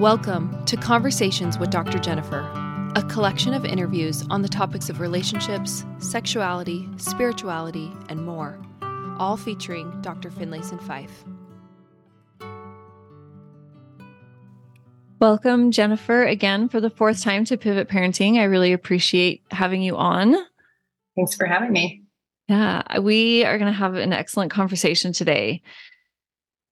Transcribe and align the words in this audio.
Welcome 0.00 0.64
to 0.64 0.78
Conversations 0.78 1.58
with 1.58 1.68
Dr. 1.68 1.98
Jennifer, 1.98 2.40
a 2.96 3.02
collection 3.10 3.52
of 3.52 3.66
interviews 3.66 4.24
on 4.30 4.40
the 4.40 4.48
topics 4.48 4.88
of 4.88 4.98
relationships, 4.98 5.84
sexuality, 5.98 6.88
spirituality, 6.96 7.92
and 8.08 8.24
more, 8.24 8.58
all 9.18 9.36
featuring 9.36 10.00
Dr. 10.00 10.30
Finlayson 10.30 10.78
Fife. 10.78 11.22
Welcome, 15.18 15.70
Jennifer, 15.70 16.24
again 16.24 16.70
for 16.70 16.80
the 16.80 16.88
fourth 16.88 17.22
time 17.22 17.44
to 17.44 17.58
Pivot 17.58 17.90
Parenting. 17.90 18.38
I 18.38 18.44
really 18.44 18.72
appreciate 18.72 19.42
having 19.50 19.82
you 19.82 19.98
on. 19.98 20.34
Thanks 21.14 21.34
for 21.34 21.44
having 21.44 21.72
me. 21.72 22.04
Yeah, 22.48 23.00
we 23.00 23.44
are 23.44 23.58
going 23.58 23.70
to 23.70 23.78
have 23.78 23.96
an 23.96 24.14
excellent 24.14 24.50
conversation 24.50 25.12
today. 25.12 25.60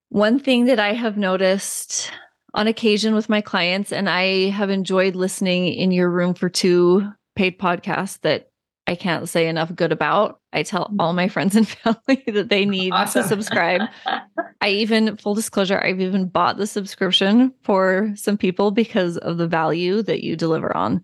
One 0.09 0.39
thing 0.39 0.65
that 0.65 0.79
I 0.79 0.93
have 0.93 1.15
noticed 1.15 2.11
on 2.53 2.67
occasion 2.67 3.13
with 3.13 3.29
my 3.29 3.41
clients, 3.41 3.91
and 3.91 4.09
I 4.09 4.49
have 4.49 4.69
enjoyed 4.69 5.15
listening 5.15 5.73
in 5.73 5.91
your 5.91 6.09
room 6.09 6.33
for 6.33 6.49
two 6.49 7.11
paid 7.35 7.59
podcasts 7.59 8.19
that 8.21 8.49
I 8.87 8.95
can't 8.95 9.29
say 9.29 9.47
enough 9.47 9.75
good 9.75 9.91
about. 9.91 10.39
I 10.51 10.63
tell 10.63 10.87
mm. 10.87 10.95
all 10.99 11.13
my 11.13 11.27
friends 11.27 11.55
and 11.55 11.67
family 11.67 12.23
that 12.25 12.49
they 12.49 12.65
need 12.65 12.91
awesome. 12.91 13.21
to 13.21 13.29
subscribe. 13.29 13.81
I 14.61 14.69
even, 14.69 15.15
full 15.17 15.35
disclosure, 15.35 15.79
I've 15.79 16.01
even 16.01 16.27
bought 16.27 16.57
the 16.57 16.65
subscription 16.65 17.53
for 17.63 18.11
some 18.15 18.35
people 18.35 18.71
because 18.71 19.17
of 19.17 19.37
the 19.37 19.47
value 19.47 20.01
that 20.03 20.23
you 20.23 20.35
deliver 20.35 20.75
on. 20.75 21.03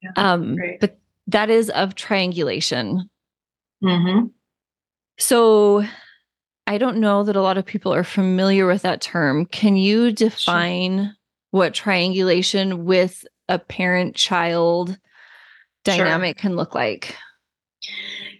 Yeah, 0.00 0.12
um, 0.16 0.56
but 0.80 0.98
that 1.26 1.50
is 1.50 1.70
of 1.70 1.96
triangulation. 1.96 3.10
Mm-hmm. 3.82 4.26
So 5.18 5.84
I 6.66 6.78
don't 6.78 6.98
know 6.98 7.22
that 7.22 7.36
a 7.36 7.42
lot 7.42 7.58
of 7.58 7.64
people 7.64 7.94
are 7.94 8.04
familiar 8.04 8.66
with 8.66 8.82
that 8.82 9.00
term. 9.00 9.46
Can 9.46 9.76
you 9.76 10.10
define 10.10 10.98
sure. 10.98 11.12
what 11.52 11.74
triangulation 11.74 12.84
with 12.84 13.24
a 13.48 13.58
parent 13.58 14.16
child 14.16 14.98
dynamic 15.84 16.38
sure. 16.38 16.42
can 16.42 16.56
look 16.56 16.74
like? 16.74 17.16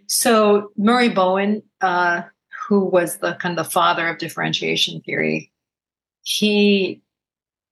So, 0.08 0.72
Murray 0.76 1.08
Bowen, 1.08 1.62
uh, 1.80 2.22
who 2.68 2.84
was 2.84 3.18
the 3.18 3.34
kind 3.34 3.58
of 3.58 3.64
the 3.64 3.70
father 3.70 4.08
of 4.08 4.18
differentiation 4.18 5.00
theory, 5.02 5.52
he 6.22 7.02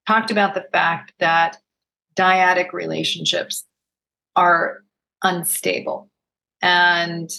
talked 0.07 0.31
about 0.31 0.55
the 0.55 0.67
fact 0.73 1.13
that 1.19 1.59
dyadic 2.15 2.73
relationships 2.73 3.65
are 4.37 4.83
unstable 5.23 6.11
and 6.63 7.31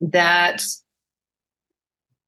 that 0.00 0.62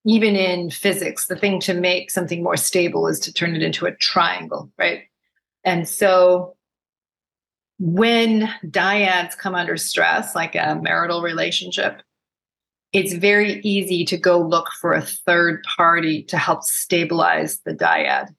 even 0.07 0.37
in 0.37 0.71
physics, 0.71 1.27
the 1.27 1.37
thing 1.37 1.59
to 1.61 1.75
make 1.75 2.13
something 2.13 2.43
more 2.43 2.57
stable 2.57 3.09
is 3.09 3.19
to 3.21 3.33
turn 3.33 3.57
it 3.57 3.63
into 3.63 3.87
a 3.87 3.97
triangle, 3.97 4.71
right? 4.79 5.03
And 5.65 5.89
so 5.89 6.57
when 7.81 8.49
dyads 8.65 9.37
come 9.37 9.57
under 9.57 9.77
stress, 9.77 10.35
like 10.37 10.55
a 10.55 10.79
marital 10.81 11.23
relationship, 11.23 12.01
it's 12.93 13.15
very 13.15 13.61
easy 13.65 14.05
to 14.05 14.17
go 14.17 14.41
look 14.41 14.71
for 14.81 14.93
a 14.93 15.03
third 15.03 15.65
party 15.77 16.23
to 16.25 16.39
help 16.39 16.63
stabilize 16.63 17.59
the 17.65 17.75
dyad. 17.75 18.33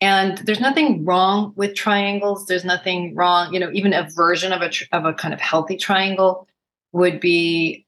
And 0.00 0.38
there's 0.38 0.60
nothing 0.60 1.04
wrong 1.04 1.52
with 1.56 1.74
triangles. 1.74 2.46
There's 2.46 2.64
nothing 2.64 3.14
wrong, 3.16 3.52
you 3.52 3.58
know, 3.58 3.70
even 3.72 3.92
a 3.92 4.08
version 4.14 4.52
of 4.52 4.62
a 4.62 4.70
of 4.92 5.04
a 5.04 5.14
kind 5.14 5.34
of 5.34 5.40
healthy 5.40 5.76
triangle 5.76 6.46
would 6.92 7.18
be 7.18 7.85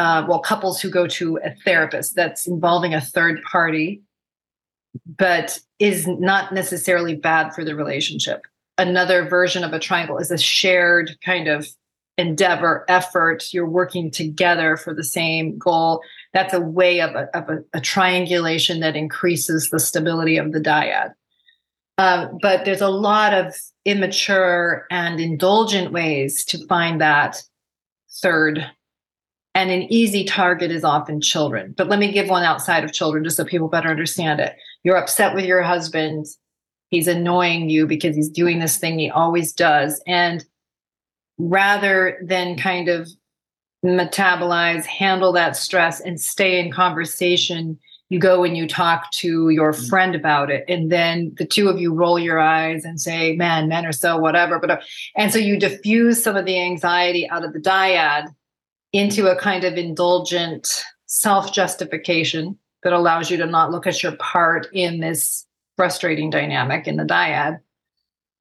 uh, 0.00 0.24
well, 0.26 0.38
couples 0.38 0.80
who 0.80 0.88
go 0.88 1.06
to 1.06 1.38
a 1.44 1.54
therapist 1.62 2.16
that's 2.16 2.46
involving 2.46 2.94
a 2.94 3.02
third 3.02 3.42
party, 3.42 4.00
but 5.18 5.60
is 5.78 6.08
not 6.08 6.54
necessarily 6.54 7.14
bad 7.14 7.52
for 7.52 7.66
the 7.66 7.76
relationship. 7.76 8.46
Another 8.78 9.28
version 9.28 9.62
of 9.62 9.74
a 9.74 9.78
triangle 9.78 10.16
is 10.16 10.30
a 10.30 10.38
shared 10.38 11.10
kind 11.22 11.48
of 11.48 11.68
endeavor, 12.16 12.86
effort. 12.88 13.52
You're 13.52 13.68
working 13.68 14.10
together 14.10 14.78
for 14.78 14.94
the 14.94 15.04
same 15.04 15.58
goal. 15.58 16.00
That's 16.32 16.54
a 16.54 16.60
way 16.60 17.02
of 17.02 17.14
a, 17.14 17.28
of 17.36 17.50
a, 17.50 17.58
a 17.74 17.80
triangulation 17.82 18.80
that 18.80 18.96
increases 18.96 19.68
the 19.68 19.78
stability 19.78 20.38
of 20.38 20.52
the 20.52 20.60
dyad. 20.60 21.12
Um, 21.98 22.38
but 22.40 22.64
there's 22.64 22.80
a 22.80 22.88
lot 22.88 23.34
of 23.34 23.54
immature 23.84 24.86
and 24.90 25.20
indulgent 25.20 25.92
ways 25.92 26.42
to 26.46 26.66
find 26.68 27.02
that 27.02 27.42
third 28.22 28.66
and 29.54 29.70
an 29.70 29.82
easy 29.92 30.24
target 30.24 30.70
is 30.70 30.84
often 30.84 31.20
children. 31.20 31.74
But 31.76 31.88
let 31.88 31.98
me 31.98 32.12
give 32.12 32.28
one 32.28 32.44
outside 32.44 32.84
of 32.84 32.92
children 32.92 33.24
just 33.24 33.36
so 33.36 33.44
people 33.44 33.68
better 33.68 33.88
understand 33.88 34.40
it. 34.40 34.56
You're 34.84 34.96
upset 34.96 35.34
with 35.34 35.44
your 35.44 35.62
husband. 35.62 36.26
He's 36.90 37.08
annoying 37.08 37.68
you 37.68 37.86
because 37.86 38.14
he's 38.14 38.28
doing 38.28 38.60
this 38.60 38.76
thing 38.76 38.98
he 38.98 39.10
always 39.10 39.52
does. 39.52 40.00
And 40.06 40.44
rather 41.38 42.18
than 42.24 42.56
kind 42.56 42.88
of 42.88 43.08
metabolize, 43.84 44.84
handle 44.84 45.32
that 45.32 45.56
stress, 45.56 46.00
and 46.00 46.20
stay 46.20 46.60
in 46.60 46.70
conversation, 46.70 47.78
you 48.08 48.18
go 48.18 48.44
and 48.44 48.56
you 48.56 48.68
talk 48.68 49.10
to 49.12 49.48
your 49.50 49.72
mm. 49.72 49.88
friend 49.88 50.14
about 50.14 50.50
it. 50.50 50.64
And 50.68 50.92
then 50.92 51.32
the 51.38 51.46
two 51.46 51.68
of 51.68 51.80
you 51.80 51.94
roll 51.94 52.18
your 52.18 52.38
eyes 52.38 52.84
and 52.84 53.00
say, 53.00 53.36
man, 53.36 53.68
men 53.68 53.86
are 53.86 53.92
so 53.92 54.18
whatever. 54.18 54.58
But 54.58 54.82
and 55.16 55.32
so 55.32 55.38
you 55.38 55.58
diffuse 55.58 56.22
some 56.22 56.36
of 56.36 56.44
the 56.44 56.60
anxiety 56.60 57.28
out 57.30 57.44
of 57.44 57.52
the 57.52 57.60
dyad 57.60 58.26
into 58.92 59.28
a 59.28 59.36
kind 59.36 59.64
of 59.64 59.74
indulgent 59.74 60.84
self 61.06 61.52
justification 61.52 62.58
that 62.82 62.92
allows 62.92 63.30
you 63.30 63.36
to 63.36 63.46
not 63.46 63.70
look 63.70 63.86
at 63.86 64.02
your 64.02 64.16
part 64.16 64.68
in 64.72 65.00
this 65.00 65.46
frustrating 65.76 66.30
dynamic 66.30 66.86
in 66.86 66.96
the 66.96 67.04
dyad. 67.04 67.58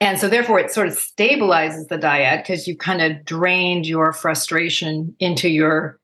And 0.02 0.18
so, 0.18 0.30
therefore, 0.30 0.60
it 0.60 0.72
sort 0.72 0.88
of 0.88 0.94
stabilizes 0.94 1.88
the 1.90 1.98
dyad 1.98 2.44
because 2.44 2.68
you 2.68 2.78
kind 2.78 3.02
of 3.02 3.26
drained 3.26 3.86
your 3.86 4.14
frustration 4.14 5.16
into 5.20 5.50
your 5.50 6.00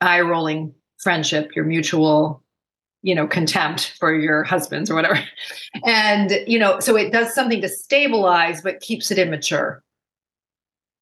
eye 0.00 0.20
rolling 0.20 0.74
friendship, 0.98 1.54
your 1.54 1.64
mutual, 1.64 2.42
you 3.02 3.14
know, 3.14 3.26
contempt 3.26 3.94
for 3.98 4.14
your 4.14 4.42
husbands 4.42 4.90
or 4.90 4.94
whatever. 4.94 5.20
And, 5.84 6.32
you 6.46 6.58
know, 6.58 6.80
so 6.80 6.96
it 6.96 7.12
does 7.12 7.34
something 7.34 7.60
to 7.60 7.68
stabilize, 7.68 8.62
but 8.62 8.80
keeps 8.80 9.10
it 9.10 9.18
immature. 9.18 9.84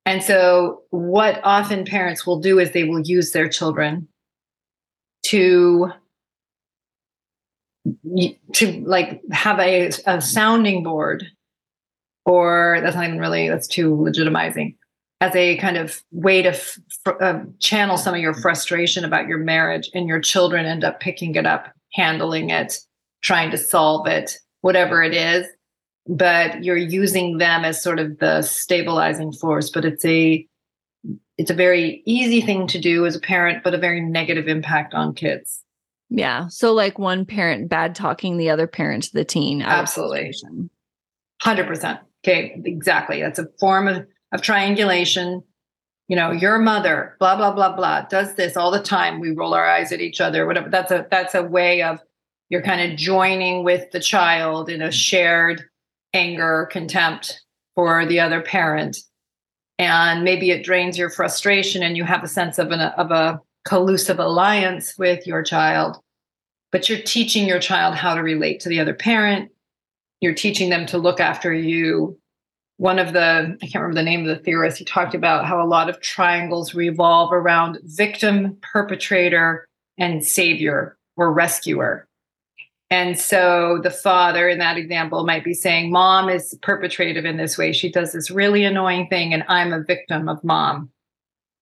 And 0.06 0.22
so, 0.22 0.82
what 0.90 1.40
often 1.44 1.84
parents 1.84 2.26
will 2.26 2.38
do 2.38 2.58
is 2.58 2.72
they 2.72 2.84
will 2.84 3.00
use 3.00 3.32
their 3.32 3.48
children 3.48 4.08
to 5.26 5.92
to 8.54 8.84
like 8.86 9.20
have 9.30 9.58
a, 9.58 9.90
a 10.06 10.20
sounding 10.20 10.82
board 10.82 11.24
or 12.24 12.78
that's 12.82 12.96
not 12.96 13.04
even 13.04 13.18
really 13.18 13.48
that's 13.48 13.66
too 13.66 13.94
legitimizing 13.94 14.74
as 15.20 15.34
a 15.36 15.56
kind 15.58 15.76
of 15.76 16.02
way 16.10 16.40
to 16.40 16.50
f- 16.50 16.78
uh, 17.20 17.40
channel 17.60 17.98
some 17.98 18.14
of 18.14 18.20
your 18.20 18.32
frustration 18.34 19.04
about 19.04 19.28
your 19.28 19.38
marriage 19.38 19.90
and 19.94 20.08
your 20.08 20.20
children 20.20 20.64
end 20.64 20.82
up 20.82 20.98
picking 21.00 21.34
it 21.34 21.46
up 21.46 21.72
handling 21.92 22.48
it 22.48 22.78
trying 23.22 23.50
to 23.50 23.58
solve 23.58 24.06
it 24.06 24.38
whatever 24.62 25.02
it 25.02 25.14
is 25.14 25.46
but 26.06 26.62
you're 26.62 26.76
using 26.76 27.38
them 27.38 27.64
as 27.64 27.82
sort 27.82 27.98
of 27.98 28.18
the 28.18 28.42
stabilizing 28.42 29.32
force 29.32 29.70
but 29.70 29.84
it's 29.84 30.04
a 30.04 30.46
it's 31.36 31.50
a 31.50 31.54
very 31.54 32.02
easy 32.06 32.40
thing 32.40 32.66
to 32.68 32.78
do 32.78 33.06
as 33.06 33.16
a 33.16 33.20
parent 33.20 33.64
but 33.64 33.74
a 33.74 33.78
very 33.78 34.00
negative 34.00 34.48
impact 34.48 34.94
on 34.94 35.14
kids. 35.14 35.62
Yeah. 36.10 36.48
So 36.48 36.72
like 36.72 36.98
one 36.98 37.24
parent 37.24 37.68
bad 37.68 37.94
talking 37.94 38.36
the 38.36 38.50
other 38.50 38.66
parent 38.66 39.04
to 39.04 39.12
the 39.12 39.24
teen 39.24 39.62
absolutely. 39.62 40.32
100% 41.42 42.00
okay. 42.24 42.60
Exactly. 42.64 43.20
That's 43.20 43.38
a 43.38 43.48
form 43.58 43.88
of, 43.88 44.06
of 44.32 44.42
triangulation. 44.42 45.42
You 46.08 46.16
know 46.16 46.32
your 46.32 46.58
mother 46.58 47.16
blah 47.18 47.34
blah 47.34 47.52
blah 47.52 47.74
blah 47.74 48.02
does 48.02 48.34
this 48.34 48.58
all 48.58 48.70
the 48.70 48.82
time. 48.82 49.20
We 49.20 49.30
roll 49.30 49.54
our 49.54 49.66
eyes 49.66 49.90
at 49.90 50.02
each 50.02 50.20
other 50.20 50.46
whatever. 50.46 50.68
That's 50.68 50.90
a 50.90 51.06
that's 51.10 51.34
a 51.34 51.42
way 51.42 51.82
of 51.82 51.98
you're 52.50 52.62
kind 52.62 52.92
of 52.92 52.98
joining 52.98 53.64
with 53.64 53.90
the 53.90 54.00
child 54.00 54.68
in 54.68 54.82
a 54.82 54.92
shared 54.92 55.64
anger, 56.14 56.68
contempt 56.70 57.42
for 57.74 58.06
the 58.06 58.20
other 58.20 58.40
parent. 58.40 58.96
And 59.78 60.22
maybe 60.22 60.50
it 60.50 60.64
drains 60.64 60.96
your 60.96 61.10
frustration 61.10 61.82
and 61.82 61.96
you 61.96 62.04
have 62.04 62.22
a 62.22 62.28
sense 62.28 62.58
of, 62.58 62.70
an, 62.70 62.80
of 62.80 63.10
a 63.10 63.40
collusive 63.64 64.20
alliance 64.20 64.96
with 64.96 65.26
your 65.26 65.42
child. 65.42 65.98
But 66.70 66.88
you're 66.88 67.00
teaching 67.00 67.46
your 67.46 67.58
child 67.58 67.94
how 67.94 68.14
to 68.14 68.22
relate 68.22 68.60
to 68.60 68.68
the 68.68 68.80
other 68.80 68.94
parent. 68.94 69.50
You're 70.20 70.34
teaching 70.34 70.70
them 70.70 70.86
to 70.86 70.98
look 70.98 71.20
after 71.20 71.52
you. 71.52 72.18
One 72.76 72.98
of 72.98 73.12
the, 73.12 73.56
I 73.62 73.66
can't 73.66 73.82
remember 73.82 74.00
the 74.00 74.04
name 74.04 74.28
of 74.28 74.36
the 74.36 74.42
theorist, 74.42 74.78
he 74.78 74.84
talked 74.84 75.14
about 75.14 75.44
how 75.44 75.64
a 75.64 75.66
lot 75.66 75.88
of 75.88 76.00
triangles 76.00 76.74
revolve 76.74 77.32
around 77.32 77.78
victim, 77.84 78.56
perpetrator, 78.62 79.66
and 79.98 80.24
savior 80.24 80.96
or 81.16 81.32
rescuer. 81.32 82.08
And 82.94 83.18
so 83.18 83.80
the 83.82 83.90
father 83.90 84.48
in 84.48 84.60
that 84.60 84.76
example 84.76 85.26
might 85.26 85.42
be 85.42 85.52
saying, 85.52 85.90
Mom 85.90 86.28
is 86.28 86.56
perpetrative 86.62 87.24
in 87.24 87.38
this 87.38 87.58
way. 87.58 87.72
She 87.72 87.90
does 87.90 88.12
this 88.12 88.30
really 88.30 88.62
annoying 88.62 89.08
thing, 89.08 89.34
and 89.34 89.42
I'm 89.48 89.72
a 89.72 89.82
victim 89.82 90.28
of 90.28 90.44
mom. 90.44 90.90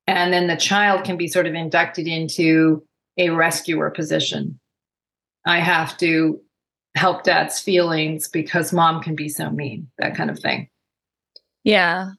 And 0.06 0.30
then 0.30 0.46
the 0.46 0.58
child 0.58 1.04
can 1.04 1.16
be 1.16 1.28
sort 1.28 1.46
of 1.46 1.54
inducted 1.54 2.06
into 2.06 2.84
a 3.16 3.30
rescuer 3.30 3.88
position. 3.88 4.60
I 5.46 5.60
have 5.60 5.96
to 5.98 6.38
help 6.96 7.22
dad's 7.22 7.60
feelings 7.60 8.28
because 8.28 8.70
mom 8.70 9.02
can 9.02 9.16
be 9.16 9.30
so 9.30 9.48
mean, 9.48 9.90
that 9.96 10.14
kind 10.14 10.28
of 10.28 10.38
thing. 10.38 10.68
Yeah. 11.64 12.10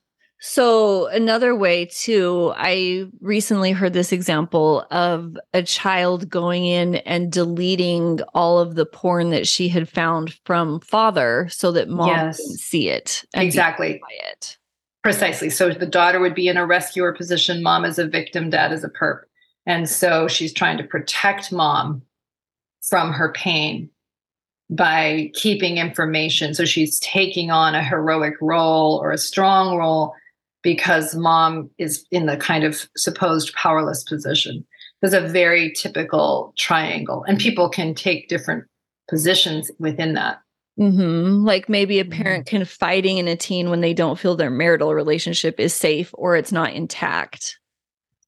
So, 0.45 1.07
another 1.07 1.56
way, 1.56 1.86
too, 1.86 2.51
I 2.57 3.06
recently 3.22 3.72
heard 3.72 3.94
this 3.94 4.12
example 4.12 4.86
of 4.92 5.38
a 5.54 5.63
child 5.63 6.30
going 6.30 6.66
in 6.66 6.95
and 6.95 7.31
deleting 7.31 8.19
all 8.34 8.60
of 8.60 8.75
the 8.75 8.86
porn 8.86 9.30
that 9.30 9.48
she 9.48 9.69
had 9.69 9.88
found 9.88 10.34
from 10.44 10.81
father 10.81 11.48
so 11.50 11.72
that 11.72 11.88
mom 11.88 12.10
yes. 12.10 12.40
didn't 12.40 12.60
see 12.60 12.90
it. 12.90 13.24
exactly. 13.34 14.01
It. 14.34 14.57
Precisely. 15.01 15.50
So, 15.50 15.69
the 15.69 15.86
daughter 15.86 16.19
would 16.19 16.36
be 16.36 16.50
in 16.50 16.57
a 16.57 16.66
rescuer 16.66 17.13
position, 17.13 17.63
mom 17.63 17.86
is 17.86 17.98
a 17.98 18.06
victim, 18.06 18.50
dad 18.50 18.74
is 18.74 18.84
a 18.84 18.90
perp. 18.90 19.22
And 19.66 19.88
so, 19.88 20.28
she's 20.28 20.51
trying 20.51 20.78
to 20.78 20.84
protect 20.84 21.54
mom 21.54 22.01
from 22.81 23.13
her 23.13 23.31
pain 23.31 23.90
by 24.69 25.31
keeping 25.36 25.78
information. 25.78 26.54
So, 26.54 26.66
she's 26.66 27.00
taking 27.00 27.50
on 27.50 27.75
a 27.75 27.84
heroic 27.84 28.34
role 28.42 29.00
or 29.01 29.12
a 29.12 29.18
strong 29.18 29.78
role 29.78 30.13
because 30.63 31.13
mom 31.15 31.69
is 31.77 32.06
in 32.10 32.25
the 32.25 32.38
kind 32.38 32.63
of 32.63 32.88
supposed 32.98 33.54
powerless 33.54 34.04
position. 34.04 34.65
There's 35.01 35.13
a 35.13 35.21
very 35.21 35.74
typical 35.74 36.54
triangle, 36.57 37.24
and 37.27 37.38
people 37.38 37.69
can 37.69 37.94
take 37.94 38.30
different 38.30 38.63
positions 39.10 39.69
within 39.77 40.13
that. 40.13 40.39
Mm-hmm. 40.80 41.45
Like 41.45 41.69
maybe 41.69 42.00
a 42.00 42.06
parent 42.06 42.45
mm-hmm. 42.45 42.57
confiding 42.57 43.18
in 43.18 43.27
a 43.27 43.36
teen 43.36 43.69
when 43.69 43.81
they 43.81 43.94
don't 43.94 44.18
feel 44.18 44.36
their 44.36 44.50
marital 44.50 44.95
relationship 44.95 45.60
is 45.60 45.74
safe 45.74 46.10
or 46.13 46.36
it's 46.36 46.51
not 46.51 46.74
intact. 46.74 47.59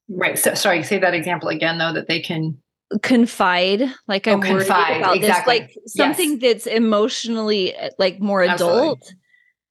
Right. 0.08 0.38
So, 0.38 0.54
sorry, 0.54 0.84
say 0.84 1.00
that 1.00 1.16
example 1.16 1.50
again, 1.50 1.80
though, 1.80 1.94
that 1.94 2.08
they 2.08 2.20
can 2.20 2.60
confide 3.02 3.82
like 4.08 4.28
i'm 4.28 4.40
oh, 4.40 4.42
confide. 4.42 4.98
about 4.98 5.16
exactly. 5.16 5.60
this 5.60 5.68
like 5.68 5.78
something 5.88 6.40
yes. 6.40 6.42
that's 6.42 6.68
emotionally 6.68 7.74
like 7.98 8.20
more 8.20 8.44
adult 8.44 9.00
Absolutely. 9.00 9.18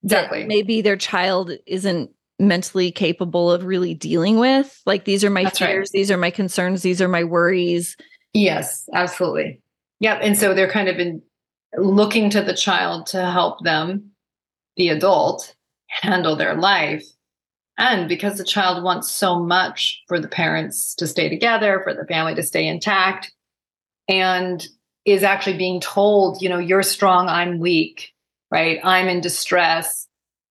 exactly 0.02 0.44
maybe 0.46 0.82
their 0.82 0.96
child 0.96 1.52
isn't 1.64 2.10
mentally 2.38 2.90
capable 2.90 3.50
of 3.50 3.64
really 3.64 3.94
dealing 3.94 4.38
with. 4.38 4.81
Like 4.86 5.04
these 5.04 5.25
are 5.25 5.31
my 5.31 5.44
That's 5.44 5.58
fears, 5.58 5.90
right. 5.92 5.98
these 5.98 6.10
are 6.10 6.16
my 6.16 6.31
concerns, 6.31 6.82
these 6.82 7.00
are 7.00 7.08
my 7.08 7.25
worries. 7.25 7.96
Yes, 8.32 8.88
absolutely. 8.92 9.60
Yeah. 10.00 10.14
And 10.14 10.36
so 10.36 10.54
they're 10.54 10.70
kind 10.70 10.88
of 10.88 10.98
in 10.98 11.22
looking 11.76 12.31
to 12.31 12.42
the 12.42 12.54
child 12.54 13.06
to 13.08 13.25
help 13.25 13.62
them, 13.62 14.10
the 14.76 14.88
adult, 14.88 15.54
handle 15.88 16.36
their 16.36 16.54
life. 16.54 17.04
And 17.78 18.08
because 18.08 18.38
the 18.38 18.44
child 18.44 18.84
wants 18.84 19.10
so 19.10 19.40
much 19.40 20.02
for 20.06 20.20
the 20.20 20.28
parents 20.28 20.94
to 20.96 21.06
stay 21.06 21.28
together, 21.28 21.81
for 21.82 21.94
the 21.94 22.06
family 22.06 22.34
to 22.34 22.42
stay 22.42 22.66
intact, 22.66 23.32
and 24.08 24.66
is 25.04 25.22
actually 25.22 25.58
being 25.58 25.81
told, 25.81 26.40
you 26.40 26.48
know, 26.48 26.58
you're 26.58 26.82
strong, 26.82 27.28
I'm 27.28 27.58
weak, 27.58 28.10
right? 28.50 28.78
I'm 28.84 29.08
in 29.08 29.20
distress 29.20 30.03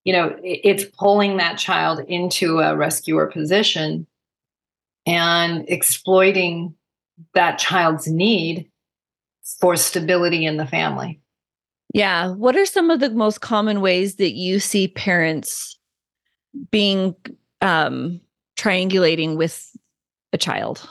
you 0.03 0.13
know 0.13 0.35
it's 0.43 0.83
pulling 0.83 1.37
that 1.37 1.57
child 1.57 1.99
into 2.07 2.59
a 2.59 2.75
rescuer 2.75 3.27
position 3.27 4.05
and 5.05 5.65
exploiting 5.67 6.75
that 7.33 7.57
child's 7.57 8.07
need 8.07 8.69
for 9.59 9.75
stability 9.75 10.45
in 10.45 10.57
the 10.57 10.65
family. 10.65 11.19
Yeah. 11.93 12.29
What 12.29 12.55
are 12.55 12.65
some 12.65 12.89
of 12.89 12.99
the 12.99 13.11
most 13.11 13.41
common 13.41 13.81
ways 13.81 14.15
that 14.15 14.31
you 14.31 14.59
see 14.59 14.87
parents 14.87 15.77
being 16.71 17.15
um 17.61 18.19
triangulating 18.57 19.37
with 19.37 19.75
a 20.31 20.37
child? 20.37 20.87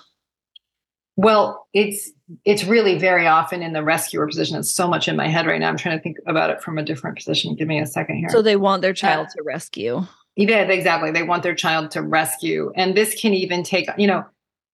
Well 1.16 1.66
it's 1.72 2.10
it's 2.44 2.64
really 2.64 2.98
very 2.98 3.26
often 3.26 3.62
in 3.62 3.72
the 3.72 3.82
rescuer 3.82 4.26
position. 4.26 4.56
It's 4.56 4.74
so 4.74 4.88
much 4.88 5.08
in 5.08 5.16
my 5.16 5.28
head 5.28 5.46
right 5.46 5.60
now. 5.60 5.68
I'm 5.68 5.76
trying 5.76 5.98
to 5.98 6.02
think 6.02 6.18
about 6.26 6.50
it 6.50 6.62
from 6.62 6.78
a 6.78 6.82
different 6.82 7.16
position. 7.16 7.54
Give 7.54 7.68
me 7.68 7.80
a 7.80 7.86
second 7.86 8.16
here. 8.16 8.28
So 8.30 8.42
they 8.42 8.56
want 8.56 8.82
their 8.82 8.92
child 8.92 9.28
uh, 9.28 9.30
to 9.36 9.42
rescue. 9.42 10.06
Yeah, 10.36 10.62
exactly. 10.62 11.10
They 11.10 11.22
want 11.22 11.42
their 11.42 11.54
child 11.54 11.90
to 11.92 12.02
rescue. 12.02 12.72
And 12.74 12.96
this 12.96 13.20
can 13.20 13.34
even 13.34 13.62
take, 13.62 13.88
you 13.98 14.06
know, 14.06 14.24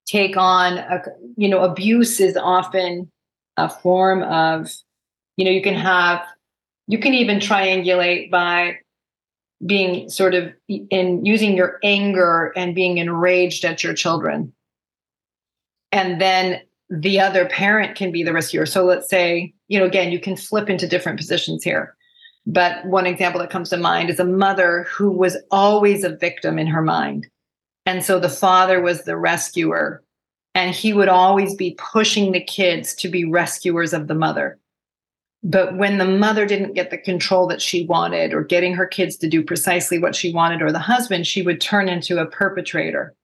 take 0.06 0.36
on 0.36 0.78
a, 0.78 1.02
you 1.36 1.48
know, 1.48 1.60
abuse 1.60 2.20
is 2.20 2.36
often 2.36 3.10
a 3.56 3.68
form 3.68 4.22
of, 4.22 4.70
you 5.36 5.44
know, 5.44 5.50
you 5.50 5.62
can 5.62 5.74
have, 5.74 6.24
you 6.86 6.98
can 6.98 7.12
even 7.14 7.38
triangulate 7.38 8.30
by 8.30 8.78
being 9.66 10.08
sort 10.08 10.34
of 10.34 10.52
in 10.68 11.24
using 11.24 11.56
your 11.56 11.78
anger 11.82 12.52
and 12.54 12.74
being 12.74 12.98
enraged 12.98 13.64
at 13.64 13.82
your 13.82 13.94
children. 13.94 14.52
And 15.90 16.20
then 16.20 16.60
the 16.90 17.20
other 17.20 17.46
parent 17.46 17.96
can 17.96 18.10
be 18.10 18.22
the 18.22 18.32
rescuer. 18.32 18.66
So 18.66 18.84
let's 18.84 19.08
say, 19.08 19.52
you 19.68 19.78
know, 19.78 19.84
again, 19.84 20.10
you 20.10 20.18
can 20.18 20.36
flip 20.36 20.70
into 20.70 20.88
different 20.88 21.18
positions 21.18 21.62
here. 21.62 21.94
But 22.46 22.84
one 22.86 23.06
example 23.06 23.40
that 23.40 23.50
comes 23.50 23.68
to 23.70 23.76
mind 23.76 24.08
is 24.08 24.18
a 24.18 24.24
mother 24.24 24.86
who 24.90 25.10
was 25.10 25.36
always 25.50 26.02
a 26.02 26.16
victim 26.16 26.58
in 26.58 26.66
her 26.66 26.80
mind. 26.80 27.26
And 27.84 28.02
so 28.02 28.18
the 28.18 28.30
father 28.30 28.80
was 28.80 29.02
the 29.02 29.16
rescuer, 29.16 30.02
and 30.54 30.74
he 30.74 30.92
would 30.92 31.08
always 31.08 31.54
be 31.54 31.76
pushing 31.78 32.32
the 32.32 32.40
kids 32.42 32.94
to 32.96 33.08
be 33.08 33.24
rescuers 33.24 33.92
of 33.92 34.08
the 34.08 34.14
mother. 34.14 34.58
But 35.42 35.76
when 35.76 35.98
the 35.98 36.06
mother 36.06 36.46
didn't 36.46 36.74
get 36.74 36.90
the 36.90 36.98
control 36.98 37.46
that 37.48 37.62
she 37.62 37.84
wanted, 37.86 38.32
or 38.32 38.42
getting 38.42 38.74
her 38.74 38.86
kids 38.86 39.16
to 39.18 39.28
do 39.28 39.44
precisely 39.44 39.98
what 39.98 40.16
she 40.16 40.32
wanted, 40.32 40.62
or 40.62 40.72
the 40.72 40.78
husband, 40.78 41.26
she 41.26 41.42
would 41.42 41.60
turn 41.60 41.88
into 41.88 42.18
a 42.18 42.26
perpetrator. 42.26 43.14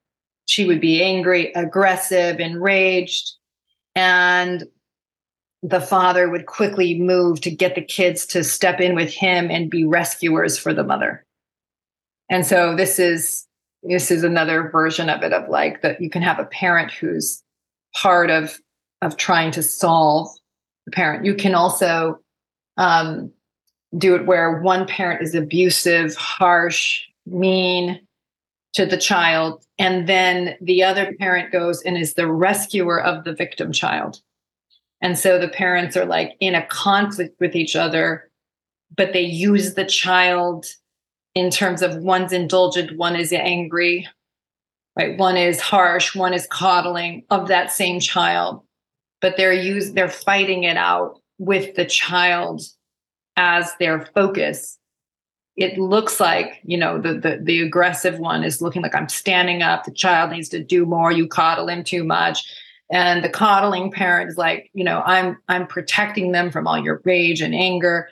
She 0.45 0.65
would 0.65 0.79
be 0.79 1.01
angry, 1.03 1.51
aggressive, 1.53 2.39
enraged, 2.39 3.33
and 3.95 4.65
the 5.63 5.81
father 5.81 6.29
would 6.29 6.45
quickly 6.45 6.99
move 6.99 7.41
to 7.41 7.49
get 7.49 7.75
the 7.75 7.81
kids 7.81 8.25
to 8.27 8.43
step 8.43 8.79
in 8.79 8.93
with 8.93 9.09
him 9.09 9.49
and 9.49 9.71
be 9.71 9.83
rescuers 9.83 10.57
for 10.57 10.73
the 10.73 10.83
mother. 10.83 11.25
And 12.29 12.45
so 12.45 12.75
this 12.75 12.99
is 12.99 13.47
this 13.83 14.09
is 14.09 14.23
another 14.23 14.69
version 14.69 15.09
of 15.09 15.21
it 15.23 15.31
of 15.31 15.47
like 15.47 15.81
that 15.81 16.01
you 16.01 16.09
can 16.09 16.23
have 16.23 16.39
a 16.39 16.45
parent 16.45 16.91
who's 16.91 17.43
part 17.95 18.29
of 18.29 18.59
of 19.01 19.17
trying 19.17 19.51
to 19.51 19.63
solve 19.63 20.29
the 20.85 20.91
parent. 20.91 21.25
You 21.25 21.35
can 21.35 21.55
also 21.55 22.19
um, 22.77 23.31
do 23.97 24.15
it 24.15 24.25
where 24.25 24.59
one 24.61 24.87
parent 24.87 25.21
is 25.21 25.35
abusive 25.35 26.15
harsh 26.15 27.01
mean 27.25 28.04
to 28.75 28.85
the 28.85 28.97
child 28.97 29.65
and 29.79 30.07
then 30.07 30.55
the 30.61 30.83
other 30.83 31.13
parent 31.17 31.51
goes 31.51 31.81
and 31.83 31.97
is 31.97 32.13
the 32.13 32.31
rescuer 32.31 33.01
of 33.01 33.23
the 33.23 33.33
victim 33.33 33.71
child. 33.71 34.21
And 35.01 35.17
so 35.17 35.39
the 35.39 35.47
parents 35.47 35.97
are 35.97 36.05
like 36.05 36.35
in 36.39 36.55
a 36.55 36.65
conflict 36.67 37.35
with 37.39 37.55
each 37.55 37.75
other 37.75 38.29
but 38.95 39.13
they 39.13 39.21
use 39.21 39.73
the 39.73 39.85
child 39.85 40.65
in 41.33 41.49
terms 41.49 41.81
of 41.81 41.97
one's 41.97 42.31
indulgent 42.31 42.97
one 42.97 43.15
is 43.15 43.33
angry 43.33 44.07
right? 44.97 45.17
One 45.17 45.35
is 45.35 45.59
harsh 45.59 46.15
one 46.15 46.33
is 46.33 46.47
coddling 46.47 47.23
of 47.29 47.47
that 47.47 47.71
same 47.71 47.99
child 47.99 48.61
but 49.21 49.37
they're 49.37 49.53
use 49.53 49.93
they're 49.93 50.09
fighting 50.09 50.63
it 50.63 50.77
out 50.77 51.19
with 51.37 51.75
the 51.75 51.85
child 51.85 52.61
as 53.37 53.71
their 53.79 54.05
focus 54.13 54.77
it 55.57 55.77
looks 55.77 56.19
like 56.19 56.59
you 56.63 56.77
know 56.77 56.99
the, 56.99 57.13
the 57.13 57.39
the 57.41 57.61
aggressive 57.61 58.19
one 58.19 58.43
is 58.43 58.61
looking 58.61 58.81
like 58.81 58.95
i'm 58.95 59.09
standing 59.09 59.61
up. 59.61 59.85
The 59.85 59.91
child 59.91 60.31
needs 60.31 60.49
to 60.49 60.63
do 60.63 60.85
more. 60.85 61.11
You 61.11 61.27
coddle 61.27 61.69
him 61.69 61.83
too 61.83 62.03
much. 62.03 62.51
And 62.91 63.23
the 63.23 63.29
coddling 63.29 63.91
parent 63.91 64.29
is 64.29 64.37
like 64.37 64.69
you 64.73 64.83
know 64.83 65.01
i'm 65.05 65.37
i'm 65.47 65.67
protecting 65.67 66.31
them 66.31 66.51
from 66.51 66.67
all 66.67 66.77
your 66.77 67.01
rage 67.05 67.41
and 67.41 67.55
anger. 67.55 68.09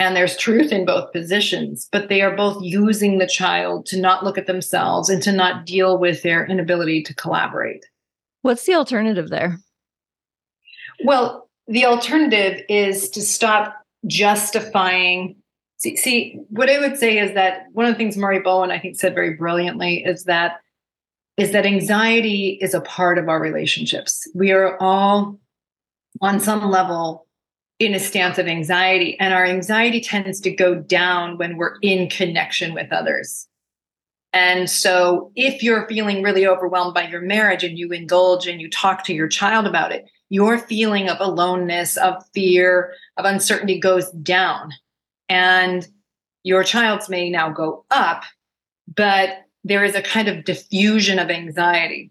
And 0.00 0.14
there's 0.14 0.36
truth 0.36 0.70
in 0.72 0.86
both 0.86 1.12
positions 1.12 1.88
but 1.92 2.08
they 2.08 2.22
are 2.22 2.36
both 2.36 2.62
using 2.62 3.18
the 3.18 3.26
child 3.26 3.84
to 3.86 4.00
not 4.00 4.24
look 4.24 4.38
at 4.38 4.46
themselves 4.46 5.10
and 5.10 5.22
to 5.22 5.32
not 5.32 5.66
deal 5.66 5.98
with 5.98 6.22
their 6.22 6.46
inability 6.46 7.02
to 7.02 7.14
collaborate. 7.14 7.84
What's 8.42 8.64
the 8.64 8.74
alternative 8.74 9.28
there? 9.28 9.58
Well 11.04 11.50
the 11.66 11.84
alternative 11.84 12.62
is 12.70 13.10
to 13.10 13.20
stop 13.20 13.82
justifying 14.06 15.36
See, 15.78 15.94
see, 15.94 16.40
what 16.50 16.68
I 16.68 16.80
would 16.80 16.98
say 16.98 17.18
is 17.18 17.34
that 17.34 17.66
one 17.72 17.86
of 17.86 17.94
the 17.94 17.98
things 17.98 18.16
Murray 18.16 18.40
Bowen 18.40 18.72
I 18.72 18.80
think 18.80 18.98
said 18.98 19.14
very 19.14 19.34
brilliantly 19.34 20.04
is 20.04 20.24
that 20.24 20.60
is 21.36 21.52
that 21.52 21.64
anxiety 21.64 22.58
is 22.60 22.74
a 22.74 22.80
part 22.80 23.16
of 23.16 23.28
our 23.28 23.40
relationships. 23.40 24.28
We 24.34 24.50
are 24.50 24.76
all 24.82 25.38
on 26.20 26.40
some 26.40 26.68
level 26.68 27.28
in 27.78 27.94
a 27.94 28.00
stance 28.00 28.38
of 28.38 28.48
anxiety, 28.48 29.16
and 29.20 29.32
our 29.32 29.44
anxiety 29.44 30.00
tends 30.00 30.40
to 30.40 30.50
go 30.50 30.74
down 30.74 31.38
when 31.38 31.56
we're 31.56 31.76
in 31.80 32.10
connection 32.10 32.74
with 32.74 32.92
others. 32.92 33.46
And 34.32 34.68
so, 34.68 35.30
if 35.36 35.62
you're 35.62 35.86
feeling 35.86 36.24
really 36.24 36.44
overwhelmed 36.44 36.94
by 36.94 37.06
your 37.06 37.20
marriage 37.20 37.62
and 37.62 37.78
you 37.78 37.92
indulge 37.92 38.48
and 38.48 38.60
you 38.60 38.68
talk 38.68 39.04
to 39.04 39.14
your 39.14 39.28
child 39.28 39.68
about 39.68 39.92
it, 39.92 40.06
your 40.28 40.58
feeling 40.58 41.08
of 41.08 41.18
aloneness, 41.20 41.96
of 41.98 42.14
fear, 42.34 42.92
of 43.16 43.24
uncertainty 43.24 43.78
goes 43.78 44.10
down 44.10 44.72
and 45.28 45.86
your 46.44 46.64
child's 46.64 47.08
may 47.08 47.30
now 47.30 47.50
go 47.50 47.84
up, 47.90 48.24
but 48.94 49.44
there 49.64 49.84
is 49.84 49.94
a 49.94 50.02
kind 50.02 50.28
of 50.28 50.44
diffusion 50.44 51.18
of 51.18 51.30
anxiety. 51.30 52.10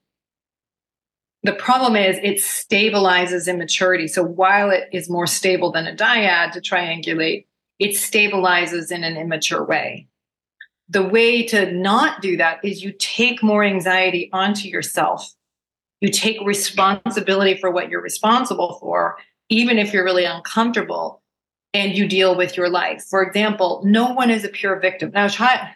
the 1.43 1.53
problem 1.53 1.95
is 1.95 2.17
it 2.21 2.37
stabilizes 2.37 3.47
immaturity. 3.47 4.07
So 4.07 4.21
while 4.21 4.69
it 4.69 4.89
is 4.91 5.09
more 5.09 5.27
stable 5.27 5.71
than 5.71 5.87
a 5.87 5.95
dyad 5.95 6.51
to 6.51 6.61
triangulate, 6.61 7.45
it 7.79 7.91
stabilizes 7.91 8.91
in 8.91 9.03
an 9.03 9.15
immature 9.15 9.63
way. 9.63 10.07
The 10.89 11.03
way 11.03 11.43
to 11.47 11.71
not 11.71 12.21
do 12.21 12.37
that 12.37 12.59
is 12.63 12.83
you 12.83 12.93
take 12.97 13.41
more 13.41 13.63
anxiety 13.63 14.29
onto 14.33 14.67
yourself. 14.67 15.33
You 16.01 16.09
take 16.09 16.37
responsibility 16.45 17.55
for 17.57 17.71
what 17.71 17.89
you're 17.89 18.01
responsible 18.01 18.77
for, 18.79 19.17
even 19.49 19.77
if 19.77 19.93
you're 19.93 20.03
really 20.03 20.25
uncomfortable, 20.25 21.21
and 21.73 21.95
you 21.95 22.07
deal 22.07 22.35
with 22.35 22.57
your 22.57 22.69
life. 22.69 23.03
For 23.09 23.21
example, 23.21 23.81
no 23.85 24.13
one 24.13 24.29
is 24.29 24.43
a 24.43 24.49
pure 24.49 24.79
victim. 24.79 25.11
Now, 25.13 25.25
a 25.25 25.29
child, 25.29 25.67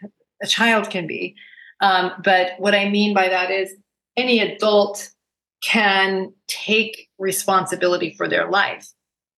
a 0.41 0.48
child 0.48 0.89
can 0.89 1.07
be, 1.07 1.36
um, 1.81 2.12
but 2.24 2.53
what 2.57 2.75
I 2.75 2.89
mean 2.89 3.13
by 3.13 3.27
that 3.27 3.51
is 3.51 3.75
any 4.17 4.39
adult 4.39 5.12
can 5.63 6.33
take 6.48 7.10
responsibility 7.17 8.13
for 8.17 8.27
their 8.27 8.50
life. 8.50 8.88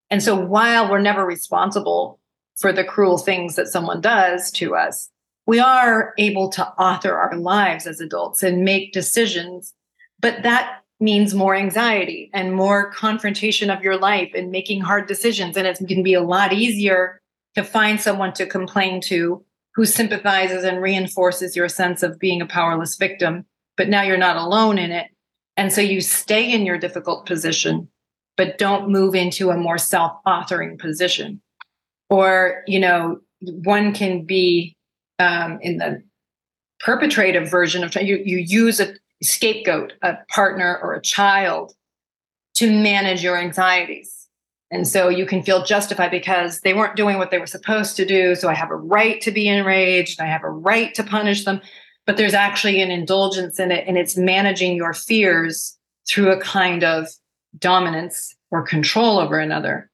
And 0.10 0.22
so 0.22 0.36
while 0.36 0.90
we're 0.90 1.02
never 1.02 1.26
responsible 1.26 2.20
for 2.56 2.72
the 2.72 2.84
cruel 2.84 3.18
things 3.18 3.56
that 3.56 3.68
someone 3.68 4.00
does 4.00 4.52
to 4.52 4.76
us, 4.76 5.10
we 5.46 5.60
are 5.60 6.14
able 6.18 6.50
to 6.50 6.66
author 6.80 7.18
our 7.18 7.36
lives 7.36 7.88
as 7.88 8.00
adults 8.00 8.44
and 8.44 8.64
make 8.64 8.94
decisions. 8.94 9.74
But 10.20 10.44
that 10.44 10.83
means 11.04 11.34
more 11.34 11.56
anxiety 11.56 12.32
and 12.34 12.54
more 12.54 12.92
confrontation 12.92 13.70
of 13.70 13.84
your 13.84 13.98
life 13.98 14.32
and 14.34 14.50
making 14.50 14.82
hard 14.82 15.08
decisions. 15.08 15.58
And 15.58 15.68
it 15.68 15.78
can 15.88 16.02
be 16.02 16.14
a 16.14 16.22
lot 16.22 16.54
easier 16.54 17.22
to 17.56 17.64
find 17.64 18.02
someone 18.02 18.34
to 18.34 18.48
complain 18.48 19.02
to 19.02 19.44
who 19.76 19.86
sympathizes 19.86 20.64
and 20.64 20.82
reinforces 20.82 21.56
your 21.56 21.70
sense 21.70 22.02
of 22.02 22.20
being 22.20 22.42
a 22.42 22.46
powerless 22.48 22.96
victim. 22.96 23.46
But 23.78 23.90
now 23.90 24.02
you're 24.02 24.18
not 24.18 24.38
alone 24.38 24.80
in 24.80 24.92
it. 24.92 25.08
And 25.58 25.72
so 25.72 25.82
you 25.82 26.02
stay 26.02 26.52
in 26.52 26.66
your 26.66 26.80
difficult 26.80 27.28
position, 27.28 27.90
but 28.38 28.58
don't 28.58 28.90
move 28.90 29.14
into 29.14 29.52
a 29.52 29.58
more 29.58 29.78
self 29.78 30.14
authoring 30.26 30.80
position 30.80 31.42
or 32.14 32.64
you 32.68 32.80
know 32.80 33.20
one 33.42 33.94
can 33.94 34.24
be 34.24 34.76
um, 35.20 35.60
in 35.62 35.78
the 35.78 36.04
perpetrative 36.80 37.50
version 37.50 37.84
of 37.84 37.96
you, 37.96 38.22
you 38.24 38.38
use 38.38 38.80
a 38.80 38.94
scapegoat 39.24 39.94
a 40.02 40.18
partner 40.30 40.80
or 40.82 40.94
a 40.94 41.02
child 41.02 41.74
to 42.56 42.72
manage 42.72 43.24
your 43.24 43.38
anxieties. 43.38 44.28
And 44.72 44.88
so 44.88 45.08
you 45.08 45.26
can 45.26 45.44
feel 45.44 45.64
justified 45.64 46.12
because 46.12 46.62
they 46.62 46.74
weren't 46.74 46.96
doing 46.96 47.18
what 47.18 47.30
they 47.30 47.38
were 47.38 47.48
supposed 47.48 47.96
to 47.98 48.06
do. 48.06 48.36
So 48.36 48.50
i 48.50 48.54
have 48.54 48.72
a 48.72 48.76
right 48.76 49.22
to 49.22 49.32
be 49.32 49.48
enraged. 49.48 50.20
I 50.20 50.26
have 50.26 50.44
a 50.44 50.50
right 50.50 50.94
to 50.96 51.04
punish 51.04 51.46
them. 51.46 51.62
But 52.06 52.18
there's 52.18 52.34
actually 52.34 52.82
an 52.82 52.92
indulgence 52.92 53.60
in 53.60 53.72
it 53.72 53.88
and 53.88 53.98
it's 53.98 54.18
managing 54.18 54.76
your 54.76 54.94
fears 54.94 55.78
through 56.08 56.32
a 56.32 56.40
kind 56.40 56.84
of 56.84 57.08
dominance 57.60 58.36
or 58.52 58.64
control 58.64 59.20
over 59.20 59.40
another. 59.40 59.90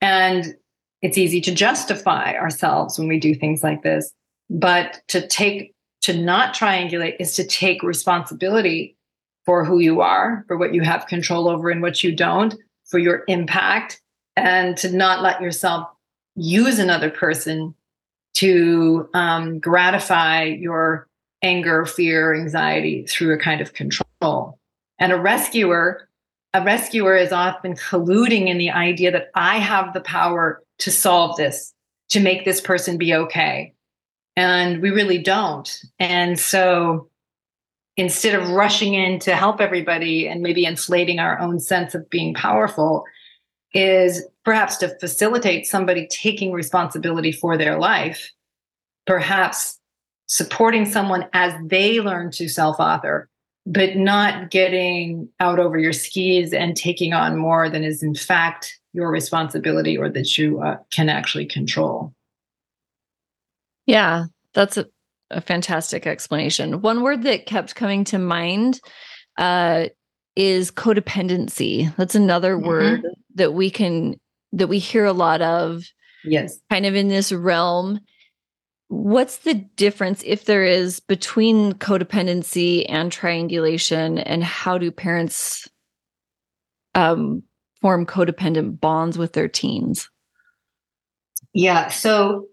And 0.00 0.56
it's 1.00 1.18
easy 1.18 1.40
to 1.40 1.54
justify 1.54 2.34
ourselves 2.34 2.98
when 2.98 3.08
we 3.08 3.18
do 3.18 3.34
things 3.34 3.62
like 3.62 3.82
this. 3.82 4.12
But 4.50 5.00
to 5.08 5.26
take 5.26 5.71
to 6.02 6.16
not 6.16 6.54
triangulate 6.54 7.16
is 7.18 7.34
to 7.36 7.46
take 7.46 7.82
responsibility 7.82 8.96
for 9.44 9.64
who 9.64 9.78
you 9.78 10.00
are 10.00 10.44
for 10.46 10.56
what 10.56 10.74
you 10.74 10.82
have 10.82 11.06
control 11.06 11.48
over 11.48 11.70
and 11.70 11.82
what 11.82 12.02
you 12.02 12.14
don't 12.14 12.54
for 12.84 12.98
your 12.98 13.24
impact 13.28 14.00
and 14.36 14.76
to 14.76 14.90
not 14.90 15.22
let 15.22 15.40
yourself 15.40 15.88
use 16.34 16.78
another 16.78 17.10
person 17.10 17.74
to 18.34 19.08
um, 19.14 19.58
gratify 19.58 20.44
your 20.44 21.08
anger 21.42 21.84
fear 21.84 22.34
anxiety 22.34 23.04
through 23.06 23.34
a 23.34 23.38
kind 23.38 23.60
of 23.60 23.72
control 23.72 24.58
and 24.98 25.12
a 25.12 25.20
rescuer 25.20 26.08
a 26.54 26.62
rescuer 26.62 27.16
is 27.16 27.32
often 27.32 27.74
colluding 27.74 28.46
in 28.46 28.58
the 28.58 28.70
idea 28.70 29.10
that 29.10 29.30
i 29.34 29.58
have 29.58 29.92
the 29.92 30.00
power 30.00 30.62
to 30.82 30.90
solve 30.90 31.36
this, 31.36 31.72
to 32.08 32.20
make 32.20 32.44
this 32.44 32.60
person 32.60 32.98
be 32.98 33.14
okay. 33.14 33.72
And 34.36 34.80
we 34.80 34.90
really 34.90 35.18
don't. 35.18 35.82
And 35.98 36.38
so 36.38 37.08
instead 37.96 38.34
of 38.34 38.50
rushing 38.50 38.94
in 38.94 39.18
to 39.20 39.36
help 39.36 39.60
everybody 39.60 40.26
and 40.26 40.40
maybe 40.40 40.64
inflating 40.64 41.18
our 41.18 41.38
own 41.38 41.60
sense 41.60 41.94
of 41.94 42.08
being 42.08 42.34
powerful, 42.34 43.04
is 43.74 44.26
perhaps 44.44 44.76
to 44.78 44.88
facilitate 44.98 45.66
somebody 45.66 46.06
taking 46.08 46.52
responsibility 46.52 47.32
for 47.32 47.56
their 47.56 47.78
life, 47.78 48.30
perhaps 49.06 49.78
supporting 50.26 50.86
someone 50.86 51.26
as 51.32 51.54
they 51.66 52.00
learn 52.00 52.30
to 52.32 52.48
self 52.48 52.78
author, 52.78 53.28
but 53.66 53.96
not 53.96 54.50
getting 54.50 55.28
out 55.40 55.58
over 55.58 55.78
your 55.78 55.92
skis 55.92 56.52
and 56.52 56.76
taking 56.76 57.12
on 57.12 57.36
more 57.36 57.68
than 57.68 57.84
is 57.84 58.02
in 58.02 58.14
fact 58.14 58.78
your 58.92 59.10
responsibility 59.10 59.96
or 59.96 60.08
that 60.08 60.36
you 60.36 60.60
uh, 60.60 60.76
can 60.90 61.08
actually 61.08 61.46
control. 61.46 62.12
Yeah, 63.86 64.26
that's 64.54 64.76
a, 64.76 64.86
a, 65.30 65.40
fantastic 65.40 66.06
explanation. 66.06 66.82
One 66.82 67.02
word 67.02 67.22
that 67.24 67.46
kept 67.46 67.74
coming 67.74 68.04
to 68.04 68.18
mind 68.18 68.80
uh, 69.38 69.86
is 70.36 70.70
codependency. 70.70 71.94
That's 71.96 72.14
another 72.14 72.56
mm-hmm. 72.56 72.66
word 72.66 73.02
that 73.34 73.54
we 73.54 73.70
can 73.70 74.16
that 74.52 74.68
we 74.68 74.78
hear 74.78 75.04
a 75.04 75.12
lot 75.12 75.42
of. 75.42 75.84
Yes, 76.24 76.58
kind 76.70 76.86
of 76.86 76.94
in 76.94 77.08
this 77.08 77.32
realm. 77.32 78.00
What's 78.88 79.38
the 79.38 79.54
difference, 79.54 80.22
if 80.24 80.44
there 80.44 80.64
is, 80.64 81.00
between 81.00 81.72
codependency 81.72 82.84
and 82.88 83.10
triangulation, 83.10 84.18
and 84.18 84.44
how 84.44 84.76
do 84.76 84.90
parents 84.90 85.66
um, 86.94 87.42
form 87.80 88.04
codependent 88.04 88.80
bonds 88.80 89.16
with 89.16 89.32
their 89.32 89.48
teens? 89.48 90.10
Yeah. 91.54 91.88
So, 91.88 92.46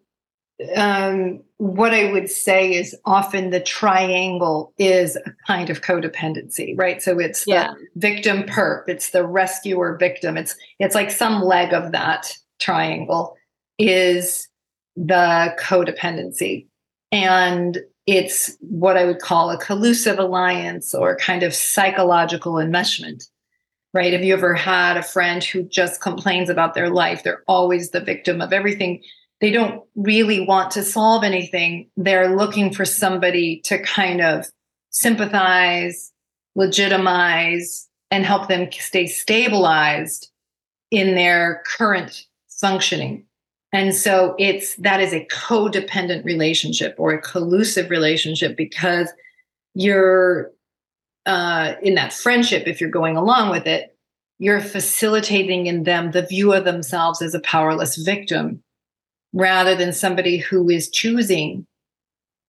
um, 0.75 1.41
what 1.57 1.93
I 1.93 2.11
would 2.11 2.29
say 2.29 2.73
is 2.73 2.95
often 3.05 3.49
the 3.49 3.59
triangle 3.59 4.73
is 4.77 5.15
a 5.15 5.33
kind 5.47 5.69
of 5.69 5.81
codependency, 5.81 6.77
right? 6.77 7.01
So 7.01 7.19
it's 7.19 7.45
the 7.45 7.87
victim 7.95 8.43
perp, 8.43 8.83
it's 8.87 9.11
the 9.11 9.25
rescuer 9.25 9.97
victim. 9.97 10.37
It's 10.37 10.55
it's 10.79 10.95
like 10.95 11.11
some 11.11 11.41
leg 11.41 11.73
of 11.73 11.91
that 11.91 12.33
triangle 12.59 13.35
is 13.77 14.49
the 14.95 15.55
codependency. 15.59 16.67
And 17.11 17.79
it's 18.05 18.57
what 18.59 18.97
I 18.97 19.05
would 19.05 19.19
call 19.19 19.51
a 19.51 19.57
collusive 19.57 20.19
alliance 20.19 20.93
or 20.93 21.15
kind 21.15 21.43
of 21.43 21.53
psychological 21.53 22.53
enmeshment 22.53 23.23
right? 23.93 24.13
Have 24.13 24.23
you 24.23 24.33
ever 24.33 24.53
had 24.53 24.97
a 24.97 25.03
friend 25.03 25.43
who 25.43 25.63
just 25.63 26.01
complains 26.01 26.49
about 26.49 26.73
their 26.73 26.89
life? 26.89 27.23
They're 27.23 27.43
always 27.47 27.89
the 27.89 28.01
victim 28.01 28.41
of 28.41 28.53
everything. 28.53 29.01
They 29.41 29.51
don't 29.51 29.83
really 29.95 30.41
want 30.41 30.71
to 30.71 30.83
solve 30.83 31.23
anything. 31.23 31.89
They're 31.95 32.35
looking 32.35 32.73
for 32.73 32.85
somebody 32.85 33.61
to 33.65 33.81
kind 33.81 34.21
of 34.21 34.45
sympathize, 34.89 36.11
legitimize, 36.55 37.87
and 38.11 38.25
help 38.25 38.47
them 38.47 38.69
stay 38.71 39.07
stabilized 39.07 40.29
in 40.91 41.15
their 41.15 41.63
current 41.65 42.25
functioning. 42.49 43.25
And 43.71 43.95
so 43.95 44.35
it's 44.39 44.75
that 44.77 44.99
is 44.99 45.13
a 45.13 45.25
codependent 45.25 46.25
relationship 46.25 46.95
or 46.97 47.11
a 47.11 47.21
collusive 47.21 47.89
relationship 47.89 48.57
because 48.57 49.09
you're 49.75 50.51
uh, 51.25 51.75
in 51.83 51.95
that 51.95 52.11
friendship, 52.11 52.67
if 52.67 52.81
you're 52.81 52.89
going 52.89 53.15
along 53.15 53.51
with 53.51 53.67
it, 53.67 53.95
you're 54.39 54.61
facilitating 54.61 55.67
in 55.67 55.83
them 55.83 56.11
the 56.11 56.23
view 56.23 56.51
of 56.53 56.65
themselves 56.65 57.21
as 57.21 57.35
a 57.35 57.39
powerless 57.41 57.97
victim 57.97 58.63
rather 59.33 59.75
than 59.75 59.93
somebody 59.93 60.37
who 60.37 60.69
is 60.69 60.89
choosing 60.89 61.65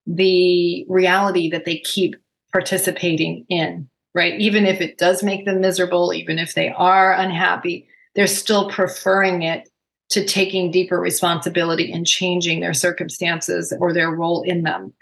the 0.07 0.85
reality 0.89 1.51
that 1.51 1.65
they 1.65 1.79
keep 1.79 2.17
participating 2.53 3.45
in, 3.49 3.89
right? 4.15 4.39
Even 4.41 4.67
if 4.67 4.81
it 4.81 4.99
does 4.99 5.23
make 5.23 5.45
them 5.45 5.61
miserable, 5.61 6.13
even 6.13 6.39
if 6.39 6.55
they 6.55 6.71
are 6.71 7.13
unhappy, 7.13 7.87
they're 8.15 8.27
still 8.27 8.69
preferring 8.71 9.43
it 9.43 9.69
to 10.11 10.25
taking 10.25 10.71
deeper 10.71 10.99
responsibility 10.99 11.93
and 11.93 12.07
changing 12.07 12.61
their 12.61 12.75
circumstances 12.75 13.73
or 13.79 13.93
their 13.93 14.11
role 14.11 14.43
in 14.43 14.63
them. 14.65 14.93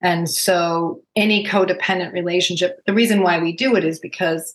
And 0.00 0.30
so, 0.30 1.02
any 1.16 1.44
codependent 1.44 2.12
relationship, 2.12 2.80
the 2.86 2.94
reason 2.94 3.22
why 3.22 3.40
we 3.40 3.52
do 3.52 3.74
it 3.74 3.84
is 3.84 3.98
because 3.98 4.54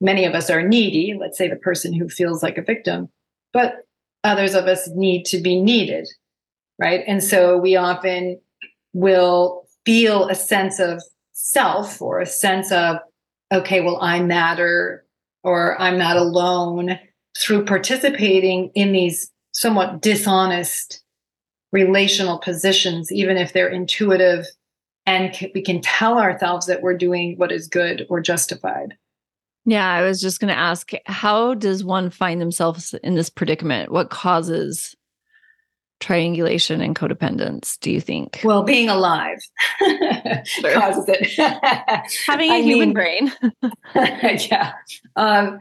many 0.00 0.24
of 0.24 0.34
us 0.34 0.50
are 0.50 0.66
needy, 0.66 1.16
let's 1.18 1.38
say 1.38 1.48
the 1.48 1.56
person 1.56 1.94
who 1.94 2.08
feels 2.08 2.42
like 2.42 2.58
a 2.58 2.62
victim, 2.62 3.08
but 3.52 3.85
others 4.26 4.54
of 4.54 4.66
us 4.66 4.88
need 4.94 5.24
to 5.26 5.40
be 5.40 5.60
needed, 5.60 6.08
right? 6.78 7.02
And 7.06 7.22
so, 7.22 7.56
we 7.56 7.76
often 7.76 8.40
will 8.92 9.66
feel 9.84 10.28
a 10.28 10.34
sense 10.34 10.78
of 10.78 11.02
self 11.32 12.00
or 12.02 12.20
a 12.20 12.26
sense 12.26 12.72
of, 12.72 12.96
okay, 13.52 13.80
well, 13.80 13.98
I 14.00 14.20
matter 14.20 15.04
or 15.42 15.80
I'm 15.80 15.96
not 15.96 16.16
alone 16.16 16.98
through 17.38 17.64
participating 17.66 18.70
in 18.74 18.92
these 18.92 19.30
somewhat 19.52 20.02
dishonest 20.02 21.02
relational 21.72 22.38
positions, 22.38 23.12
even 23.12 23.36
if 23.36 23.52
they're 23.52 23.68
intuitive 23.68 24.46
and 25.06 25.50
we 25.54 25.62
can 25.62 25.80
tell 25.80 26.18
ourselves 26.18 26.66
that 26.66 26.82
we're 26.82 26.96
doing 26.96 27.38
what 27.38 27.52
is 27.52 27.68
good 27.68 28.06
or 28.10 28.20
justified 28.20 28.96
Yeah, 29.66 29.90
I 29.90 30.02
was 30.02 30.20
just 30.20 30.40
going 30.40 30.52
to 30.52 30.58
ask 30.58 30.92
how 31.06 31.54
does 31.54 31.84
one 31.84 32.08
find 32.10 32.40
themselves 32.40 32.94
in 33.02 33.16
this 33.16 33.28
predicament? 33.28 33.90
What 33.90 34.10
causes 34.10 34.94
triangulation 35.98 36.80
and 36.80 36.94
codependence, 36.94 37.78
do 37.80 37.90
you 37.90 38.00
think? 38.00 38.40
Well, 38.44 38.62
being 38.62 38.88
alive 38.88 39.38
causes 39.80 41.04
it. 41.08 41.32
Having 42.26 42.50
a 42.50 42.54
I 42.54 42.60
human 42.60 42.88
mean, 42.88 42.94
brain. 42.94 43.32
yeah. 44.50 44.72
Um, 45.16 45.60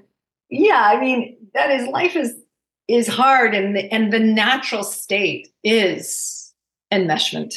yeah, 0.50 0.82
I 0.82 1.00
mean, 1.00 1.38
that 1.56 1.72
is 1.72 1.88
life 1.88 2.16
is 2.16 2.36
is 2.88 3.08
hard 3.08 3.56
and 3.56 3.76
the, 3.76 3.92
and 3.92 4.14
the 4.14 4.20
natural 4.20 4.84
state 4.84 5.48
is 5.64 6.54
enmeshment. 6.94 7.56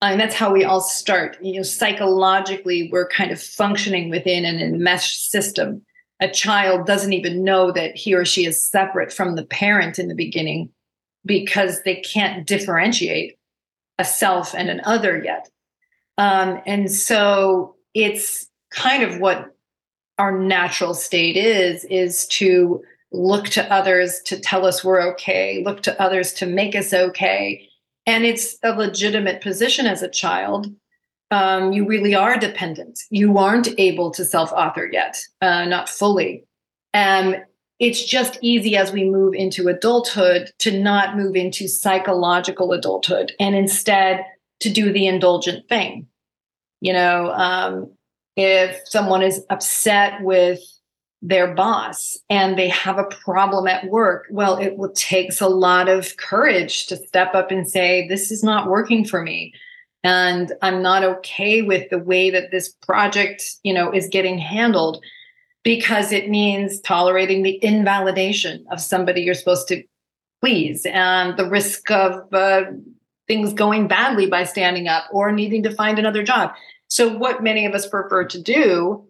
And 0.00 0.20
that's 0.20 0.34
how 0.34 0.52
we 0.52 0.64
all 0.64 0.80
start. 0.80 1.36
You 1.42 1.56
know, 1.56 1.62
psychologically, 1.62 2.88
we're 2.92 3.08
kind 3.08 3.32
of 3.32 3.42
functioning 3.42 4.10
within 4.10 4.44
an 4.44 4.60
enmeshed 4.60 5.30
system. 5.30 5.82
A 6.20 6.28
child 6.28 6.86
doesn't 6.86 7.12
even 7.12 7.44
know 7.44 7.72
that 7.72 7.96
he 7.96 8.14
or 8.14 8.24
she 8.24 8.44
is 8.44 8.62
separate 8.62 9.12
from 9.12 9.34
the 9.34 9.44
parent 9.44 9.98
in 9.98 10.08
the 10.08 10.14
beginning 10.14 10.70
because 11.24 11.82
they 11.82 11.96
can't 11.96 12.46
differentiate 12.46 13.38
a 13.98 14.04
self 14.04 14.54
and 14.54 14.70
an 14.70 14.80
other 14.84 15.22
yet. 15.22 15.48
Um, 16.16 16.60
and 16.66 16.90
so 16.90 17.76
it's 17.94 18.48
kind 18.70 19.02
of 19.02 19.20
what 19.20 19.54
our 20.18 20.36
natural 20.38 20.94
state 20.94 21.36
is, 21.36 21.84
is 21.84 22.26
to 22.26 22.82
look 23.12 23.46
to 23.46 23.72
others 23.72 24.20
to 24.24 24.38
tell 24.38 24.66
us 24.66 24.84
we're 24.84 25.00
okay, 25.12 25.62
look 25.64 25.82
to 25.82 26.00
others 26.00 26.32
to 26.34 26.46
make 26.46 26.74
us 26.74 26.92
okay. 26.92 27.67
And 28.08 28.24
it's 28.24 28.56
a 28.62 28.72
legitimate 28.72 29.42
position 29.42 29.84
as 29.84 30.02
a 30.02 30.08
child. 30.08 30.74
Um, 31.30 31.72
you 31.74 31.86
really 31.86 32.14
are 32.14 32.38
dependent. 32.38 33.00
You 33.10 33.36
aren't 33.36 33.68
able 33.78 34.10
to 34.12 34.24
self 34.24 34.50
author 34.52 34.88
yet, 34.90 35.20
uh, 35.42 35.66
not 35.66 35.90
fully. 35.90 36.44
Um, 36.94 37.36
it's 37.78 38.02
just 38.02 38.38
easy 38.40 38.78
as 38.78 38.92
we 38.92 39.04
move 39.04 39.34
into 39.34 39.68
adulthood 39.68 40.50
to 40.60 40.80
not 40.80 41.18
move 41.18 41.36
into 41.36 41.68
psychological 41.68 42.72
adulthood 42.72 43.32
and 43.38 43.54
instead 43.54 44.24
to 44.60 44.70
do 44.70 44.90
the 44.90 45.06
indulgent 45.06 45.68
thing. 45.68 46.06
You 46.80 46.94
know, 46.94 47.30
um, 47.32 47.92
if 48.36 48.80
someone 48.86 49.22
is 49.22 49.44
upset 49.50 50.22
with 50.22 50.60
their 51.20 51.54
boss 51.54 52.16
and 52.30 52.58
they 52.58 52.68
have 52.68 52.98
a 52.98 53.04
problem 53.04 53.66
at 53.66 53.88
work, 53.88 54.26
well, 54.30 54.56
it 54.56 54.76
will 54.76 54.92
takes 54.92 55.40
a 55.40 55.48
lot 55.48 55.88
of 55.88 56.16
courage 56.16 56.86
to 56.86 56.96
step 56.96 57.34
up 57.34 57.50
and 57.50 57.68
say, 57.68 58.06
This 58.08 58.30
is 58.30 58.42
not 58.42 58.68
working 58.68 59.04
for 59.04 59.22
me. 59.22 59.52
And 60.04 60.52
I'm 60.62 60.80
not 60.80 61.02
okay 61.02 61.62
with 61.62 61.90
the 61.90 61.98
way 61.98 62.30
that 62.30 62.50
this 62.52 62.68
project, 62.68 63.42
you 63.64 63.74
know, 63.74 63.90
is 63.90 64.08
getting 64.08 64.38
handled 64.38 65.02
because 65.64 66.12
it 66.12 66.30
means 66.30 66.80
tolerating 66.80 67.42
the 67.42 67.62
invalidation 67.62 68.64
of 68.70 68.80
somebody 68.80 69.22
you're 69.22 69.34
supposed 69.34 69.66
to 69.68 69.82
please 70.40 70.86
and 70.86 71.36
the 71.36 71.48
risk 71.48 71.90
of 71.90 72.32
uh, 72.32 72.62
things 73.26 73.52
going 73.52 73.88
badly 73.88 74.26
by 74.26 74.44
standing 74.44 74.86
up 74.86 75.04
or 75.12 75.32
needing 75.32 75.64
to 75.64 75.74
find 75.74 75.98
another 75.98 76.22
job. 76.22 76.52
So, 76.86 77.08
what 77.14 77.42
many 77.42 77.66
of 77.66 77.74
us 77.74 77.88
prefer 77.88 78.24
to 78.24 78.40
do 78.40 79.07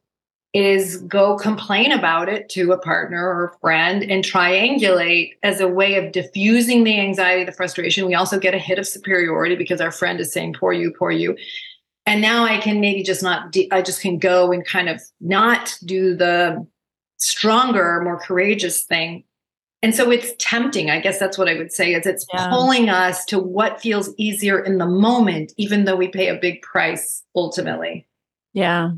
is 0.55 0.97
go 1.03 1.37
complain 1.37 1.93
about 1.93 2.29
it 2.29 2.49
to 2.49 2.73
a 2.73 2.79
partner 2.79 3.23
or 3.23 3.45
a 3.47 3.59
friend 3.59 4.03
and 4.03 4.25
triangulate 4.25 5.33
as 5.43 5.61
a 5.61 5.69
way 5.69 5.97
of 5.97 6.13
diffusing 6.13 6.85
the 6.85 6.99
anxiety, 6.99 7.45
the 7.45 7.53
frustration. 7.53 8.07
We 8.07 8.15
also 8.15 8.39
get 8.39 8.55
a 8.55 8.59
hit 8.59 8.79
of 8.79 8.87
superiority 8.87 9.57
because 9.57 9.81
our 9.81 9.93
friend 9.93 10.21
is 10.21 10.33
saying, 10.33 10.55
poor 10.55 10.73
you, 10.73 10.93
poor 10.99 11.11
you. 11.11 11.37
And 12.07 12.23
now 12.23 12.45
i 12.45 12.57
can 12.57 12.81
maybe 12.81 13.03
just 13.03 13.23
not 13.23 13.53
de- 13.53 13.71
i 13.71 13.83
just 13.83 14.01
can 14.01 14.19
go 14.19 14.51
and 14.51 14.65
kind 14.65 14.89
of 14.89 15.03
not 15.21 15.77
do 15.85 16.17
the 16.17 16.67
stronger 17.19 18.01
more 18.03 18.19
courageous 18.19 18.85
thing. 18.85 19.25
And 19.83 19.95
so 19.95 20.11
it's 20.11 20.33
tempting. 20.39 20.91
I 20.91 20.99
guess 21.01 21.19
that's 21.19 21.37
what 21.37 21.51
i 21.51 21.55
would 21.55 21.71
say 21.71 21.93
is 21.93 22.07
it's 22.07 22.25
yeah. 22.33 22.49
pulling 22.49 22.89
us 22.89 23.27
to 23.27 23.39
what 23.39 23.83
feels 23.83 24.15
easier 24.17 24.59
in 24.59 24.79
the 24.79 24.87
moment 24.87 25.53
even 25.59 25.85
though 25.85 25.97
we 25.97 26.09
pay 26.09 26.29
a 26.29 26.35
big 26.35 26.63
price 26.63 27.23
ultimately. 27.35 28.07
Yeah 28.55 28.93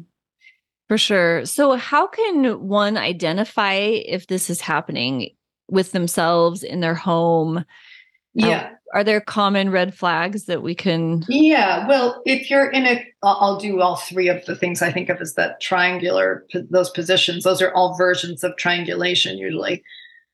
for 0.90 0.98
sure. 0.98 1.46
So 1.46 1.76
how 1.76 2.08
can 2.08 2.66
one 2.66 2.96
identify 2.96 3.74
if 3.74 4.26
this 4.26 4.50
is 4.50 4.60
happening 4.60 5.30
with 5.68 5.92
themselves 5.92 6.64
in 6.64 6.80
their 6.80 6.96
home? 6.96 7.64
Yeah. 8.34 8.70
um, 8.70 8.76
are 8.92 9.04
there 9.04 9.20
common 9.20 9.70
red 9.70 9.94
flags 9.94 10.46
that 10.46 10.62
we 10.62 10.74
can 10.74 11.24
yeah 11.28 11.86
well 11.88 12.22
if 12.26 12.48
you're 12.48 12.70
in 12.70 12.86
a 12.86 13.04
i'll 13.24 13.58
do 13.58 13.80
all 13.80 13.96
three 13.96 14.28
of 14.28 14.44
the 14.46 14.54
things 14.54 14.82
i 14.82 14.92
think 14.92 15.08
of 15.08 15.20
as 15.20 15.34
that 15.34 15.60
triangular 15.60 16.46
those 16.70 16.90
positions. 16.90 17.42
Those 17.42 17.60
are 17.60 17.74
all 17.74 17.96
versions 17.96 18.44
of 18.44 18.56
triangulation 18.56 19.36
usually. 19.36 19.82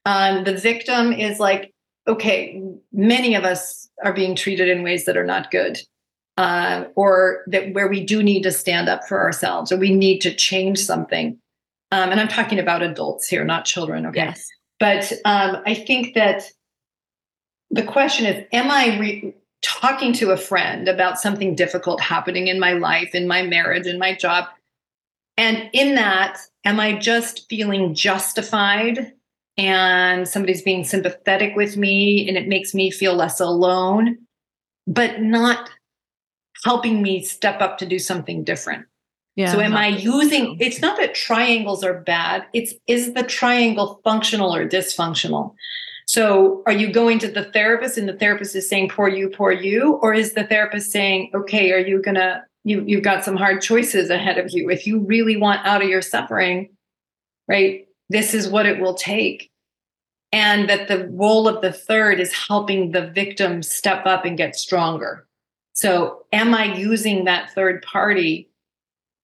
Um, 0.04 0.44
the 0.44 0.56
victim 0.56 1.12
is 1.12 1.38
like 1.38 1.72
okay 2.06 2.62
many 2.92 3.34
of 3.34 3.44
us 3.44 3.88
are 4.04 4.12
being 4.12 4.34
treated 4.34 4.68
in 4.68 4.82
ways 4.82 5.06
that 5.06 5.16
are 5.16 5.26
not 5.26 5.50
good 5.50 5.78
uh, 6.36 6.84
or 6.94 7.42
that 7.46 7.72
where 7.72 7.88
we 7.88 8.04
do 8.04 8.22
need 8.22 8.42
to 8.42 8.52
stand 8.52 8.88
up 8.88 9.06
for 9.08 9.20
ourselves 9.20 9.72
or 9.72 9.76
we 9.76 9.94
need 9.94 10.20
to 10.20 10.34
change 10.34 10.78
something. 10.78 11.38
Um, 11.92 12.10
and 12.10 12.20
i'm 12.20 12.26
talking 12.26 12.58
about 12.58 12.82
adults 12.82 13.28
here 13.28 13.44
not 13.44 13.64
children 13.64 14.06
okay? 14.06 14.24
Yes. 14.24 14.48
but 14.80 15.12
um, 15.24 15.62
i 15.66 15.72
think 15.72 16.14
that 16.14 16.42
the 17.70 17.84
question 17.84 18.26
is 18.26 18.44
am 18.52 18.72
i 18.72 18.98
re- 18.98 19.34
talking 19.66 20.12
to 20.12 20.30
a 20.30 20.36
friend 20.36 20.88
about 20.88 21.18
something 21.18 21.54
difficult 21.54 22.00
happening 22.00 22.46
in 22.48 22.60
my 22.60 22.72
life 22.72 23.14
in 23.14 23.26
my 23.26 23.42
marriage 23.42 23.86
in 23.86 23.98
my 23.98 24.14
job? 24.14 24.44
And 25.36 25.68
in 25.72 25.96
that 25.96 26.38
am 26.64 26.80
i 26.80 26.96
just 26.96 27.48
feeling 27.48 27.94
justified 27.94 29.12
and 29.58 30.28
somebody's 30.28 30.62
being 30.62 30.84
sympathetic 30.84 31.56
with 31.56 31.76
me 31.76 32.28
and 32.28 32.36
it 32.36 32.48
makes 32.48 32.74
me 32.74 32.90
feel 32.90 33.14
less 33.14 33.40
alone? 33.40 34.18
But 34.86 35.20
not 35.20 35.68
helping 36.66 37.02
me 37.02 37.22
step 37.22 37.60
up 37.60 37.78
to 37.78 37.86
do 37.86 37.98
something 37.98 38.44
different 38.44 38.84
yeah, 39.36 39.52
so 39.52 39.60
am 39.60 39.76
i 39.76 39.88
using 39.88 40.56
it's 40.60 40.80
not 40.80 40.96
that 40.98 41.14
triangles 41.14 41.82
are 41.84 42.00
bad 42.00 42.44
it's 42.52 42.74
is 42.86 43.14
the 43.14 43.22
triangle 43.22 44.00
functional 44.04 44.54
or 44.54 44.68
dysfunctional 44.68 45.54
so 46.08 46.62
are 46.66 46.72
you 46.72 46.92
going 46.92 47.18
to 47.18 47.28
the 47.28 47.44
therapist 47.44 47.98
and 47.98 48.08
the 48.08 48.16
therapist 48.16 48.54
is 48.54 48.68
saying 48.68 48.90
poor 48.90 49.08
you, 49.08 49.28
poor 49.28 49.50
you? 49.50 49.94
Or 50.02 50.14
is 50.14 50.34
the 50.34 50.44
therapist 50.44 50.92
saying, 50.92 51.32
okay, 51.34 51.72
are 51.72 51.80
you 51.80 52.00
gonna 52.00 52.44
you 52.66 52.82
you've 52.84 53.04
got 53.04 53.24
some 53.24 53.36
hard 53.36 53.62
choices 53.62 54.10
ahead 54.10 54.38
of 54.38 54.50
you. 54.50 54.68
If 54.68 54.86
you 54.86 55.00
really 55.00 55.36
want 55.36 55.64
out 55.64 55.82
of 55.82 55.88
your 55.88 56.02
suffering, 56.02 56.70
right? 57.48 57.86
This 58.08 58.34
is 58.34 58.48
what 58.48 58.66
it 58.66 58.80
will 58.80 58.94
take. 58.94 59.50
And 60.32 60.68
that 60.68 60.88
the 60.88 61.08
role 61.08 61.46
of 61.46 61.62
the 61.62 61.72
third 61.72 62.18
is 62.18 62.32
helping 62.32 62.90
the 62.90 63.06
victim 63.06 63.62
step 63.62 64.04
up 64.04 64.24
and 64.24 64.36
get 64.36 64.56
stronger. 64.56 65.25
So 65.76 66.24
am 66.32 66.54
I 66.54 66.74
using 66.74 67.24
that 67.24 67.50
third 67.52 67.82
party 67.82 68.50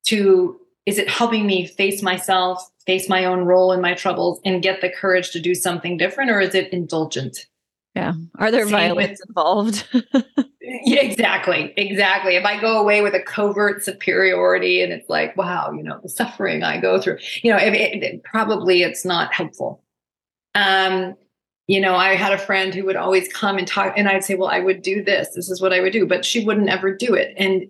to 0.05 0.59
is 0.85 0.99
it 0.99 1.09
helping 1.09 1.47
me 1.47 1.67
face 1.67 2.03
myself 2.03 2.71
face 2.87 3.09
my 3.09 3.25
own 3.25 3.45
role 3.45 3.73
in 3.73 3.81
my 3.81 3.95
troubles 3.95 4.41
and 4.45 4.63
get 4.63 4.81
the 4.81 4.91
courage 4.91 5.31
to 5.31 5.41
do 5.41 5.55
something 5.55 5.97
different 5.97 6.31
or 6.31 6.41
is 6.41 6.55
it 6.55 6.73
indulgent? 6.73 7.47
Yeah. 7.95 8.15
Are 8.39 8.51
there 8.51 8.65
Same 8.65 8.73
violence 8.73 9.21
with, 9.21 9.29
involved? 9.29 9.89
Yeah 10.85 11.03
exactly. 11.03 11.73
Exactly. 11.77 12.37
If 12.37 12.45
i 12.45 12.61
go 12.61 12.81
away 12.81 13.03
with 13.03 13.15
a 13.15 13.23
covert 13.23 13.85
superiority 13.85 14.83
and 14.83 14.93
it's 14.93 15.09
like 15.09 15.37
wow 15.37 15.71
you 15.73 15.83
know 15.83 15.99
the 16.03 16.09
suffering 16.09 16.63
i 16.63 16.81
go 16.81 17.01
through 17.01 17.19
you 17.43 17.51
know 17.51 17.59
it, 17.59 17.75
it, 17.75 18.03
it, 18.03 18.25
probably 18.25 18.83
it's 18.83 19.05
not 19.05 19.33
helpful. 19.33 19.83
Um 20.55 21.15
you 21.67 21.81
know 21.81 21.95
i 21.95 22.15
had 22.15 22.33
a 22.33 22.39
friend 22.39 22.75
who 22.75 22.85
would 22.85 22.97
always 22.97 23.33
come 23.33 23.59
and 23.59 23.69
talk 23.69 23.95
and 23.97 24.09
i'd 24.09 24.25
say 24.25 24.35
well 24.35 24.49
i 24.49 24.61
would 24.61 24.83
do 24.83 25.03
this 25.03 25.31
this 25.35 25.51
is 25.51 25.61
what 25.61 25.73
i 25.73 25.81
would 25.81 25.93
do 25.93 26.07
but 26.07 26.25
she 26.25 26.45
wouldn't 26.45 26.69
ever 26.69 26.95
do 26.95 27.15
it 27.15 27.35
and 27.37 27.65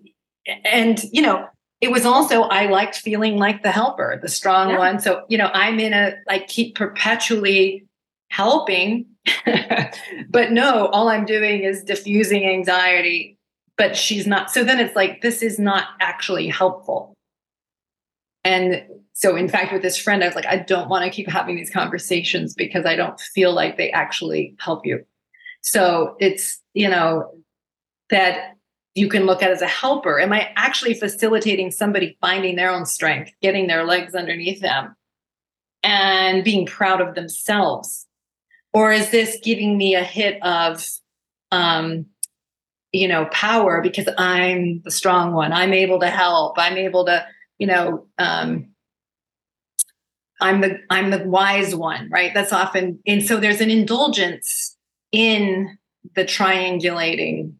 and 0.65 1.03
you 1.11 1.21
know 1.21 1.47
it 1.83 1.91
was 1.91 2.05
also 2.05 2.43
I 2.43 2.67
liked 2.67 2.95
feeling 2.95 3.35
like 3.35 3.61
the 3.61 3.69
helper, 3.69 4.17
the 4.21 4.29
strong 4.29 4.69
yeah. 4.69 4.77
one. 4.77 4.99
So, 5.01 5.25
you 5.27 5.37
know, 5.37 5.49
I'm 5.53 5.81
in 5.81 5.91
a 5.91 6.15
like 6.29 6.47
keep 6.47 6.75
perpetually 6.75 7.85
helping. 8.29 9.05
but 10.29 10.53
no, 10.53 10.87
all 10.87 11.09
I'm 11.09 11.25
doing 11.25 11.65
is 11.65 11.83
diffusing 11.83 12.47
anxiety, 12.47 13.37
but 13.75 13.97
she's 13.97 14.25
not. 14.25 14.49
So 14.49 14.63
then 14.63 14.79
it's 14.79 14.95
like 14.95 15.21
this 15.21 15.41
is 15.41 15.59
not 15.59 15.87
actually 15.99 16.47
helpful. 16.47 17.13
And 18.45 18.85
so 19.13 19.35
in 19.35 19.47
fact 19.47 19.71
with 19.71 19.81
this 19.81 19.97
friend 19.97 20.23
I 20.23 20.27
was 20.27 20.35
like 20.35 20.45
I 20.45 20.57
don't 20.57 20.89
want 20.89 21.05
to 21.05 21.11
keep 21.11 21.29
having 21.29 21.55
these 21.55 21.69
conversations 21.69 22.53
because 22.53 22.85
I 22.85 22.95
don't 22.95 23.19
feel 23.19 23.53
like 23.53 23.77
they 23.77 23.91
actually 23.91 24.55
help 24.59 24.85
you. 24.85 25.05
So 25.63 26.15
it's, 26.19 26.61
you 26.73 26.89
know, 26.89 27.31
that 28.09 28.57
you 28.95 29.09
can 29.09 29.25
look 29.25 29.41
at 29.41 29.49
as 29.49 29.61
a 29.61 29.67
helper. 29.67 30.19
Am 30.19 30.31
I 30.31 30.51
actually 30.55 30.93
facilitating 30.93 31.71
somebody 31.71 32.17
finding 32.21 32.57
their 32.57 32.69
own 32.69 32.85
strength, 32.85 33.31
getting 33.41 33.67
their 33.67 33.85
legs 33.85 34.13
underneath 34.13 34.59
them, 34.59 34.95
and 35.81 36.43
being 36.43 36.65
proud 36.65 37.01
of 37.01 37.15
themselves? 37.15 38.05
Or 38.73 38.91
is 38.91 39.09
this 39.09 39.39
giving 39.41 39.77
me 39.77 39.95
a 39.95 40.03
hit 40.03 40.43
of, 40.43 40.85
um, 41.51 42.07
you 42.91 43.07
know, 43.07 43.25
power 43.31 43.81
because 43.81 44.09
I'm 44.17 44.81
the 44.83 44.91
strong 44.91 45.33
one? 45.33 45.53
I'm 45.53 45.73
able 45.73 45.99
to 46.01 46.09
help. 46.09 46.55
I'm 46.59 46.77
able 46.77 47.05
to, 47.05 47.25
you 47.57 47.67
know, 47.67 48.07
um, 48.17 48.72
I'm 50.43 50.59
the 50.59 50.77
I'm 50.89 51.09
the 51.09 51.23
wise 51.23 51.73
one, 51.73 52.09
right? 52.11 52.33
That's 52.33 52.51
often 52.51 52.99
and 53.07 53.25
so 53.25 53.39
there's 53.39 53.61
an 53.61 53.71
indulgence 53.71 54.77
in 55.13 55.77
the 56.15 56.25
triangulating, 56.25 57.53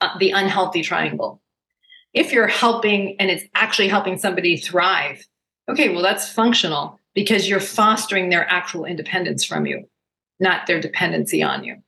uh, 0.00 0.16
the 0.18 0.30
unhealthy 0.30 0.82
triangle. 0.82 1.42
If 2.12 2.32
you're 2.32 2.46
helping 2.46 3.16
and 3.18 3.30
it's 3.30 3.42
actually 3.56 3.88
helping 3.88 4.16
somebody 4.16 4.56
thrive, 4.56 5.26
okay, 5.68 5.88
well 5.88 6.02
that's 6.02 6.32
functional 6.32 7.00
because 7.14 7.48
you're 7.48 7.58
fostering 7.58 8.28
their 8.28 8.48
actual 8.48 8.84
independence 8.84 9.44
from 9.44 9.66
you, 9.66 9.88
not 10.38 10.68
their 10.68 10.80
dependency 10.80 11.42
on 11.42 11.64
you. 11.64 11.78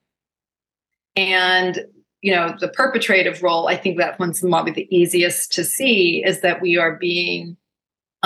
And 1.14 1.86
you 2.20 2.34
know, 2.34 2.56
the 2.58 2.68
perpetrative 2.68 3.44
role, 3.44 3.68
I 3.68 3.76
think 3.76 3.98
that 3.98 4.18
one's 4.18 4.40
probably 4.40 4.72
the 4.72 4.88
easiest 4.90 5.52
to 5.52 5.62
see 5.62 6.24
is 6.26 6.40
that 6.40 6.60
we 6.60 6.76
are 6.76 6.96
being 6.96 7.56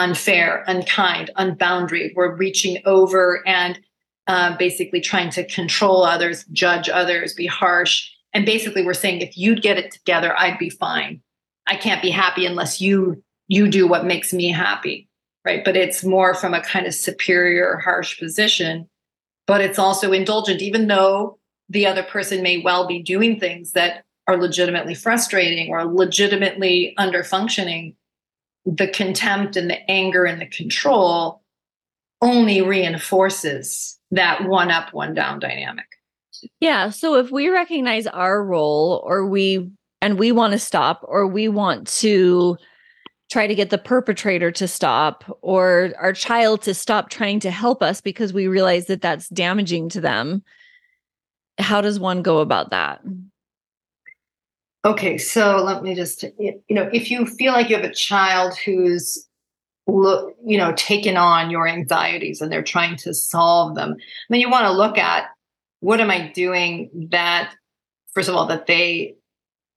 unfair, 0.00 0.64
unkind, 0.66 1.30
unboundary. 1.36 2.12
We're 2.16 2.34
reaching 2.34 2.80
over 2.86 3.46
and 3.46 3.78
uh, 4.26 4.56
basically 4.56 5.00
trying 5.00 5.30
to 5.30 5.46
control 5.46 6.04
others, 6.04 6.44
judge 6.52 6.88
others, 6.88 7.34
be 7.34 7.46
harsh. 7.46 8.10
And 8.32 8.46
basically, 8.46 8.84
we're 8.84 8.94
saying 8.94 9.20
if 9.20 9.36
you'd 9.36 9.62
get 9.62 9.76
it 9.76 9.92
together, 9.92 10.34
I'd 10.38 10.58
be 10.58 10.70
fine. 10.70 11.20
I 11.66 11.76
can't 11.76 12.02
be 12.02 12.10
happy 12.10 12.46
unless 12.46 12.80
you 12.80 13.22
you 13.48 13.68
do 13.68 13.86
what 13.86 14.04
makes 14.04 14.32
me 14.32 14.50
happy, 14.50 15.08
right? 15.44 15.64
But 15.64 15.76
it's 15.76 16.04
more 16.04 16.34
from 16.34 16.54
a 16.54 16.62
kind 16.62 16.86
of 16.86 16.94
superior, 16.94 17.76
harsh 17.78 18.18
position. 18.18 18.88
But 19.46 19.60
it's 19.60 19.78
also 19.78 20.12
indulgent, 20.12 20.62
even 20.62 20.86
though 20.86 21.38
the 21.68 21.86
other 21.86 22.04
person 22.04 22.42
may 22.42 22.58
well 22.58 22.86
be 22.86 23.02
doing 23.02 23.38
things 23.38 23.72
that 23.72 24.04
are 24.28 24.36
legitimately 24.36 24.94
frustrating 24.94 25.70
or 25.70 25.84
legitimately 25.84 26.94
under 26.96 27.24
functioning 27.24 27.96
the 28.66 28.88
contempt 28.88 29.56
and 29.56 29.70
the 29.70 29.90
anger 29.90 30.24
and 30.24 30.40
the 30.40 30.46
control 30.46 31.42
only 32.22 32.60
reinforces 32.60 33.98
that 34.10 34.46
one 34.46 34.70
up, 34.70 34.92
one 34.92 35.14
down 35.14 35.38
dynamic. 35.38 35.86
Yeah. 36.60 36.90
So 36.90 37.16
if 37.16 37.30
we 37.30 37.48
recognize 37.48 38.06
our 38.06 38.44
role 38.44 39.02
or 39.04 39.26
we, 39.26 39.70
and 40.02 40.18
we 40.18 40.32
want 40.32 40.52
to 40.52 40.58
stop 40.58 41.04
or 41.04 41.26
we 41.26 41.48
want 41.48 41.86
to 41.98 42.56
try 43.30 43.46
to 43.46 43.54
get 43.54 43.70
the 43.70 43.78
perpetrator 43.78 44.50
to 44.50 44.66
stop 44.66 45.38
or 45.42 45.92
our 45.98 46.12
child 46.12 46.62
to 46.62 46.74
stop 46.74 47.10
trying 47.10 47.40
to 47.40 47.50
help 47.50 47.82
us 47.82 48.00
because 48.00 48.32
we 48.32 48.46
realize 48.48 48.86
that 48.86 49.02
that's 49.02 49.28
damaging 49.28 49.88
to 49.90 50.00
them, 50.00 50.42
how 51.58 51.80
does 51.80 52.00
one 52.00 52.22
go 52.22 52.38
about 52.38 52.70
that? 52.70 53.00
Okay, 54.84 55.18
so 55.18 55.62
let 55.62 55.82
me 55.82 55.94
just, 55.94 56.24
you 56.38 56.62
know, 56.70 56.88
if 56.92 57.10
you 57.10 57.26
feel 57.26 57.52
like 57.52 57.68
you 57.68 57.76
have 57.76 57.84
a 57.84 57.92
child 57.92 58.56
who's 58.56 59.28
look, 59.86 60.34
you 60.44 60.56
know, 60.56 60.72
taken 60.72 61.16
on 61.16 61.50
your 61.50 61.68
anxieties 61.68 62.40
and 62.40 62.50
they're 62.50 62.62
trying 62.62 62.96
to 62.96 63.12
solve 63.12 63.74
them, 63.74 63.96
then 64.30 64.40
you 64.40 64.48
want 64.48 64.64
to 64.64 64.72
look 64.72 64.96
at 64.96 65.26
what 65.80 66.00
am 66.00 66.10
I 66.10 66.28
doing 66.32 67.08
that, 67.10 67.52
first 68.14 68.28
of 68.28 68.34
all, 68.34 68.46
that 68.46 68.66
they 68.66 69.16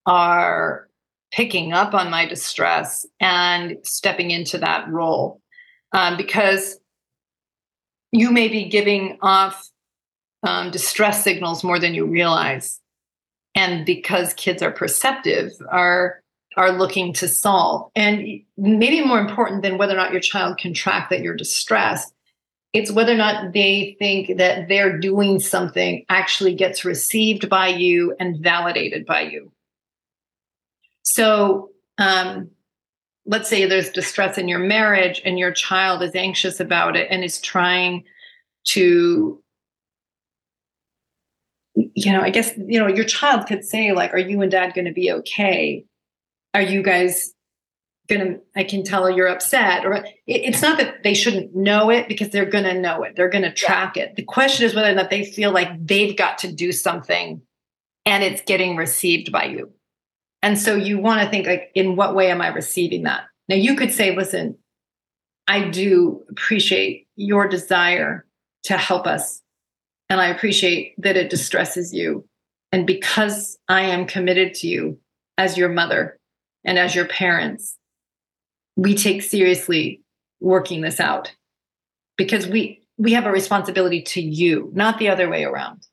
are 0.06 0.88
picking 1.32 1.74
up 1.74 1.94
on 1.94 2.10
my 2.10 2.26
distress 2.26 3.06
and 3.20 3.78
stepping 3.84 4.32
into 4.32 4.58
that 4.60 4.88
role. 4.90 5.42
Um, 5.92 6.16
because 6.16 6.80
you 8.12 8.32
may 8.32 8.48
be 8.48 8.70
giving 8.70 9.18
off 9.22 9.70
um, 10.44 10.72
distress 10.72 11.24
signals 11.24 11.64
more 11.64 11.80
than 11.80 11.94
you 11.94 12.06
realize 12.06 12.80
and 13.56 13.86
because 13.86 14.34
kids 14.34 14.62
are 14.62 14.72
perceptive 14.72 15.52
are 15.70 16.22
are 16.56 16.72
looking 16.72 17.14
to 17.14 17.28
solve. 17.28 17.90
And 17.96 18.42
maybe 18.58 19.04
more 19.04 19.20
important 19.20 19.64
than 19.64 19.80
whether 19.80 19.94
or 19.94 19.98
not 19.98 20.12
your 20.12 20.22
child 20.22 20.60
can 20.60 20.74
track 20.74 21.10
that 21.10 21.22
you're 21.22 21.36
distressed 21.36 22.14
it's 22.74 22.92
whether 22.92 23.14
or 23.14 23.18
not 23.18 23.54
they 23.54 23.96
think 24.00 24.38
that 24.38 24.68
they're 24.68 24.98
doing 24.98 25.40
something 25.40 26.04
actually 26.10 26.56
gets 26.56 26.84
received 26.84 27.48
by 27.48 27.68
you 27.68 28.16
and 28.20 28.40
validated 28.40 29.06
by 29.06 29.22
you. 29.22 29.52
So 31.04 31.70
um, 32.00 32.50
let's 33.28 33.48
say 33.48 33.66
there's 33.66 33.90
distress 33.90 34.40
in 34.40 34.48
your 34.48 34.60
marriage 34.60 35.22
and 35.24 35.38
your 35.38 35.52
child 35.52 36.02
is 36.02 36.16
anxious 36.16 36.60
about 36.60 36.96
it 36.96 37.08
and 37.12 37.24
is 37.24 37.40
trying 37.40 38.06
to 38.66 39.43
you 41.76 42.12
know, 42.12 42.22
I 42.22 42.30
guess, 42.30 42.52
you 42.58 42.80
know, 42.80 42.88
your 42.88 43.06
child 43.06 43.48
could 43.48 43.64
say, 43.64 43.92
like, 43.92 44.14
are 44.14 44.20
you 44.20 44.42
and 44.42 44.52
dad 44.52 44.74
going 44.74 44.86
to 44.86 44.94
be 44.94 45.12
okay? 45.12 45.86
Are 46.54 46.62
you 46.62 46.84
guys 46.84 47.34
going 48.08 48.22
to, 48.22 48.40
I 48.56 48.64
can 48.64 48.84
tell 48.84 49.10
you're 49.10 49.28
upset. 49.28 49.86
Or 49.86 49.94
it, 49.94 50.06
it's 50.28 50.62
not 50.62 50.78
that 50.78 51.04
they 51.04 51.14
shouldn't 51.14 51.56
know 51.56 51.90
it 51.90 52.08
because 52.08 52.30
they're 52.30 52.46
going 52.46 52.66
to 52.66 52.80
know 52.80 53.04
it, 53.04 53.16
they're 53.16 53.30
going 53.30 53.44
to 53.44 53.54
track 53.54 53.98
it. 53.98 54.16
The 54.16 54.24
question 54.24 54.66
is 54.66 54.76
whether 54.76 54.92
or 54.92 54.96
not 54.96 55.10
they 55.10 55.24
feel 55.26 55.52
like 55.52 55.70
they've 55.86 56.16
got 56.16 56.38
to 56.40 56.52
do 56.52 56.72
something 56.72 57.42
and 58.06 58.24
it's 58.24 58.42
getting 58.42 58.76
received 58.76 59.32
by 59.32 59.46
you. 59.46 59.72
And 60.42 60.60
so 60.60 60.76
you 60.76 61.00
want 61.00 61.22
to 61.22 61.30
think, 61.30 61.48
like, 61.48 61.72
in 61.74 61.96
what 61.96 62.16
way 62.16 62.30
am 62.30 62.42
I 62.42 62.48
receiving 62.48 63.04
that? 63.04 63.24
Now, 63.48 63.56
you 63.56 63.76
could 63.76 63.94
say, 63.94 64.16
listen, 64.16 64.58
I 65.48 65.70
do 65.70 66.24
appreciate 66.30 67.08
your 67.16 67.48
desire 67.48 68.26
to 68.64 68.78
help 68.78 69.08
us 69.08 69.42
and 70.14 70.22
I 70.22 70.28
appreciate 70.28 70.94
that 71.00 71.18
it 71.18 71.32
distresses 71.32 71.92
you. 71.92 72.24
And 72.72 72.86
because 72.86 73.58
I 73.68 73.82
am 73.82 74.06
committed 74.06 74.54
to 74.56 74.68
you 74.68 75.00
as 75.40 75.58
your 75.58 75.70
mother 75.70 76.20
and 76.64 76.78
as 76.78 76.94
your 76.94 77.06
parents, 77.06 77.80
we 78.76 78.94
take 78.94 79.24
seriously 79.24 80.04
working 80.40 80.82
this 80.82 81.00
out 81.00 81.34
because 82.16 82.46
we 82.46 82.80
we 83.00 83.14
have 83.14 83.26
a 83.26 83.32
responsibility 83.32 84.04
to 84.04 84.22
you, 84.22 84.70
not 84.76 85.00
the 85.00 85.10
other 85.10 85.28
way 85.28 85.46
around. 85.46 85.88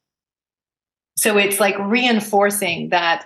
So 1.16 1.38
it's 1.38 1.58
like 1.58 1.78
reinforcing 1.78 2.90
that 2.90 3.24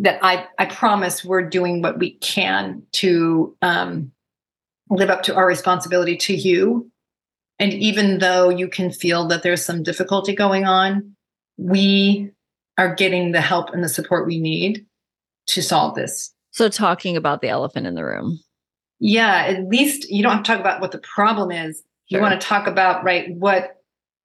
that 0.00 0.18
I, 0.20 0.48
I 0.58 0.66
promise 0.66 1.24
we're 1.24 1.48
doing 1.48 1.80
what 1.80 2.00
we 2.00 2.14
can 2.14 2.82
to 2.94 3.56
um, 3.62 4.10
live 4.90 5.10
up 5.10 5.22
to 5.24 5.36
our 5.36 5.46
responsibility 5.46 6.16
to 6.16 6.34
you 6.34 6.91
and 7.62 7.72
even 7.74 8.18
though 8.18 8.48
you 8.48 8.66
can 8.66 8.90
feel 8.90 9.28
that 9.28 9.44
there's 9.44 9.64
some 9.64 9.84
difficulty 9.84 10.34
going 10.34 10.64
on, 10.64 11.14
we 11.56 12.28
are 12.76 12.92
getting 12.92 13.30
the 13.30 13.40
help 13.40 13.70
and 13.70 13.84
the 13.84 13.88
support 13.88 14.26
we 14.26 14.40
need 14.40 14.84
to 15.46 15.62
solve 15.62 15.94
this. 15.94 16.34
So, 16.50 16.68
talking 16.68 17.16
about 17.16 17.40
the 17.40 17.48
elephant 17.48 17.86
in 17.86 17.94
the 17.94 18.04
room. 18.04 18.40
Yeah, 18.98 19.44
at 19.46 19.68
least 19.68 20.10
you 20.10 20.24
don't 20.24 20.32
have 20.32 20.42
to 20.42 20.50
talk 20.50 20.58
about 20.58 20.80
what 20.80 20.90
the 20.90 20.98
problem 20.98 21.52
is. 21.52 21.76
Sure. 22.10 22.18
You 22.18 22.20
want 22.20 22.40
to 22.40 22.44
talk 22.44 22.66
about, 22.66 23.04
right, 23.04 23.32
what 23.36 23.80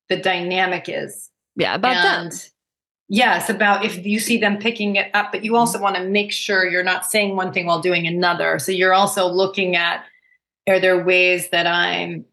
the 0.09 0.17
dynamic 0.17 0.85
is. 0.87 1.29
Yeah, 1.55 1.75
about 1.75 1.95
and, 1.95 2.31
that. 2.31 2.49
Yes, 3.07 3.51
about 3.51 3.85
if 3.85 4.03
you 4.03 4.19
see 4.19 4.39
them 4.39 4.57
picking 4.57 4.95
it 4.95 5.11
up, 5.13 5.31
but 5.31 5.43
you 5.43 5.55
also 5.55 5.77
mm-hmm. 5.77 5.83
want 5.83 5.95
to 5.97 6.05
make 6.05 6.31
sure 6.31 6.67
you're 6.67 6.83
not 6.83 7.05
saying 7.05 7.35
one 7.35 7.53
thing 7.53 7.67
while 7.67 7.81
doing 7.81 8.07
another. 8.07 8.57
So 8.57 8.71
you're 8.71 8.95
also 8.95 9.27
looking 9.27 9.75
at 9.75 10.05
are 10.67 10.79
there 10.79 11.03
ways 11.03 11.49
that 11.51 11.67
I'm 11.67 12.25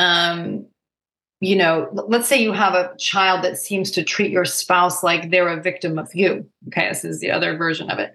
um, 0.00 0.66
you 1.40 1.56
know, 1.56 1.88
let's 1.92 2.26
say 2.26 2.42
you 2.42 2.52
have 2.52 2.74
a 2.74 2.94
child 2.98 3.44
that 3.44 3.58
seems 3.58 3.90
to 3.92 4.02
treat 4.02 4.30
your 4.30 4.44
spouse 4.46 5.02
like 5.02 5.30
they're 5.30 5.48
a 5.48 5.62
victim 5.62 5.98
of 5.98 6.14
you. 6.14 6.48
Okay, 6.68 6.88
this 6.88 7.04
is 7.04 7.20
the 7.20 7.30
other 7.30 7.56
version 7.56 7.90
of 7.90 7.98
it. 7.98 8.14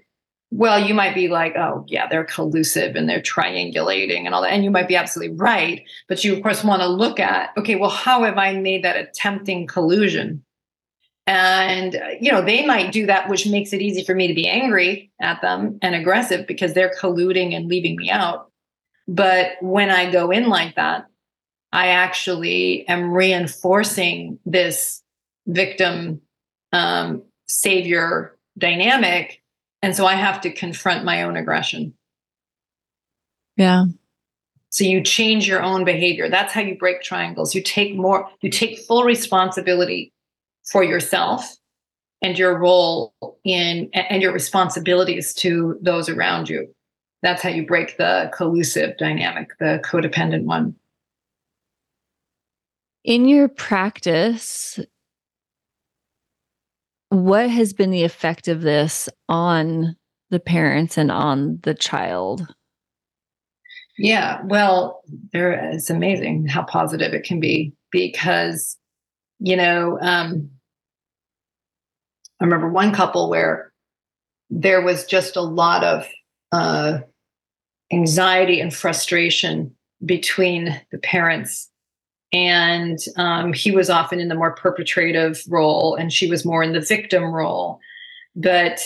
Well, 0.51 0.79
you 0.79 0.93
might 0.93 1.15
be 1.15 1.27
like, 1.27 1.55
oh, 1.55 1.85
yeah, 1.87 2.07
they're 2.07 2.23
collusive 2.23 2.95
and 2.95 3.09
they're 3.09 3.21
triangulating 3.21 4.25
and 4.25 4.33
all 4.33 4.41
that. 4.41 4.51
And 4.51 4.63
you 4.63 4.71
might 4.71 4.87
be 4.87 4.95
absolutely 4.95 5.35
right. 5.35 5.83
But 6.07 6.23
you, 6.23 6.35
of 6.35 6.41
course, 6.41 6.63
want 6.63 6.81
to 6.81 6.87
look 6.87 7.19
at, 7.19 7.49
okay, 7.57 7.75
well, 7.75 7.89
how 7.89 8.23
have 8.23 8.37
I 8.37 8.53
made 8.53 8.83
that 8.83 8.95
a 8.95 9.07
tempting 9.13 9.67
collusion? 9.67 10.43
And, 11.27 11.99
you 12.21 12.31
know, 12.31 12.41
they 12.41 12.65
might 12.65 12.91
do 12.91 13.07
that, 13.07 13.29
which 13.29 13.47
makes 13.47 13.73
it 13.73 13.81
easy 13.81 14.03
for 14.03 14.13
me 14.15 14.27
to 14.27 14.35
be 14.35 14.47
angry 14.47 15.11
at 15.19 15.41
them 15.41 15.79
and 15.81 15.95
aggressive 15.95 16.47
because 16.47 16.73
they're 16.73 16.93
colluding 16.99 17.55
and 17.55 17.67
leaving 17.67 17.95
me 17.95 18.09
out. 18.09 18.51
But 19.07 19.53
when 19.61 19.89
I 19.89 20.11
go 20.11 20.31
in 20.31 20.47
like 20.47 20.75
that, 20.75 21.07
I 21.75 21.87
actually 21.87 22.87
am 22.87 23.11
reinforcing 23.11 24.39
this 24.45 25.03
victim 25.45 26.21
um, 26.71 27.23
savior 27.49 28.37
dynamic. 28.57 29.41
And 29.81 29.93
so 29.93 30.05
I 30.05 30.13
have 30.13 30.39
to 30.41 30.53
confront 30.53 31.03
my 31.03 31.23
own 31.23 31.35
aggression. 31.35 31.93
Yeah. 33.57 33.87
So 34.69 34.85
you 34.85 35.03
change 35.03 35.49
your 35.49 35.61
own 35.61 35.83
behavior. 35.83 36.29
That's 36.29 36.53
how 36.53 36.61
you 36.61 36.77
break 36.77 37.01
triangles. 37.01 37.53
You 37.53 37.61
take 37.61 37.93
more, 37.97 38.29
you 38.39 38.49
take 38.49 38.79
full 38.79 39.03
responsibility 39.03 40.13
for 40.71 40.81
yourself 40.81 41.57
and 42.21 42.39
your 42.39 42.57
role 42.57 43.13
in 43.43 43.89
and 43.93 44.21
your 44.21 44.31
responsibilities 44.31 45.33
to 45.35 45.77
those 45.81 46.07
around 46.07 46.47
you. 46.47 46.73
That's 47.21 47.41
how 47.41 47.49
you 47.49 47.67
break 47.67 47.97
the 47.97 48.31
collusive 48.33 48.97
dynamic, 48.97 49.49
the 49.59 49.81
codependent 49.83 50.45
one. 50.45 50.77
In 53.05 53.27
your 53.27 53.47
practice, 53.47 54.79
what 57.09 57.51
has 57.51 57.71
been 57.71 57.91
the 57.91 58.03
effect 58.03 58.47
of 58.47 58.61
this 58.61 59.07
on 59.29 59.95
the 60.31 60.39
parents 60.39 60.97
and 60.97 61.11
on 61.11 61.59
the 61.61 61.75
child? 61.75 62.47
Yeah, 63.99 64.41
well, 64.45 65.03
there 65.31 65.51
it's 65.51 65.91
amazing 65.91 66.47
how 66.47 66.63
positive 66.63 67.13
it 67.13 67.23
can 67.23 67.39
be 67.39 67.73
because, 67.91 68.75
you 69.37 69.55
know, 69.55 69.99
um, 70.01 70.49
I 72.41 72.43
remember 72.43 72.69
one 72.69 72.91
couple 72.91 73.29
where 73.29 73.71
there 74.49 74.81
was 74.81 75.05
just 75.05 75.35
a 75.35 75.41
lot 75.41 75.83
of 75.83 76.07
uh, 76.51 77.01
anxiety 77.93 78.59
and 78.59 78.73
frustration 78.73 79.75
between 80.03 80.81
the 80.91 80.97
parents. 80.97 81.69
And 82.33 82.99
um, 83.17 83.53
he 83.53 83.71
was 83.71 83.89
often 83.89 84.19
in 84.19 84.27
the 84.27 84.35
more 84.35 84.55
perpetrative 84.55 85.43
role, 85.47 85.95
and 85.95 86.11
she 86.11 86.29
was 86.29 86.45
more 86.45 86.63
in 86.63 86.73
the 86.73 86.81
victim 86.81 87.23
role. 87.23 87.79
But 88.35 88.81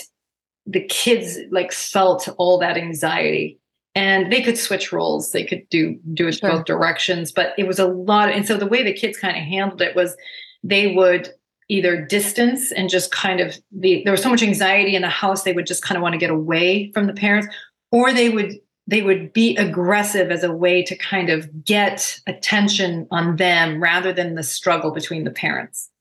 the 0.66 0.82
kids 0.82 1.40
like 1.50 1.72
felt 1.72 2.30
all 2.38 2.60
that 2.60 2.78
anxiety 2.78 3.60
and 3.96 4.32
they 4.32 4.42
could 4.42 4.58
switch 4.58 4.92
roles 4.92 5.32
they 5.32 5.44
could 5.44 5.68
do 5.70 6.00
do 6.14 6.28
it 6.28 6.36
sure. 6.36 6.52
both 6.52 6.66
directions 6.66 7.32
but 7.32 7.54
it 7.58 7.68
was 7.68 7.80
a 7.80 7.88
lot 7.88 8.30
and 8.30 8.46
so 8.46 8.56
the 8.56 8.68
way 8.68 8.84
the 8.84 8.94
kids 8.94 9.18
kind 9.18 9.36
of 9.36 9.44
handled 9.44 9.82
it 9.82 9.96
was 9.96 10.16
they 10.64 10.94
would 10.94 11.30
either 11.70 12.04
distance 12.06 12.72
and 12.72 12.90
just 12.90 13.12
kind 13.12 13.40
of 13.40 13.58
the 13.72 14.04
there 14.04 14.12
was 14.12 14.22
so 14.22 14.30
much 14.30 14.44
anxiety 14.44 14.96
in 14.96 15.02
the 15.02 15.10
house 15.10 15.44
they 15.44 15.54
would 15.54 15.68
just 15.68 15.84
kind 15.84 15.98
of 15.98 16.02
want 16.02 16.14
to 16.14 16.20
get 16.20 16.30
away 16.30 16.92
from 16.94 17.08
the 17.08 17.14
parents 17.14 17.48
or 17.92 18.14
they 18.14 18.30
would 18.30 18.54
they 18.90 19.04
would 19.04 19.32
be 19.34 19.56
aggressive 19.58 20.32
as 20.32 20.44
a 20.44 20.52
way 20.52 20.82
to 20.82 20.96
kind 20.96 21.30
of 21.30 21.64
get 21.64 22.20
attention 22.26 23.08
on 23.12 23.36
them 23.36 23.82
rather 23.82 24.12
than 24.12 24.34
the 24.34 24.42
struggle 24.42 24.90
between 24.92 25.26
the 25.26 25.32
parents. 25.32 25.92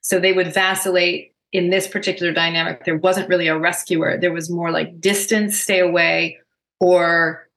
So 0.00 0.20
they 0.20 0.32
would 0.32 0.54
vacillate 0.54 1.34
in 1.52 1.70
this 1.70 1.88
particular 1.88 2.32
dynamic. 2.32 2.84
There 2.84 2.98
wasn't 2.98 3.28
really 3.28 3.48
a 3.48 3.58
rescuer. 3.58 4.16
There 4.16 4.32
was 4.32 4.48
more 4.48 4.70
like 4.70 5.00
distance 5.00 5.58
stay 5.58 5.80
away 5.80 6.38
or 6.78 7.48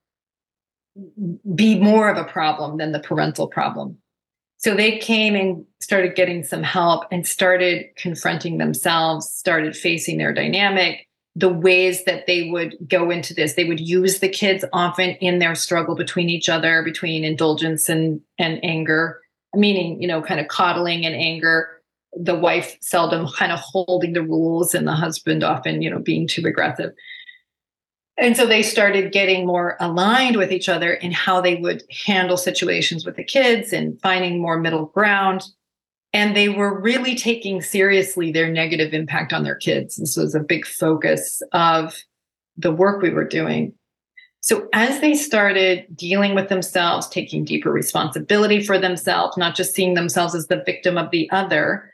be 1.54 1.80
more 1.80 2.10
of 2.10 2.18
a 2.18 2.24
problem 2.24 2.78
than 2.78 2.92
the 2.92 3.00
parental 3.00 3.48
problem. 3.48 3.98
So 4.58 4.74
they 4.74 4.98
came 4.98 5.36
and 5.36 5.66
started 5.80 6.16
getting 6.16 6.44
some 6.44 6.64
help 6.64 7.04
and 7.12 7.28
started 7.28 7.86
confronting 7.96 8.58
themselves, 8.58 9.30
started 9.30 9.78
facing 9.78 10.18
their 10.18 10.34
dynamic, 10.34 11.08
the 11.36 11.50
ways 11.50 12.04
that 12.06 12.28
they 12.28 12.50
would 12.50 12.76
go 12.88 13.12
into 13.12 13.34
this. 13.34 13.54
They 13.54 13.66
would 13.66 13.80
use 13.80 14.20
the 14.20 14.30
kids 14.30 14.66
often 14.74 15.12
in 15.12 15.40
their 15.40 15.56
struggle 15.56 15.96
between 15.96 16.30
each 16.30 16.50
other, 16.50 16.84
between 16.84 17.24
indulgence 17.24 17.88
and, 17.88 18.22
and 18.38 18.60
anger, 18.64 19.22
meaning, 19.56 20.02
you 20.02 20.08
know, 20.08 20.22
kind 20.22 20.40
of 20.40 20.48
coddling 20.48 21.06
and 21.06 21.16
anger. 21.16 21.82
The 22.14 22.36
wife 22.36 22.78
seldom 22.82 23.28
kind 23.28 23.52
of 23.52 23.60
holding 23.60 24.14
the 24.14 24.24
rules 24.24 24.74
and 24.74 24.88
the 24.88 24.94
husband 24.94 25.44
often, 25.44 25.82
you 25.82 25.90
know, 25.90 26.00
being 26.00 26.28
too 26.28 26.46
aggressive. 26.46 26.92
And 28.18 28.36
so 28.36 28.46
they 28.46 28.64
started 28.64 29.14
getting 29.14 29.46
more 29.46 29.78
aligned 29.80 30.36
with 30.36 30.52
each 30.52 30.68
other 30.68 30.94
in 30.94 31.12
how 31.12 31.40
they 31.40 31.56
would 31.56 31.84
handle 32.06 32.36
situations 32.36 33.06
with 33.06 33.16
the 33.16 33.24
kids 33.24 33.72
and 33.72 34.00
finding 34.02 34.42
more 34.42 34.60
middle 34.60 34.88
ground. 34.88 35.44
And 36.12 36.36
they 36.36 36.50
were 36.50 36.80
really 36.80 37.16
taking 37.16 37.62
seriously 37.62 38.32
their 38.32 38.50
negative 38.50 38.94
impact 38.94 39.32
on 39.32 39.44
their 39.44 39.56
kids. 39.56 39.98
This 39.98 40.18
was 40.18 40.34
a 40.34 40.40
big 40.40 40.66
focus 40.66 41.42
of 41.52 41.96
the 42.58 42.72
work 42.72 43.02
we 43.02 43.12
were 43.12 43.28
doing. 43.28 43.74
So, 44.42 44.68
as 44.74 45.02
they 45.02 45.16
started 45.16 45.86
dealing 45.96 46.34
with 46.34 46.50
themselves, 46.50 47.08
taking 47.10 47.44
deeper 47.44 47.72
responsibility 47.72 48.64
for 48.64 48.80
themselves, 48.80 49.38
not 49.38 49.56
just 49.56 49.76
seeing 49.76 49.94
themselves 49.94 50.34
as 50.34 50.48
the 50.48 50.64
victim 50.66 50.98
of 50.98 51.12
the 51.12 51.30
other, 51.32 51.92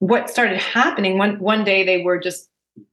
what 0.00 0.28
started 0.28 0.58
happening 0.58 1.16
one, 1.16 1.38
one 1.38 1.64
day 1.64 1.84
they 1.84 2.02
were 2.02 2.18
just 2.18 2.50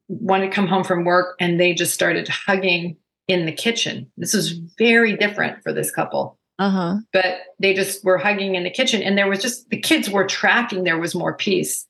wanted 0.08 0.48
to 0.48 0.52
come 0.52 0.68
home 0.68 0.84
from 0.84 1.04
work 1.04 1.36
and 1.40 1.60
they 1.60 1.74
just 1.74 1.94
started 1.94 2.28
hugging 2.28 2.96
in 3.28 3.46
the 3.46 3.52
kitchen. 3.52 4.12
This 4.18 4.34
was 4.34 4.52
very 4.78 5.16
different 5.18 5.64
for 5.64 5.74
this 5.74 5.92
couple. 5.92 6.38
Uh-huh. 6.62 6.98
But 7.12 7.40
they 7.60 7.74
just 7.74 8.04
were 8.04 8.18
hugging 8.18 8.56
in 8.56 8.64
the 8.64 8.70
kitchen 8.70 9.02
and 9.02 9.18
there 9.18 9.28
was 9.28 9.42
just 9.42 9.70
the 9.70 9.80
kids 9.80 10.10
were 10.10 10.26
tracking 10.26 10.84
there 10.84 11.00
was 11.00 11.16
more 11.16 11.36
peace. 11.36 11.88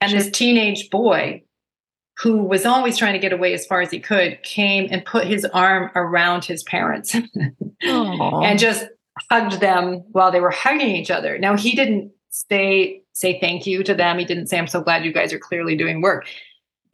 And 0.00 0.10
sure. 0.10 0.20
this 0.20 0.30
teenage 0.30 0.90
boy 0.90 1.42
who 2.18 2.36
was 2.36 2.64
always 2.64 2.96
trying 2.96 3.14
to 3.14 3.18
get 3.18 3.32
away 3.32 3.54
as 3.54 3.66
far 3.66 3.80
as 3.80 3.90
he 3.90 3.98
could 3.98 4.42
came 4.42 4.88
and 4.90 5.04
put 5.04 5.26
his 5.26 5.44
arm 5.46 5.90
around 5.94 6.44
his 6.44 6.62
parents 6.62 7.16
and 7.82 8.58
just 8.58 8.86
hugged 9.30 9.60
them 9.60 10.04
while 10.12 10.30
they 10.30 10.40
were 10.40 10.50
hugging 10.50 10.94
each 10.94 11.10
other. 11.10 11.38
Now 11.38 11.56
he 11.56 11.74
didn't 11.74 12.12
say 12.30 13.02
say 13.14 13.40
thank 13.40 13.66
you 13.66 13.82
to 13.84 13.94
them. 13.94 14.18
He 14.18 14.24
didn't 14.24 14.48
say 14.48 14.58
I'm 14.58 14.66
so 14.66 14.80
glad 14.80 15.04
you 15.04 15.12
guys 15.12 15.32
are 15.32 15.38
clearly 15.38 15.76
doing 15.76 16.02
work 16.02 16.26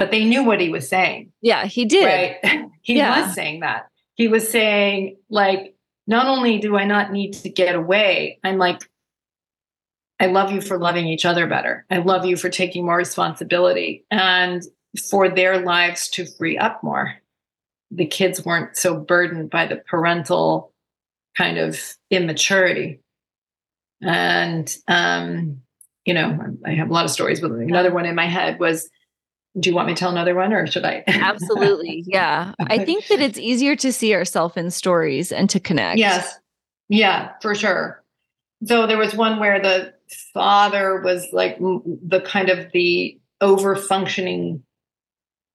but 0.01 0.11
they 0.11 0.25
knew 0.25 0.43
what 0.43 0.63
he 0.63 0.71
was 0.71 0.89
saying. 0.89 1.31
Yeah, 1.43 1.67
he 1.67 1.85
did. 1.85 2.07
Right? 2.43 2.71
he 2.83 2.97
yeah. 2.97 3.27
was 3.27 3.35
saying 3.35 3.61
that. 3.61 3.89
He 4.15 4.29
was 4.29 4.49
saying, 4.49 5.19
like, 5.29 5.75
not 6.11 6.27
only 6.27 6.59
do 6.59 6.77
I 6.77 6.85
not 6.85 7.13
need 7.13 7.35
to 7.35 7.49
get 7.49 7.77
away, 7.77 8.41
I'm 8.43 8.59
like, 8.59 8.83
I 10.19 10.27
love 10.27 10.51
you 10.51 10.61
for 10.61 10.77
loving 10.77 11.07
each 11.07 11.25
other 11.25 11.47
better. 11.47 11.87
I 11.89 11.99
love 11.99 12.27
you 12.27 12.37
for 12.37 12.51
taking 12.51 12.85
more 12.85 12.97
responsibility 12.97 14.05
and 14.11 14.61
for 15.09 15.29
their 15.29 15.61
lives 15.61 16.09
to 16.11 16.27
free 16.27 16.59
up 16.59 16.83
more. 16.83 17.15
The 17.93 18.07
kids 18.07 18.45
weren't 18.45 18.77
so 18.77 18.97
burdened 18.99 19.51
by 19.51 19.67
the 19.67 19.77
parental 19.77 20.73
kind 21.39 21.59
of 21.59 21.81
immaturity. 22.11 23.01
And, 24.03 24.69
um, 24.89 25.61
you 26.05 26.15
know, 26.15 26.57
I 26.67 26.73
have 26.73 26.91
a 26.91 26.93
lot 26.93 27.05
of 27.05 27.13
stories, 27.13 27.41
but 27.41 27.53
another 27.53 27.95
one 27.95 28.05
in 28.05 28.17
my 28.17 28.27
head 28.27 28.59
was 28.59 28.91
do 29.59 29.69
you 29.69 29.75
want 29.75 29.89
me 29.89 29.95
to 29.95 29.99
tell 29.99 30.11
another 30.11 30.35
one 30.35 30.53
or 30.53 30.67
should 30.67 30.85
I? 30.85 31.03
Absolutely. 31.07 32.05
Yeah. 32.11 32.55
I 32.61 32.85
think 32.85 33.07
that 33.09 33.21
it's 33.21 33.39
easier 33.39 33.77
to 33.77 33.93
see 33.93 34.15
ourselves 34.15 34.57
in 34.57 34.71
stories 34.71 35.33
and 35.33 35.49
to 35.51 35.61
connect. 35.61 35.99
Yes. 35.99 36.39
Yeah, 36.89 37.33
for 37.41 37.55
sure. 37.55 38.03
So 38.65 38.87
there 38.87 38.99
was 38.99 39.15
one 39.15 39.39
where 39.39 39.61
the 39.61 39.95
father 40.35 41.01
was 41.01 41.27
like 41.33 41.59
the 41.59 42.21
kind 42.25 42.49
of 42.51 42.71
the 42.73 43.19
over 43.41 43.77
functioning 43.77 44.63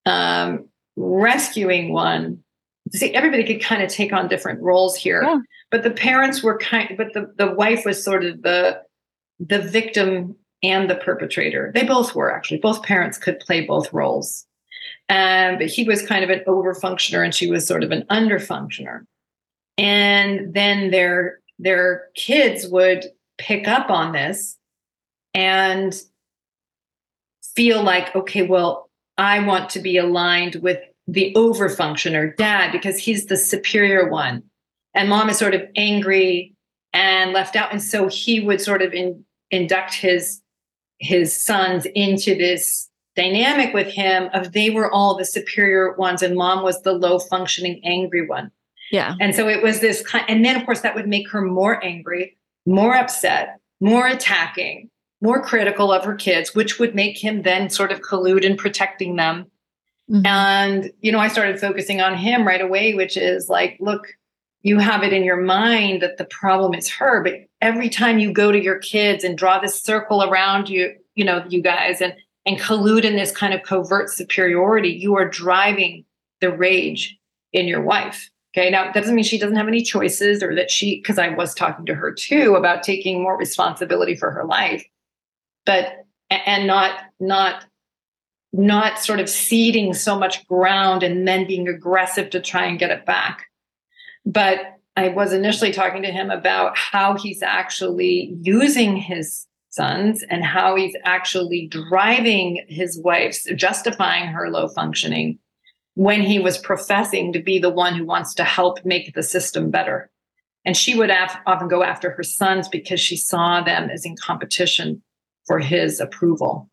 um 0.05 0.67
rescuing 0.95 1.91
one. 1.91 2.43
See, 2.91 3.13
everybody 3.13 3.43
could 3.43 3.61
kind 3.61 3.83
of 3.83 3.89
take 3.89 4.13
on 4.13 4.27
different 4.27 4.61
roles 4.61 4.95
here. 4.95 5.23
Yeah. 5.23 5.39
But 5.71 5.83
the 5.83 5.91
parents 5.91 6.41
were 6.43 6.57
kind 6.57 6.95
but 6.97 7.13
the, 7.13 7.33
the 7.37 7.51
wife 7.51 7.85
was 7.85 8.03
sort 8.03 8.23
of 8.23 8.41
the 8.43 8.81
the 9.39 9.59
victim 9.59 10.35
and 10.63 10.89
the 10.89 10.95
perpetrator. 10.95 11.71
They 11.73 11.83
both 11.83 12.15
were 12.15 12.31
actually, 12.31 12.57
both 12.57 12.83
parents 12.83 13.17
could 13.17 13.39
play 13.39 13.65
both 13.65 13.91
roles. 13.93 14.45
Um, 15.09 15.57
but 15.57 15.67
he 15.67 15.83
was 15.83 16.05
kind 16.05 16.23
of 16.23 16.29
an 16.29 16.41
over 16.47 16.73
functioner 16.73 17.23
and 17.23 17.33
she 17.33 17.49
was 17.49 17.67
sort 17.67 17.83
of 17.83 17.91
an 17.91 18.05
under 18.09 18.39
functioner. 18.39 19.05
And 19.77 20.53
then 20.53 20.91
their 20.91 21.39
their 21.59 22.07
kids 22.15 22.67
would 22.67 23.05
pick 23.37 23.67
up 23.67 23.89
on 23.89 24.11
this 24.11 24.57
and 25.33 25.95
feel 27.55 27.83
like, 27.83 28.15
okay, 28.15 28.45
well, 28.45 28.89
I 29.17 29.39
want 29.45 29.69
to 29.71 29.79
be 29.79 29.97
aligned 29.97 30.55
with 30.55 30.79
the 31.07 31.33
over 31.35 31.69
functioner, 31.69 32.35
dad, 32.35 32.71
because 32.71 32.97
he's 32.97 33.27
the 33.27 33.37
superior 33.37 34.09
one. 34.09 34.43
And 34.93 35.09
mom 35.09 35.29
is 35.29 35.37
sort 35.37 35.53
of 35.53 35.61
angry 35.75 36.53
and 36.93 37.31
left 37.31 37.55
out. 37.55 37.71
And 37.71 37.81
so 37.81 38.07
he 38.07 38.39
would 38.39 38.61
sort 38.61 38.81
of 38.81 38.93
in, 38.93 39.23
induct 39.51 39.93
his 39.93 40.41
his 40.99 41.35
sons 41.35 41.85
into 41.95 42.35
this 42.35 42.89
dynamic 43.15 43.73
with 43.73 43.87
him 43.87 44.29
of 44.33 44.51
they 44.51 44.69
were 44.69 44.91
all 44.91 45.17
the 45.17 45.25
superior 45.25 45.93
ones 45.93 46.21
and 46.21 46.35
mom 46.35 46.63
was 46.63 46.81
the 46.81 46.93
low 46.93 47.19
functioning 47.19 47.79
angry 47.83 48.27
one. 48.27 48.51
Yeah. 48.91 49.15
And 49.19 49.33
so 49.33 49.47
it 49.47 49.63
was 49.63 49.79
this 49.79 50.01
kind 50.01 50.25
and 50.27 50.43
then 50.45 50.55
of 50.55 50.65
course 50.65 50.81
that 50.81 50.95
would 50.95 51.07
make 51.07 51.29
her 51.31 51.41
more 51.41 51.83
angry 51.83 52.37
more 52.65 52.95
upset 52.95 53.59
more 53.79 54.07
attacking 54.07 54.89
more 55.21 55.41
critical 55.41 55.91
of 55.91 56.03
her 56.03 56.15
kids 56.15 56.53
which 56.53 56.79
would 56.79 56.93
make 56.93 57.17
him 57.17 57.43
then 57.43 57.69
sort 57.69 57.91
of 57.91 58.01
collude 58.01 58.43
in 58.43 58.57
protecting 58.57 59.15
them. 59.15 59.47
Mm-hmm. 60.09 60.25
and 60.27 60.91
you 61.01 61.11
know 61.11 61.17
i 61.17 61.27
started 61.27 61.59
focusing 61.59 61.99
on 61.99 62.15
him 62.15 62.45
right 62.45 62.61
away 62.61 62.93
which 62.93 63.17
is 63.17 63.49
like 63.49 63.75
look 63.79 64.05
you 64.65 64.79
have 64.79 65.03
it 65.03 65.13
in 65.13 65.23
your 65.23 65.37
mind 65.37 66.01
that 66.01 66.17
the 66.17 66.25
problem 66.25 66.73
is 66.73 66.89
her 66.89 67.23
but 67.23 67.35
every 67.61 67.87
time 67.87 68.17
you 68.17 68.33
go 68.33 68.51
to 68.51 68.61
your 68.61 68.79
kids 68.79 69.23
and 69.23 69.37
draw 69.37 69.59
this 69.59 69.81
circle 69.81 70.23
around 70.23 70.67
you 70.67 70.93
you 71.13 71.23
know 71.23 71.45
you 71.47 71.61
guys 71.61 72.01
and 72.01 72.13
and 72.45 72.59
collude 72.59 73.05
in 73.05 73.15
this 73.15 73.31
kind 73.31 73.53
of 73.53 73.61
covert 73.63 74.09
superiority 74.09 74.89
you 74.89 75.15
are 75.15 75.29
driving 75.29 76.03
the 76.41 76.51
rage 76.51 77.17
in 77.53 77.67
your 77.67 77.81
wife. 77.81 78.29
Okay 78.57 78.69
now 78.69 78.85
that 78.85 78.93
doesn't 78.93 79.15
mean 79.15 79.23
she 79.23 79.37
doesn't 79.37 79.55
have 79.55 79.67
any 79.67 79.81
choices 79.81 80.41
or 80.41 80.55
that 80.55 80.71
she 80.71 80.97
because 80.97 81.19
i 81.19 81.29
was 81.29 81.53
talking 81.53 81.85
to 81.85 81.95
her 81.95 82.11
too 82.11 82.55
about 82.55 82.83
taking 82.83 83.21
more 83.21 83.37
responsibility 83.37 84.15
for 84.15 84.31
her 84.31 84.45
life 84.45 84.83
but 85.65 86.05
and 86.29 86.65
not 86.65 86.99
not 87.19 87.65
not 88.51 88.99
sort 88.99 89.19
of 89.19 89.29
ceding 89.29 89.93
so 89.93 90.17
much 90.17 90.47
ground 90.47 91.03
and 91.03 91.27
then 91.27 91.45
being 91.45 91.67
aggressive 91.67 92.29
to 92.29 92.39
try 92.39 92.65
and 92.65 92.79
get 92.79 92.89
it 92.89 93.05
back 93.05 93.47
but 94.25 94.59
I 94.97 95.09
was 95.09 95.33
initially 95.33 95.71
talking 95.71 96.01
to 96.03 96.11
him 96.11 96.29
about 96.29 96.77
how 96.77 97.17
he's 97.17 97.43
actually 97.43 98.33
using 98.41 98.95
his 98.95 99.45
sons 99.69 100.23
and 100.29 100.43
how 100.43 100.75
he's 100.75 100.95
actually 101.03 101.67
driving 101.67 102.65
his 102.69 102.99
wife's 103.03 103.45
justifying 103.55 104.27
her 104.27 104.49
low 104.49 104.69
functioning 104.69 105.37
when 105.95 106.21
he 106.21 106.39
was 106.39 106.57
professing 106.57 107.33
to 107.33 107.41
be 107.41 107.59
the 107.59 107.69
one 107.69 107.95
who 107.95 108.05
wants 108.05 108.33
to 108.35 108.43
help 108.43 108.83
make 108.85 109.13
the 109.13 109.23
system 109.23 109.69
better. 109.69 110.09
And 110.63 110.75
she 110.75 110.95
would 110.95 111.09
af- 111.09 111.37
often 111.45 111.67
go 111.67 111.83
after 111.83 112.11
her 112.11 112.23
sons 112.23 112.67
because 112.67 112.99
she 112.99 113.17
saw 113.17 113.61
them 113.61 113.89
as 113.89 114.05
in 114.05 114.15
competition 114.15 115.03
for 115.45 115.59
his 115.59 115.99
approval. 115.99 116.69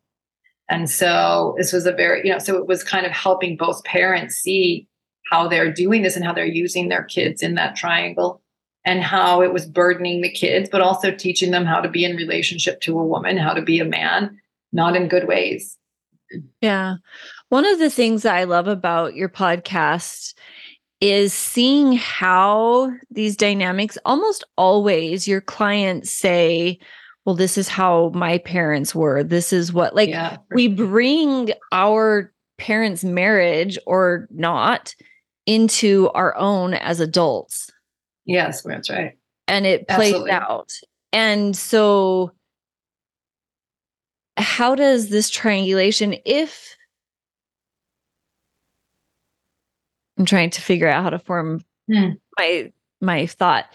And 0.69 0.89
so 0.89 1.55
this 1.57 1.73
was 1.73 1.85
a 1.85 1.91
very, 1.91 2.21
you 2.25 2.31
know, 2.31 2.39
so 2.39 2.57
it 2.57 2.67
was 2.67 2.83
kind 2.83 3.05
of 3.05 3.11
helping 3.11 3.57
both 3.57 3.83
parents 3.83 4.35
see 4.35 4.87
how 5.29 5.47
they're 5.47 5.71
doing 5.71 6.01
this 6.01 6.15
and 6.15 6.25
how 6.25 6.33
they're 6.33 6.45
using 6.45 6.89
their 6.89 7.03
kids 7.03 7.41
in 7.41 7.55
that 7.55 7.75
triangle 7.75 8.41
and 8.85 9.01
how 9.01 9.41
it 9.41 9.53
was 9.53 9.65
burdening 9.65 10.21
the 10.21 10.31
kids, 10.31 10.69
but 10.69 10.81
also 10.81 11.11
teaching 11.11 11.51
them 11.51 11.65
how 11.65 11.79
to 11.79 11.89
be 11.89 12.03
in 12.03 12.15
relationship 12.15 12.81
to 12.81 12.99
a 12.99 13.05
woman, 13.05 13.37
how 13.37 13.53
to 13.53 13.61
be 13.61 13.79
a 13.79 13.85
man, 13.85 14.37
not 14.71 14.95
in 14.95 15.07
good 15.07 15.27
ways. 15.27 15.77
Yeah. 16.61 16.95
One 17.49 17.65
of 17.65 17.79
the 17.79 17.89
things 17.89 18.23
that 18.23 18.35
I 18.35 18.43
love 18.43 18.67
about 18.67 19.15
your 19.15 19.29
podcast 19.29 20.33
is 20.99 21.33
seeing 21.33 21.93
how 21.93 22.91
these 23.11 23.35
dynamics 23.37 23.97
almost 24.05 24.43
always 24.57 25.27
your 25.27 25.41
clients 25.41 26.11
say, 26.11 26.79
well, 27.25 27.35
this 27.35 27.57
is 27.57 27.67
how 27.69 28.11
my 28.15 28.37
parents 28.39 28.93
were. 28.93 29.23
This 29.23 29.53
is 29.53 29.71
what, 29.71 29.95
like, 29.95 30.09
yeah, 30.09 30.37
we 30.53 30.67
bring 30.67 31.51
our 31.71 32.33
parents' 32.57 33.03
marriage 33.03 33.77
or 33.85 34.27
not 34.31 34.95
into 35.45 36.09
our 36.13 36.35
own 36.35 36.73
as 36.73 36.99
adults. 36.99 37.71
Yes, 38.25 38.61
that's 38.61 38.89
right. 38.89 39.17
And 39.47 39.65
it 39.65 39.87
plays 39.87 40.13
Absolutely. 40.13 40.31
out. 40.31 40.71
And 41.11 41.55
so, 41.55 42.31
how 44.37 44.75
does 44.75 45.09
this 45.09 45.29
triangulation, 45.29 46.15
if 46.25 46.75
I'm 50.17 50.25
trying 50.25 50.49
to 50.51 50.61
figure 50.61 50.87
out 50.87 51.03
how 51.03 51.09
to 51.11 51.19
form 51.19 51.63
hmm. 51.91 52.11
my 52.37 52.71
my 53.01 53.25
thought, 53.25 53.65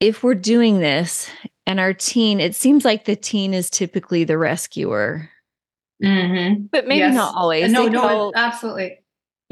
if 0.00 0.22
we're 0.22 0.34
doing 0.34 0.80
this 0.80 1.30
and 1.66 1.80
our 1.80 1.94
teen, 1.94 2.40
it 2.40 2.54
seems 2.54 2.84
like 2.84 3.04
the 3.04 3.16
teen 3.16 3.54
is 3.54 3.70
typically 3.70 4.24
the 4.24 4.36
rescuer. 4.36 5.30
Mm-hmm. 6.02 6.66
But 6.70 6.86
maybe 6.86 6.98
yes. 6.98 7.14
not 7.14 7.34
always. 7.34 7.72
No, 7.72 7.86
no, 7.86 8.32
absolutely. 8.34 8.98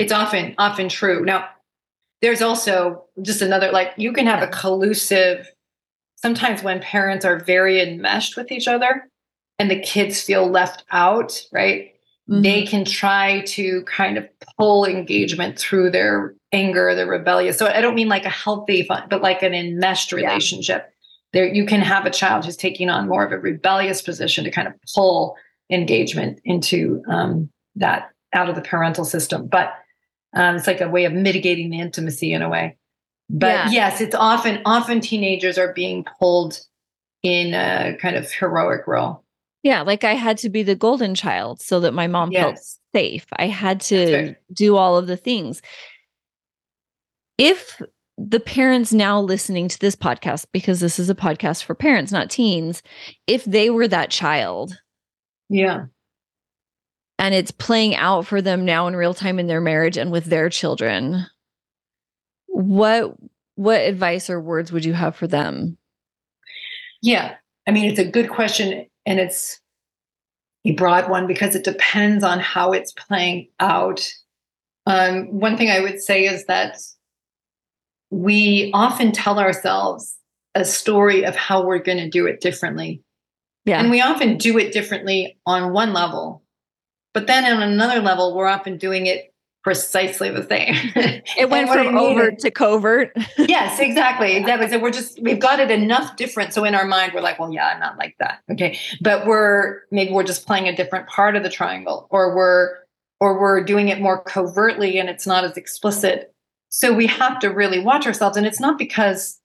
It's 0.02 0.12
often, 0.12 0.54
often 0.58 0.88
true. 0.88 1.24
Now, 1.24 1.48
there's 2.20 2.42
also 2.42 3.04
just 3.20 3.42
another, 3.42 3.70
like, 3.72 3.92
you 3.96 4.12
can 4.12 4.26
have 4.26 4.42
a 4.42 4.48
collusive, 4.48 5.50
sometimes 6.16 6.62
when 6.62 6.80
parents 6.80 7.24
are 7.24 7.38
very 7.38 7.80
enmeshed 7.80 8.36
with 8.36 8.52
each 8.52 8.68
other 8.68 9.08
and 9.58 9.70
the 9.70 9.80
kids 9.80 10.20
feel 10.20 10.48
left 10.48 10.84
out, 10.90 11.40
right? 11.52 11.92
Mm-hmm. 12.30 12.42
They 12.42 12.64
can 12.64 12.84
try 12.84 13.42
to 13.46 13.82
kind 13.82 14.18
of 14.18 14.28
pull 14.58 14.84
engagement 14.84 15.58
through 15.58 15.90
their 15.90 16.34
anger, 16.52 16.94
their 16.94 17.06
rebellious. 17.06 17.58
So 17.58 17.66
I 17.66 17.80
don't 17.80 17.94
mean 17.94 18.08
like 18.08 18.24
a 18.24 18.30
healthy, 18.30 18.86
but 18.88 19.22
like 19.22 19.42
an 19.42 19.54
enmeshed 19.54 20.12
relationship. 20.12 20.84
Yeah 20.86 20.92
there 21.32 21.46
you 21.46 21.64
can 21.64 21.80
have 21.80 22.06
a 22.06 22.10
child 22.10 22.44
who's 22.44 22.56
taking 22.56 22.90
on 22.90 23.08
more 23.08 23.24
of 23.24 23.32
a 23.32 23.38
rebellious 23.38 24.02
position 24.02 24.44
to 24.44 24.50
kind 24.50 24.68
of 24.68 24.74
pull 24.94 25.36
engagement 25.70 26.40
into 26.44 27.02
um, 27.08 27.48
that 27.74 28.10
out 28.32 28.48
of 28.48 28.54
the 28.54 28.62
parental 28.62 29.04
system 29.04 29.46
but 29.46 29.74
um, 30.34 30.56
it's 30.56 30.66
like 30.66 30.80
a 30.80 30.88
way 30.88 31.04
of 31.04 31.12
mitigating 31.12 31.70
the 31.70 31.80
intimacy 31.80 32.32
in 32.32 32.42
a 32.42 32.48
way 32.48 32.76
but 33.30 33.46
yeah. 33.46 33.70
yes 33.70 34.00
it's 34.00 34.14
often 34.14 34.60
often 34.64 35.00
teenagers 35.00 35.58
are 35.58 35.72
being 35.72 36.04
pulled 36.18 36.60
in 37.22 37.54
a 37.54 37.96
kind 38.00 38.16
of 38.16 38.30
heroic 38.30 38.86
role 38.86 39.24
yeah 39.62 39.82
like 39.82 40.04
i 40.04 40.14
had 40.14 40.36
to 40.38 40.48
be 40.48 40.62
the 40.62 40.74
golden 40.74 41.14
child 41.14 41.60
so 41.60 41.80
that 41.80 41.92
my 41.92 42.06
mom 42.06 42.32
yes. 42.32 42.42
felt 42.42 42.58
safe 42.94 43.26
i 43.36 43.46
had 43.46 43.80
to 43.80 44.14
right. 44.14 44.36
do 44.52 44.76
all 44.76 44.96
of 44.96 45.06
the 45.06 45.16
things 45.16 45.62
if 47.38 47.80
the 48.18 48.40
parents 48.40 48.92
now 48.92 49.20
listening 49.20 49.68
to 49.68 49.78
this 49.78 49.96
podcast, 49.96 50.46
because 50.52 50.80
this 50.80 50.98
is 50.98 51.10
a 51.10 51.14
podcast 51.14 51.64
for 51.64 51.74
parents, 51.74 52.12
not 52.12 52.30
teens, 52.30 52.82
if 53.26 53.44
they 53.44 53.70
were 53.70 53.88
that 53.88 54.10
child. 54.10 54.78
Yeah. 55.48 55.86
And 57.18 57.34
it's 57.34 57.50
playing 57.50 57.94
out 57.94 58.26
for 58.26 58.42
them 58.42 58.64
now 58.64 58.86
in 58.88 58.96
real 58.96 59.14
time 59.14 59.38
in 59.38 59.46
their 59.46 59.60
marriage 59.60 59.96
and 59.96 60.10
with 60.10 60.24
their 60.24 60.48
children. 60.48 61.26
What 62.46 63.14
what 63.54 63.80
advice 63.80 64.28
or 64.28 64.40
words 64.40 64.72
would 64.72 64.84
you 64.84 64.92
have 64.92 65.14
for 65.14 65.26
them? 65.26 65.76
Yeah. 67.02 67.34
I 67.66 67.70
mean, 67.70 67.84
it's 67.84 67.98
a 67.98 68.10
good 68.10 68.30
question 68.30 68.86
and 69.06 69.20
it's 69.20 69.60
a 70.64 70.72
broad 70.72 71.10
one 71.10 71.26
because 71.26 71.54
it 71.54 71.64
depends 71.64 72.24
on 72.24 72.40
how 72.40 72.72
it's 72.72 72.92
playing 72.92 73.48
out. 73.60 74.08
Um, 74.86 75.26
one 75.26 75.56
thing 75.56 75.70
I 75.70 75.80
would 75.80 76.00
say 76.00 76.24
is 76.24 76.46
that 76.46 76.78
we 78.10 78.70
often 78.74 79.12
tell 79.12 79.38
ourselves 79.38 80.16
a 80.54 80.64
story 80.64 81.24
of 81.24 81.34
how 81.34 81.64
we're 81.64 81.78
going 81.78 81.98
to 81.98 82.10
do 82.10 82.26
it 82.26 82.40
differently. 82.40 83.02
Yeah. 83.64 83.80
And 83.80 83.90
we 83.90 84.00
often 84.00 84.36
do 84.36 84.58
it 84.58 84.72
differently 84.72 85.38
on 85.46 85.72
one 85.72 85.92
level. 85.92 86.41
But 87.14 87.26
then 87.26 87.44
on 87.44 87.62
another 87.62 88.00
level, 88.00 88.34
we're 88.34 88.46
often 88.46 88.78
doing 88.78 89.06
it 89.06 89.34
precisely 89.62 90.30
the 90.30 90.46
same. 90.46 90.74
it 91.38 91.48
went 91.50 91.70
from 91.70 91.96
overt 91.96 92.38
to 92.40 92.50
covert. 92.50 93.12
yes, 93.38 93.78
exactly. 93.78 94.34
Exactly. 94.36 94.68
So 94.68 94.78
we're 94.78 94.90
just 94.90 95.20
we've 95.22 95.38
got 95.38 95.60
it 95.60 95.70
enough 95.70 96.16
different. 96.16 96.52
So 96.52 96.64
in 96.64 96.74
our 96.74 96.86
mind, 96.86 97.12
we're 97.14 97.20
like, 97.20 97.38
well, 97.38 97.52
yeah, 97.52 97.68
I'm 97.68 97.80
not 97.80 97.98
like 97.98 98.16
that. 98.18 98.40
Okay. 98.50 98.78
But 99.00 99.26
we're 99.26 99.82
maybe 99.90 100.12
we're 100.12 100.24
just 100.24 100.46
playing 100.46 100.68
a 100.68 100.74
different 100.74 101.06
part 101.08 101.36
of 101.36 101.42
the 101.42 101.50
triangle, 101.50 102.08
or 102.10 102.34
we're 102.34 102.78
or 103.20 103.38
we're 103.40 103.62
doing 103.62 103.88
it 103.88 104.00
more 104.00 104.20
covertly 104.22 104.98
and 104.98 105.08
it's 105.08 105.28
not 105.28 105.44
as 105.44 105.56
explicit 105.56 106.32
so 106.72 106.90
we 106.90 107.06
have 107.06 107.38
to 107.40 107.48
really 107.48 107.78
watch 107.78 108.06
ourselves. 108.06 108.36
And 108.36 108.46
it's 108.46 108.58
not 108.58 108.78
because 108.78 109.38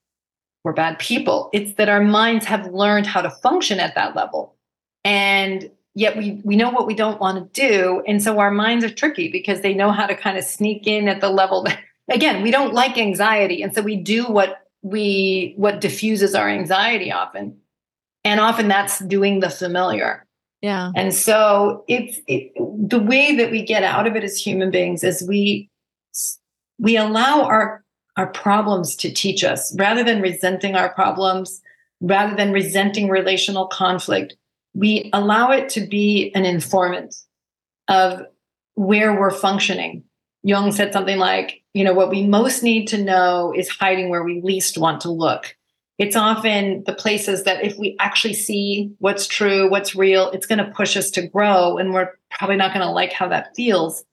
we're 0.64 0.72
bad 0.72 0.98
people, 0.98 1.50
it's 1.54 1.76
that 1.76 1.90
our 1.90 2.02
minds 2.02 2.46
have 2.46 2.74
learned 2.74 3.06
how 3.06 3.22
to 3.22 3.30
function 3.30 3.80
at 3.80 3.96
that 3.96 4.16
level. 4.16 4.56
And 5.04 5.70
yet 5.98 6.16
we 6.16 6.40
we 6.44 6.56
know 6.56 6.70
what 6.70 6.88
we 6.88 6.94
don't 6.94 7.20
want 7.20 7.54
to 7.54 7.62
do 7.62 8.04
and 8.08 8.22
so 8.22 8.40
our 8.40 8.52
minds 8.52 8.86
are 8.86 8.94
tricky 8.94 9.30
because 9.30 9.62
they 9.62 9.74
know 9.74 9.92
how 9.92 10.06
to 10.06 10.16
kind 10.16 10.38
of 10.38 10.44
sneak 10.44 10.86
in 10.86 11.08
at 11.08 11.22
the 11.22 11.30
level 11.30 11.64
that 11.64 11.80
again 12.10 12.44
we 12.44 12.52
don't 12.52 12.74
like 12.74 12.98
anxiety 12.98 13.62
and 13.62 13.74
so 13.74 13.82
we 13.82 13.96
do 13.96 14.26
what 14.26 14.68
we 14.82 15.54
what 15.58 15.82
diffuses 15.82 16.36
our 16.36 16.50
anxiety 16.50 17.12
often. 17.12 17.58
And 18.24 18.40
often 18.40 18.68
that's 18.68 19.00
doing 19.00 19.40
the 19.40 19.50
familiar. 19.50 20.26
Yeah. 20.62 20.92
And 20.96 21.14
so 21.14 21.84
it's 21.88 22.20
it, 22.28 22.52
the 22.56 23.00
way 23.00 23.36
that 23.36 23.52
we 23.52 23.64
get 23.64 23.84
out 23.84 24.08
of 24.08 24.16
it 24.16 24.24
as 24.24 24.38
human 24.38 24.72
beings 24.72 25.04
is 25.04 25.26
we 25.28 25.70
we 26.80 26.98
allow 26.98 27.44
our 27.44 27.84
our 28.18 28.28
problems 28.28 28.96
to 28.96 29.12
teach 29.12 29.44
us 29.44 29.76
rather 29.78 30.04
than 30.04 30.22
resenting 30.22 30.76
our 30.76 30.90
problems 30.94 31.62
rather 32.02 32.36
than 32.36 32.52
resenting 32.52 33.10
relational 33.10 33.68
conflict 33.68 34.36
we 34.78 35.10
allow 35.12 35.52
it 35.52 35.70
to 35.70 35.82
be 35.82 36.32
an 36.36 36.46
informant 36.46 37.16
of 37.88 38.22
where 38.76 39.20
we're 39.20 39.32
functioning. 39.32 40.04
Jung 40.44 40.72
said 40.72 40.94
something 40.94 41.18
like 41.18 41.64
you 41.74 41.84
know 41.84 41.94
what 41.94 42.10
we 42.10 42.26
most 42.26 42.64
need 42.64 42.88
to 42.90 43.04
know 43.04 43.54
is 43.56 43.68
hiding 43.70 44.10
where 44.10 44.24
we 44.24 44.42
least 44.42 44.78
want 44.78 45.02
to 45.02 45.12
look. 45.12 45.56
It's 45.98 46.16
often 46.16 46.84
the 46.86 46.94
places 46.94 47.44
that 47.44 47.64
if 47.64 47.78
we 47.80 47.96
actually 48.00 48.36
see 48.36 48.92
what's 49.00 49.26
true 49.26 49.70
what's 49.70 49.96
real 49.96 50.30
it's 50.32 50.46
going 50.46 50.64
to 50.64 50.72
push 50.72 50.96
us 50.96 51.10
to 51.12 51.28
grow 51.28 51.78
and 51.78 51.92
we're 51.92 52.12
probably 52.30 52.56
not 52.56 52.74
going 52.74 52.86
to 52.86 52.92
like 52.92 53.12
how 53.12 53.28
that 53.30 53.56
feels. 53.56 54.06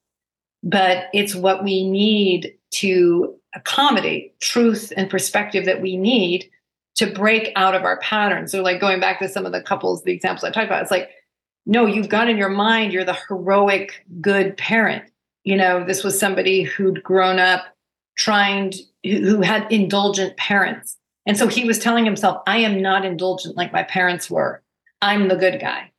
But 0.63 1.09
it's 1.13 1.35
what 1.35 1.63
we 1.63 1.89
need 1.89 2.55
to 2.77 3.35
accommodate 3.55 4.41
truth 4.41 4.93
and 4.97 5.11
perspective 5.11 5.67
that 5.67 5.83
we 5.83 5.99
need 5.99 6.51
to 6.97 7.07
break 7.07 7.53
out 7.57 7.75
of 7.75 7.85
our 7.85 7.99
patterns. 7.99 8.53
So, 8.53 8.63
like 8.63 8.81
going 8.81 9.01
back 9.01 9.19
to 9.21 9.29
some 9.29 9.47
of 9.47 9.53
the 9.53 9.63
couples, 9.63 10.03
the 10.03 10.13
examples 10.13 10.45
I 10.45 10.51
talked 10.51 10.67
about, 10.67 10.83
it's 10.83 10.91
like, 10.91 11.11
no, 11.67 11.87
you've 11.87 12.09
got 12.09 12.29
in 12.29 12.37
your 12.37 12.49
mind, 12.49 12.93
you're 12.93 13.05
the 13.05 13.19
heroic, 13.29 14.05
good 14.21 14.57
parent. 14.57 15.05
You 15.45 15.57
know, 15.57 15.85
this 15.85 16.05
was 16.05 16.19
somebody 16.19 16.63
who'd 16.63 17.03
grown 17.03 17.39
up 17.39 17.65
trying, 18.17 18.71
to, 18.71 18.85
who 19.05 19.41
had 19.43 19.71
indulgent 19.73 20.37
parents. 20.37 20.97
And 21.27 21.37
so 21.37 21.49
he 21.49 21.65
was 21.65 21.79
telling 21.79 22.05
himself, 22.05 22.43
I 22.47 22.59
am 22.59 22.83
not 22.83 23.05
indulgent 23.05 23.57
like 23.57 23.73
my 23.73 23.83
parents 23.83 24.31
were. 24.31 24.63
I'm 25.01 25.29
the 25.29 25.37
good 25.37 25.61
guy. 25.61 25.91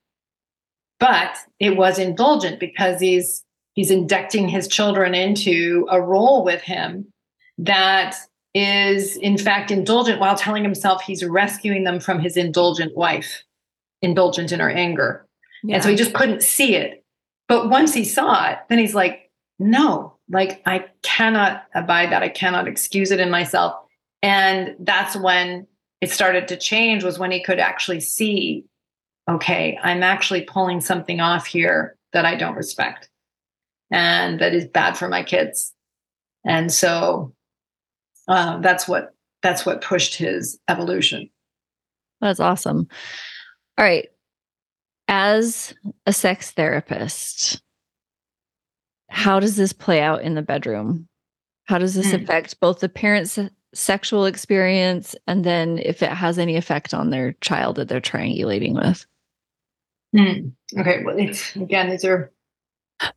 But 0.99 1.37
it 1.59 1.75
was 1.75 1.99
indulgent 1.99 2.59
because 2.59 2.99
he's 2.99 3.43
he's 3.73 3.91
inducting 3.91 4.47
his 4.47 4.67
children 4.67 5.13
into 5.13 5.85
a 5.91 6.01
role 6.01 6.43
with 6.45 6.61
him 6.61 7.11
that 7.57 8.15
is 8.55 9.17
in 9.17 9.37
fact 9.37 9.69
indulgent 9.69 10.19
while 10.19 10.35
telling 10.35 10.63
himself 10.63 11.01
he's 11.03 11.23
rescuing 11.23 11.83
them 11.83 11.99
from 11.99 12.19
his 12.19 12.35
indulgent 12.35 12.95
wife 12.95 13.43
indulgent 14.01 14.51
in 14.51 14.59
her 14.59 14.69
anger 14.69 15.27
yeah. 15.63 15.75
and 15.75 15.83
so 15.83 15.89
he 15.89 15.95
just 15.95 16.13
couldn't 16.13 16.41
see 16.41 16.75
it 16.75 17.03
but 17.47 17.69
once 17.69 17.93
he 17.93 18.03
saw 18.03 18.49
it 18.49 18.57
then 18.69 18.79
he's 18.79 18.95
like 18.95 19.29
no 19.59 20.15
like 20.29 20.61
i 20.65 20.83
cannot 21.03 21.65
abide 21.75 22.11
that 22.11 22.23
i 22.23 22.29
cannot 22.29 22.67
excuse 22.67 23.11
it 23.11 23.19
in 23.19 23.29
myself 23.29 23.75
and 24.23 24.75
that's 24.79 25.15
when 25.15 25.67
it 26.01 26.09
started 26.09 26.47
to 26.47 26.57
change 26.57 27.03
was 27.03 27.19
when 27.19 27.31
he 27.31 27.43
could 27.43 27.59
actually 27.59 27.99
see 27.99 28.65
okay 29.29 29.77
i'm 29.83 30.01
actually 30.01 30.41
pulling 30.41 30.81
something 30.81 31.19
off 31.19 31.45
here 31.45 31.95
that 32.13 32.25
i 32.25 32.35
don't 32.35 32.55
respect 32.55 33.09
and 33.91 34.39
that 34.39 34.53
is 34.53 34.65
bad 34.65 34.97
for 34.97 35.07
my 35.07 35.23
kids. 35.23 35.73
And 36.45 36.71
so 36.71 37.33
uh, 38.27 38.59
that's 38.59 38.87
what 38.87 39.13
that's 39.41 39.65
what 39.65 39.81
pushed 39.81 40.15
his 40.15 40.57
evolution. 40.67 41.29
That's 42.21 42.39
awesome. 42.39 42.87
All 43.77 43.85
right. 43.85 44.07
As 45.07 45.73
a 46.07 46.13
sex 46.13 46.51
therapist, 46.51 47.61
how 49.09 49.39
does 49.39 49.55
this 49.55 49.73
play 49.73 50.01
out 50.01 50.23
in 50.23 50.33
the 50.33 50.41
bedroom? 50.41 51.07
How 51.65 51.77
does 51.77 51.93
this 51.93 52.07
mm. 52.07 52.23
affect 52.23 52.59
both 52.59 52.79
the 52.79 52.89
parents' 52.89 53.37
sexual 53.73 54.25
experience 54.25 55.15
and 55.27 55.43
then 55.43 55.77
if 55.79 56.01
it 56.01 56.09
has 56.09 56.39
any 56.39 56.55
effect 56.55 56.93
on 56.93 57.09
their 57.09 57.33
child 57.41 57.75
that 57.75 57.87
they're 57.87 58.01
triangulating 58.01 58.73
with? 58.73 59.05
Mm. 60.15 60.53
Okay. 60.79 61.03
Well, 61.03 61.17
it's 61.19 61.55
again, 61.55 61.89
these 61.89 62.05
are 62.05 62.31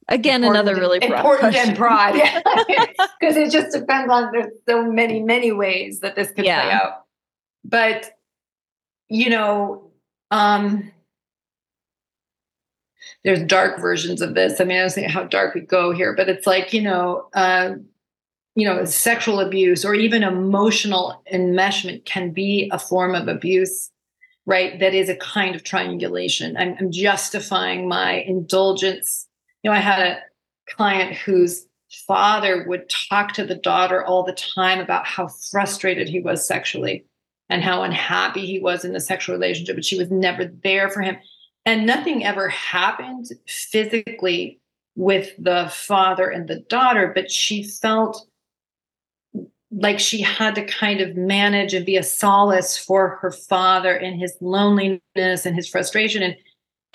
again 0.08 0.44
another 0.44 0.74
really 0.74 0.98
broad 0.98 1.18
important 1.18 1.52
question. 1.52 1.68
and 1.68 1.76
broad. 1.76 2.14
Because 3.20 3.36
it 3.36 3.50
just 3.50 3.76
depends 3.76 4.10
on 4.10 4.30
there's 4.32 4.52
so 4.68 4.84
many 4.84 5.22
many 5.22 5.52
ways 5.52 6.00
that 6.00 6.16
this 6.16 6.30
could 6.30 6.44
yeah. 6.44 6.62
play 6.62 6.72
out. 6.72 6.92
But 7.64 8.12
you 9.08 9.30
know 9.30 9.90
um 10.30 10.92
there's 13.24 13.42
dark 13.44 13.80
versions 13.80 14.20
of 14.20 14.34
this. 14.34 14.60
I 14.60 14.64
mean 14.64 14.78
i 14.78 14.88
don't 14.88 14.96
know 14.96 15.08
how 15.08 15.24
dark 15.24 15.54
we 15.54 15.60
go 15.62 15.92
here 15.92 16.14
but 16.16 16.28
it's 16.28 16.46
like 16.46 16.72
you 16.72 16.82
know 16.82 17.28
uh 17.34 17.72
you 18.54 18.66
know 18.66 18.84
sexual 18.84 19.40
abuse 19.40 19.84
or 19.84 19.94
even 19.94 20.22
emotional 20.22 21.22
enmeshment 21.32 22.04
can 22.04 22.32
be 22.32 22.70
a 22.72 22.78
form 22.78 23.14
of 23.14 23.28
abuse 23.28 23.90
right? 24.48 24.80
That 24.80 24.94
is 24.94 25.10
a 25.10 25.16
kind 25.16 25.54
of 25.54 25.62
triangulation. 25.62 26.56
I'm, 26.56 26.74
I'm 26.80 26.90
justifying 26.90 27.86
my 27.86 28.12
indulgence 28.14 29.27
know, 29.68 29.74
I 29.74 29.80
had 29.80 30.00
a 30.00 30.20
client 30.74 31.14
whose 31.14 31.66
father 32.06 32.64
would 32.66 32.90
talk 33.08 33.32
to 33.34 33.44
the 33.44 33.54
daughter 33.54 34.04
all 34.04 34.24
the 34.24 34.32
time 34.32 34.80
about 34.80 35.06
how 35.06 35.28
frustrated 35.50 36.08
he 36.08 36.20
was 36.20 36.46
sexually 36.46 37.04
and 37.48 37.62
how 37.62 37.82
unhappy 37.82 38.44
he 38.44 38.58
was 38.58 38.84
in 38.84 38.92
the 38.92 39.00
sexual 39.00 39.34
relationship, 39.34 39.76
but 39.76 39.84
she 39.84 39.98
was 39.98 40.10
never 40.10 40.50
there 40.62 40.90
for 40.90 41.00
him. 41.00 41.16
And 41.64 41.86
nothing 41.86 42.24
ever 42.24 42.48
happened 42.48 43.26
physically 43.46 44.60
with 44.96 45.30
the 45.38 45.70
father 45.72 46.28
and 46.28 46.48
the 46.48 46.60
daughter, 46.68 47.12
but 47.14 47.30
she 47.30 47.62
felt 47.62 48.26
like 49.70 49.98
she 49.98 50.22
had 50.22 50.54
to 50.54 50.64
kind 50.64 51.00
of 51.00 51.16
manage 51.16 51.74
and 51.74 51.84
be 51.84 51.96
a 51.96 52.02
solace 52.02 52.76
for 52.76 53.18
her 53.20 53.30
father 53.30 53.94
in 53.94 54.18
his 54.18 54.34
loneliness 54.40 55.00
and 55.46 55.54
his 55.54 55.68
frustration. 55.68 56.22
And 56.22 56.36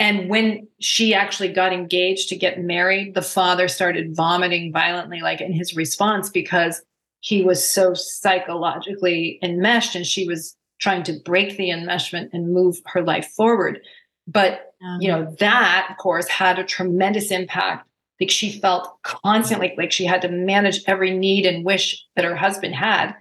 and 0.00 0.28
when 0.28 0.66
she 0.80 1.14
actually 1.14 1.52
got 1.52 1.72
engaged 1.72 2.28
to 2.28 2.36
get 2.36 2.60
married, 2.60 3.14
the 3.14 3.22
father 3.22 3.68
started 3.68 4.14
vomiting 4.14 4.72
violently, 4.72 5.20
like 5.20 5.40
in 5.40 5.52
his 5.52 5.76
response, 5.76 6.30
because 6.30 6.82
he 7.20 7.42
was 7.42 7.68
so 7.68 7.94
psychologically 7.94 9.38
enmeshed 9.42 9.94
and 9.94 10.06
she 10.06 10.26
was 10.26 10.56
trying 10.80 11.04
to 11.04 11.18
break 11.24 11.56
the 11.56 11.70
enmeshment 11.70 12.28
and 12.32 12.52
move 12.52 12.76
her 12.86 13.02
life 13.02 13.28
forward. 13.36 13.80
But, 14.26 14.74
mm-hmm. 14.82 15.00
you 15.00 15.08
know, 15.08 15.34
that, 15.38 15.88
of 15.90 15.96
course, 15.96 16.28
had 16.28 16.58
a 16.58 16.64
tremendous 16.64 17.30
impact. 17.30 17.88
Like 18.20 18.30
she 18.30 18.58
felt 18.60 19.00
constantly 19.02 19.74
like 19.76 19.92
she 19.92 20.04
had 20.04 20.22
to 20.22 20.28
manage 20.28 20.82
every 20.86 21.16
need 21.16 21.46
and 21.46 21.64
wish 21.64 22.04
that 22.16 22.24
her 22.24 22.36
husband 22.36 22.74
had. 22.74 23.14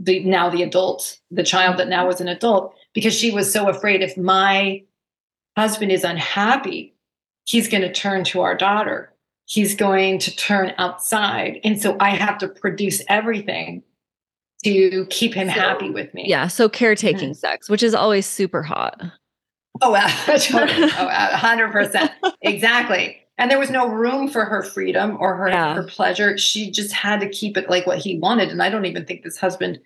The 0.00 0.24
now 0.24 0.50
the 0.50 0.62
adult, 0.62 1.18
the 1.30 1.44
child 1.44 1.78
that 1.78 1.88
now 1.88 2.06
was 2.06 2.20
an 2.20 2.28
adult, 2.28 2.74
because 2.94 3.14
she 3.14 3.30
was 3.30 3.52
so 3.52 3.68
afraid 3.68 4.02
if 4.02 4.16
my 4.16 4.82
husband 5.56 5.92
is 5.92 6.04
unhappy, 6.04 6.94
he's 7.44 7.68
going 7.68 7.82
to 7.82 7.92
turn 7.92 8.24
to 8.24 8.42
our 8.42 8.56
daughter. 8.56 9.12
He's 9.46 9.74
going 9.74 10.18
to 10.20 10.34
turn 10.34 10.72
outside. 10.78 11.60
And 11.64 11.80
so 11.80 11.96
I 12.00 12.10
have 12.10 12.38
to 12.38 12.48
produce 12.48 13.02
everything 13.08 13.82
to 14.64 15.06
keep 15.10 15.34
him 15.34 15.48
so, 15.48 15.54
happy 15.54 15.90
with 15.90 16.12
me. 16.14 16.24
Yeah. 16.26 16.46
So 16.48 16.68
caretaking 16.68 17.30
mm-hmm. 17.30 17.32
sex, 17.34 17.68
which 17.68 17.82
is 17.82 17.94
always 17.94 18.26
super 18.26 18.62
hot. 18.62 19.02
Oh, 19.82 19.94
uh, 19.94 20.00
oh 20.28 20.34
100%. 21.36 22.10
exactly. 22.40 23.20
And 23.36 23.50
there 23.50 23.58
was 23.58 23.70
no 23.70 23.88
room 23.88 24.28
for 24.28 24.44
her 24.44 24.62
freedom 24.62 25.16
or 25.20 25.36
her, 25.36 25.48
yeah. 25.48 25.74
her 25.74 25.82
pleasure. 25.82 26.38
She 26.38 26.70
just 26.70 26.92
had 26.92 27.20
to 27.20 27.28
keep 27.28 27.56
it 27.56 27.68
like 27.68 27.86
what 27.86 27.98
he 27.98 28.18
wanted. 28.18 28.48
And 28.48 28.62
I 28.62 28.70
don't 28.70 28.86
even 28.86 29.04
think 29.04 29.24
this 29.24 29.36
husband 29.36 29.80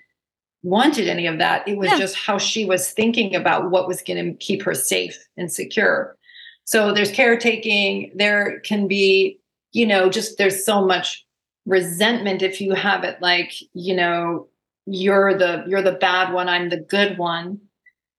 wanted 0.68 1.08
any 1.08 1.26
of 1.26 1.38
that. 1.38 1.66
It 1.66 1.78
was 1.78 1.90
yeah. 1.90 1.98
just 1.98 2.16
how 2.16 2.38
she 2.38 2.64
was 2.64 2.90
thinking 2.90 3.34
about 3.34 3.70
what 3.70 3.88
was 3.88 4.02
going 4.02 4.24
to 4.24 4.38
keep 4.38 4.62
her 4.62 4.74
safe 4.74 5.18
and 5.36 5.50
secure. 5.50 6.16
So 6.64 6.92
there's 6.92 7.10
caretaking. 7.10 8.12
There 8.14 8.60
can 8.60 8.86
be, 8.86 9.40
you 9.72 9.86
know, 9.86 10.10
just 10.10 10.36
there's 10.36 10.64
so 10.64 10.84
much 10.84 11.24
resentment 11.64 12.42
if 12.42 12.60
you 12.60 12.74
have 12.74 13.04
it 13.04 13.20
like, 13.22 13.52
you 13.72 13.94
know, 13.94 14.48
you're 14.86 15.36
the 15.36 15.64
you're 15.66 15.82
the 15.82 15.92
bad 15.92 16.32
one, 16.32 16.48
I'm 16.48 16.68
the 16.68 16.78
good 16.80 17.18
one. 17.18 17.60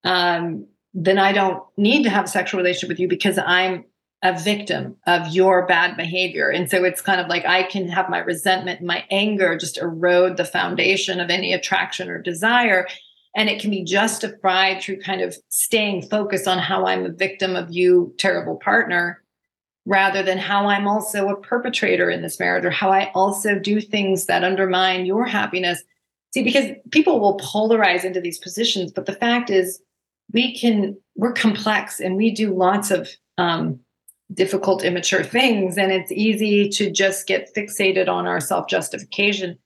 Um, 0.03 0.67
then 0.93 1.19
I 1.19 1.31
don't 1.31 1.63
need 1.77 2.03
to 2.03 2.09
have 2.09 2.25
a 2.25 2.27
sexual 2.27 2.59
relationship 2.59 2.89
with 2.89 2.99
you 2.99 3.07
because 3.07 3.37
I'm 3.37 3.85
a 4.21 4.37
victim 4.37 4.97
of 5.07 5.33
your 5.33 5.65
bad 5.65 5.95
behavior. 5.95 6.49
And 6.49 6.69
so 6.69 6.83
it's 6.83 7.01
kind 7.01 7.21
of 7.21 7.27
like 7.27 7.45
I 7.45 7.63
can 7.63 7.87
have 7.87 8.09
my 8.09 8.17
resentment 8.17 8.81
my 8.81 9.05
anger 9.09 9.57
just 9.57 9.77
erode 9.77 10.35
the 10.35 10.45
foundation 10.45 11.19
of 11.19 11.29
any 11.29 11.53
attraction 11.53 12.09
or 12.09 12.21
desire. 12.21 12.87
And 13.35 13.47
it 13.47 13.61
can 13.61 13.71
be 13.71 13.83
justified 13.83 14.81
through 14.81 15.01
kind 15.01 15.21
of 15.21 15.37
staying 15.49 16.01
focused 16.09 16.47
on 16.47 16.57
how 16.57 16.85
I'm 16.85 17.05
a 17.05 17.09
victim 17.09 17.55
of 17.55 17.71
you, 17.71 18.13
terrible 18.17 18.57
partner, 18.57 19.23
rather 19.85 20.21
than 20.21 20.37
how 20.37 20.67
I'm 20.67 20.87
also 20.87 21.29
a 21.29 21.39
perpetrator 21.39 22.09
in 22.09 22.21
this 22.21 22.39
marriage 22.39 22.65
or 22.65 22.71
how 22.71 22.91
I 22.91 23.11
also 23.13 23.57
do 23.57 23.79
things 23.79 24.25
that 24.25 24.43
undermine 24.43 25.05
your 25.05 25.25
happiness. 25.25 25.81
See, 26.33 26.43
because 26.43 26.71
people 26.91 27.19
will 27.19 27.39
polarize 27.39 28.03
into 28.03 28.19
these 28.19 28.39
positions, 28.39 28.91
but 28.91 29.05
the 29.05 29.13
fact 29.13 29.49
is, 29.49 29.81
we 30.31 30.55
can, 30.55 30.95
we're 31.15 31.33
complex 31.33 31.99
and 31.99 32.15
we 32.15 32.29
do 32.29 32.53
lots 32.53 32.91
of 32.91 33.09
um, 33.39 33.79
difficult, 34.33 34.83
immature 34.83 35.23
things. 35.23 35.77
And 35.77 35.91
it's 35.91 36.11
easy 36.11 36.69
to 36.69 36.91
just 36.91 37.27
get 37.27 37.53
fixated 37.55 38.07
on 38.07 38.27
our 38.27 38.39
self 38.39 38.67
justification. 38.67 39.57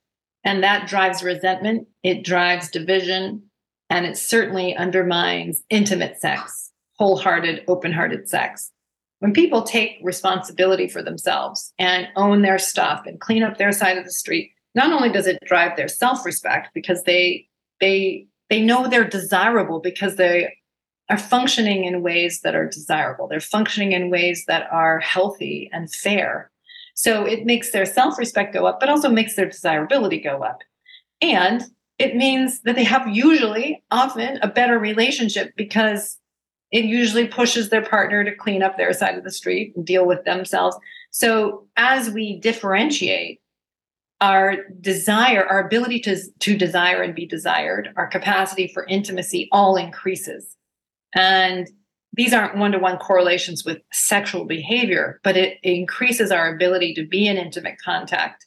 And 0.44 0.64
that 0.64 0.88
drives 0.88 1.24
resentment, 1.24 1.88
it 2.04 2.24
drives 2.24 2.70
division, 2.70 3.44
and 3.90 4.06
it 4.06 4.18
certainly 4.18 4.76
undermines 4.76 5.64
intimate 5.70 6.20
sex, 6.20 6.72
wholehearted, 6.98 7.64
open 7.68 7.94
hearted 7.94 8.28
sex. 8.28 8.72
When 9.20 9.32
people 9.34 9.62
take 9.62 10.00
responsibility 10.04 10.90
for 10.90 11.02
themselves 11.02 11.74
and 11.80 12.10
own 12.18 12.42
their 12.42 12.60
stuff 12.60 13.04
and 13.06 13.22
clean 13.22 13.42
up 13.42 13.58
their 13.58 13.72
side 13.72 13.98
of 13.98 14.04
the 14.04 14.12
street, 14.12 14.52
not 14.76 14.92
only 14.92 15.10
does 15.10 15.28
it 15.28 15.40
drive 15.46 15.78
their 15.78 15.88
self 15.88 16.26
respect 16.26 16.70
because 16.74 17.04
they, 17.04 17.48
they, 17.80 18.28
they 18.50 18.62
know 18.62 18.88
they're 18.88 19.08
desirable 19.08 19.80
because 19.80 20.18
they 20.18 20.54
are 21.14 21.18
functioning 21.18 21.86
in 21.86 22.02
ways 22.02 22.42
that 22.42 22.56
are 22.56 22.68
desirable. 22.68 23.28
They're 23.28 23.40
functioning 23.40 23.92
in 23.92 24.10
ways 24.10 24.46
that 24.48 24.68
are 24.72 25.00
healthy 25.00 25.70
and 25.72 25.94
fair. 25.94 26.50
So 26.96 27.24
it 27.24 27.46
makes 27.46 27.72
their 27.72 27.86
self 27.86 28.18
respect 28.18 28.52
go 28.52 28.66
up, 28.66 28.80
but 28.80 28.90
also 28.90 29.10
makes 29.10 29.36
their 29.36 29.46
desirability 29.48 30.20
go 30.20 30.42
up. 30.42 30.62
And 31.22 31.64
it 32.00 32.16
means 32.16 32.62
that 32.62 32.76
they 32.76 32.84
have 32.84 33.08
usually, 33.08 33.84
often, 33.92 34.40
a 34.42 34.48
better 34.48 34.80
relationship 34.80 35.54
because 35.56 36.18
it 36.72 36.86
usually 36.86 37.28
pushes 37.28 37.70
their 37.70 37.86
partner 37.86 38.24
to 38.24 38.36
clean 38.36 38.64
up 38.64 38.76
their 38.76 38.92
side 38.92 39.16
of 39.16 39.24
the 39.24 39.32
street 39.32 39.74
and 39.76 39.86
deal 39.86 40.08
with 40.08 40.26
themselves. 40.26 40.76
So 41.12 41.68
as 41.78 42.10
we 42.10 42.40
differentiate, 42.40 43.40
our 44.20 44.64
desire, 44.82 45.46
our 45.46 45.64
ability 45.64 46.00
to, 46.00 46.18
to 46.40 46.58
desire 46.58 47.04
and 47.04 47.14
be 47.14 47.28
desired, 47.28 47.90
our 47.98 48.08
capacity 48.08 48.68
for 48.74 48.86
intimacy 48.86 49.48
all 49.52 49.76
increases. 49.76 50.56
And 51.16 51.70
these 52.14 52.34
aren't 52.34 52.58
one 52.58 52.72
to 52.72 52.80
one 52.80 52.98
correlations 52.98 53.66
with 53.66 53.80
sexual 53.92 54.46
behavior, 54.46 55.20
but 55.24 55.36
it, 55.36 55.58
increases 55.64 56.32
our 56.32 56.54
ability 56.54 56.94
to 56.96 57.08
be 57.08 57.28
in 57.28 57.38
intimate 57.38 57.78
contact 57.84 58.46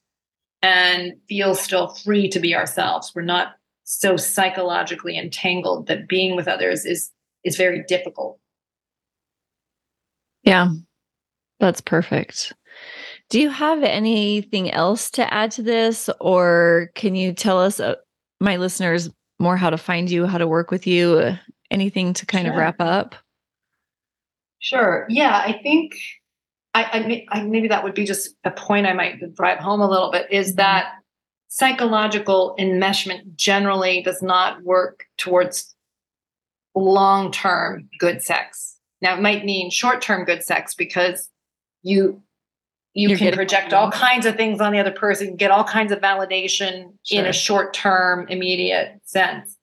and 0.63 1.15
feel 1.29 1.55
still 1.55 1.89
free 1.89 2.29
to 2.29 2.39
be 2.39 2.55
ourselves. 2.55 3.13
We're 3.15 3.23
not 3.23 3.55
so 3.85 4.17
psychologically 4.17 5.19
entangled 5.19 5.87
that 5.87 6.09
being 6.09 6.37
with 6.37 6.49
others 6.49 6.85
is 6.85 7.11
is 7.45 7.57
very 7.57 7.85
difficult. 7.87 8.39
Yeah. 10.43 10.71
That's 11.61 11.81
perfect. 11.81 12.53
Do 13.31 13.41
you 13.41 13.51
have 13.51 13.83
anything 13.83 14.71
else 14.71 15.11
to 15.13 15.33
add 15.33 15.51
to 15.53 15.63
this 15.63 16.11
or 16.21 16.91
can 16.95 17.15
you 17.15 17.33
tell 17.33 17.61
us 17.61 17.81
uh, 17.81 17.95
my 18.41 18.57
listeners 18.57 19.11
more 19.39 19.57
how 19.57 19.71
to 19.71 19.79
find 19.79 20.11
you, 20.11 20.27
how 20.27 20.39
to 20.39 20.47
work 20.47 20.71
with 20.71 20.87
you, 20.87 21.37
anything 21.71 22.13
to 22.15 22.27
kind 22.27 22.47
sure. 22.47 22.53
of 22.53 22.59
wrap 22.59 22.81
up? 22.81 23.15
Sure. 24.59 25.07
Yeah, 25.09 25.37
I 25.37 25.61
think 25.63 25.95
I, 26.75 27.25
I, 27.31 27.39
I, 27.39 27.43
maybe 27.45 27.69
that 27.69 27.85
would 27.85 27.95
be 27.95 28.05
just 28.05 28.35
a 28.45 28.51
point 28.51 28.87
I 28.87 28.93
might 28.93 29.35
drive 29.35 29.59
home 29.59 29.81
a 29.81 29.89
little 29.89 30.11
bit 30.11 30.27
is 30.31 30.49
mm-hmm. 30.49 30.57
that 30.57 30.93
psychological 31.49 32.55
enmeshment 32.59 33.37
generally 33.37 34.03
does 34.03 34.23
not 34.23 34.63
work 34.63 35.07
towards 35.17 35.75
long 36.75 37.31
term 37.31 37.89
good 37.99 38.23
sex. 38.23 38.79
Now, 39.01 39.15
it 39.15 39.23
might 39.23 39.45
mean 39.45 39.71
short 39.71 40.03
term 40.03 40.25
good 40.25 40.43
sex 40.43 40.75
because 40.75 41.31
you 41.83 42.23
you 42.93 43.11
You're 43.11 43.19
can 43.19 43.35
project 43.35 43.75
all 43.75 43.91
kinds 43.91 44.25
of 44.25 44.37
things 44.37 44.59
on 44.59 44.73
the 44.73 44.79
other 44.79 44.91
person, 44.91 45.37
get 45.37 45.51
all 45.51 45.65
kinds 45.65 45.93
of 45.93 46.01
validation 46.01 46.95
sure. 47.05 47.21
in 47.21 47.27
a 47.27 47.33
short 47.33 47.75
term, 47.75 48.27
immediate 48.29 49.01
sense. 49.05 49.56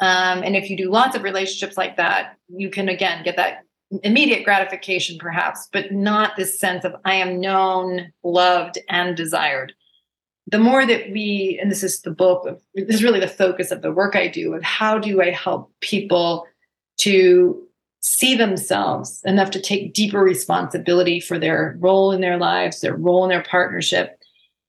Um, 0.00 0.42
and 0.42 0.56
if 0.56 0.68
you 0.68 0.76
do 0.76 0.90
lots 0.90 1.16
of 1.16 1.22
relationships 1.22 1.76
like 1.76 1.96
that, 1.96 2.36
you 2.48 2.70
can 2.70 2.88
again 2.88 3.24
get 3.24 3.36
that 3.36 3.62
immediate 4.02 4.44
gratification, 4.44 5.16
perhaps, 5.18 5.68
but 5.72 5.92
not 5.92 6.36
this 6.36 6.58
sense 6.58 6.84
of 6.84 6.96
I 7.04 7.14
am 7.14 7.40
known, 7.40 8.12
loved, 8.24 8.78
and 8.88 9.16
desired. 9.16 9.72
The 10.48 10.58
more 10.58 10.86
that 10.86 11.10
we, 11.10 11.58
and 11.60 11.70
this 11.70 11.82
is 11.82 12.02
the 12.02 12.10
bulk 12.10 12.46
of 12.46 12.60
this 12.74 12.96
is 12.96 13.04
really 13.04 13.20
the 13.20 13.28
focus 13.28 13.70
of 13.70 13.82
the 13.82 13.92
work 13.92 14.14
I 14.14 14.28
do, 14.28 14.54
of 14.54 14.62
how 14.62 14.98
do 14.98 15.22
I 15.22 15.30
help 15.30 15.72
people 15.80 16.46
to 16.98 17.62
see 18.00 18.36
themselves 18.36 19.20
enough 19.24 19.50
to 19.50 19.60
take 19.60 19.92
deeper 19.92 20.20
responsibility 20.20 21.18
for 21.18 21.38
their 21.38 21.76
role 21.80 22.12
in 22.12 22.20
their 22.20 22.38
lives, 22.38 22.80
their 22.80 22.94
role 22.94 23.24
in 23.24 23.30
their 23.30 23.42
partnership, 23.42 24.16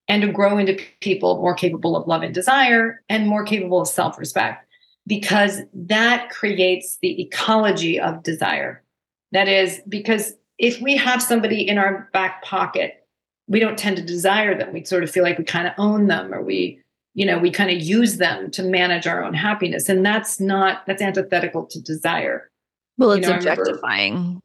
and 0.07 0.23
to 0.23 0.32
grow 0.32 0.57
into 0.57 0.80
people 1.01 1.38
more 1.38 1.53
capable 1.53 1.95
of 1.95 2.07
love 2.07 2.23
and 2.23 2.34
desire 2.34 3.03
and 3.09 3.28
more 3.28 3.43
capable 3.43 3.82
of 3.82 3.88
self 3.88 4.17
respect, 4.17 4.66
because 5.08 5.62
that 5.74 6.30
creates 6.30 6.99
the 7.01 7.20
ecology 7.22 7.99
of 7.99 8.22
desire. 8.22 8.84
That 9.32 9.47
is, 9.47 9.82
because 9.89 10.34
if 10.60 10.80
we 10.82 10.95
have 10.97 11.24
somebody 11.24 11.68
in 11.68 11.80
our 11.80 12.10
back 12.14 12.43
pocket, 12.43 13.05
we 13.47 13.60
don't 13.60 13.78
tend 13.78 13.97
to 13.97 14.03
desire 14.03 14.55
them. 14.55 14.74
We 14.74 14.84
sort 14.84 15.03
of 15.03 15.10
feel 15.10 15.24
like 15.24 15.39
we 15.39 15.43
kind 15.43 15.68
of 15.68 15.74
own 15.78 16.08
them 16.08 16.34
or 16.34 16.43
we, 16.43 16.80
you 17.16 17.26
know, 17.26 17.39
we 17.39 17.49
kind 17.49 17.72
of 17.72 17.82
use 17.82 18.18
them 18.18 18.51
to 18.51 18.62
manage 18.62 19.08
our 19.08 19.24
own 19.24 19.34
happiness. 19.34 19.89
And 19.89 20.05
that's 20.05 20.39
not, 20.39 20.86
that's 20.86 21.01
antithetical 21.01 21.66
to 21.66 21.82
desire. 21.82 22.51
Well, 22.97 23.12
it's 23.12 23.26
you 23.26 23.32
know, 23.32 23.38
objectifying. 23.38 24.41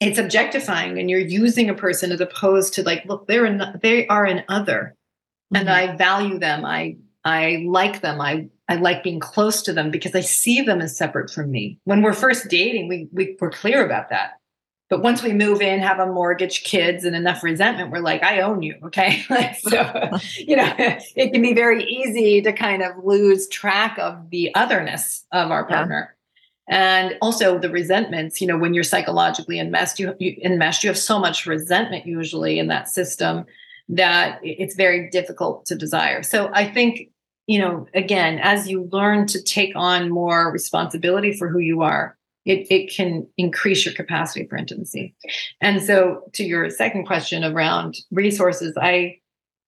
It's 0.00 0.18
objectifying, 0.18 0.98
and 0.98 1.08
you're 1.08 1.20
using 1.20 1.70
a 1.70 1.74
person 1.74 2.12
as 2.12 2.20
opposed 2.20 2.74
to 2.74 2.82
like, 2.82 3.04
look, 3.06 3.26
they're 3.26 3.46
an, 3.46 3.78
they 3.80 4.06
are 4.08 4.24
an 4.24 4.44
other, 4.48 4.94
mm-hmm. 5.54 5.56
and 5.56 5.70
I 5.70 5.96
value 5.96 6.38
them. 6.38 6.64
I 6.64 6.96
I 7.24 7.64
like 7.66 8.02
them. 8.02 8.20
I 8.20 8.48
I 8.68 8.76
like 8.76 9.02
being 9.02 9.20
close 9.20 9.62
to 9.62 9.72
them 9.72 9.90
because 9.90 10.14
I 10.14 10.20
see 10.20 10.62
them 10.62 10.80
as 10.80 10.96
separate 10.96 11.30
from 11.30 11.50
me. 11.50 11.78
When 11.84 12.02
we're 12.02 12.14
first 12.14 12.48
dating, 12.48 12.88
we, 12.88 13.08
we 13.12 13.36
we're 13.40 13.50
clear 13.50 13.84
about 13.84 14.08
that. 14.10 14.32
But 14.90 15.02
once 15.02 15.22
we 15.22 15.32
move 15.32 15.60
in, 15.60 15.80
have 15.80 15.98
a 15.98 16.06
mortgage, 16.06 16.62
kids, 16.62 17.04
and 17.04 17.16
enough 17.16 17.42
resentment, 17.42 17.90
we're 17.90 18.00
like, 18.00 18.22
I 18.22 18.40
own 18.40 18.62
you. 18.62 18.76
Okay. 18.84 19.22
so, 19.60 20.18
you 20.38 20.56
know, 20.56 20.72
it 20.78 21.32
can 21.32 21.42
be 21.42 21.54
very 21.54 21.84
easy 21.84 22.42
to 22.42 22.52
kind 22.52 22.82
of 22.82 22.92
lose 23.02 23.48
track 23.48 23.98
of 23.98 24.30
the 24.30 24.54
otherness 24.54 25.24
of 25.32 25.50
our 25.50 25.64
partner 25.66 26.14
and 26.68 27.16
also 27.20 27.58
the 27.58 27.68
resentments 27.68 28.40
you 28.40 28.46
know 28.46 28.56
when 28.56 28.72
you're 28.72 28.84
psychologically 28.84 29.58
enmeshed 29.58 29.98
you, 29.98 30.14
you 30.18 30.36
enmeshed 30.42 30.82
you 30.82 30.88
have 30.88 30.98
so 30.98 31.18
much 31.18 31.46
resentment 31.46 32.06
usually 32.06 32.58
in 32.58 32.68
that 32.68 32.88
system 32.88 33.44
that 33.88 34.40
it's 34.42 34.74
very 34.74 35.10
difficult 35.10 35.66
to 35.66 35.74
desire 35.74 36.22
so 36.22 36.50
i 36.54 36.64
think 36.64 37.10
you 37.46 37.58
know 37.58 37.86
again 37.94 38.38
as 38.42 38.68
you 38.68 38.88
learn 38.92 39.26
to 39.26 39.42
take 39.42 39.74
on 39.74 40.10
more 40.10 40.50
responsibility 40.50 41.32
for 41.32 41.48
who 41.48 41.58
you 41.58 41.82
are 41.82 42.16
it, 42.44 42.66
it 42.70 42.94
can 42.94 43.26
increase 43.38 43.86
your 43.86 43.94
capacity 43.94 44.46
for 44.46 44.58
intimacy. 44.58 45.14
And 45.62 45.82
so 45.82 46.24
to 46.34 46.44
your 46.44 46.68
second 46.68 47.06
question 47.06 47.44
around 47.44 47.96
resources 48.10 48.76
i 48.80 49.18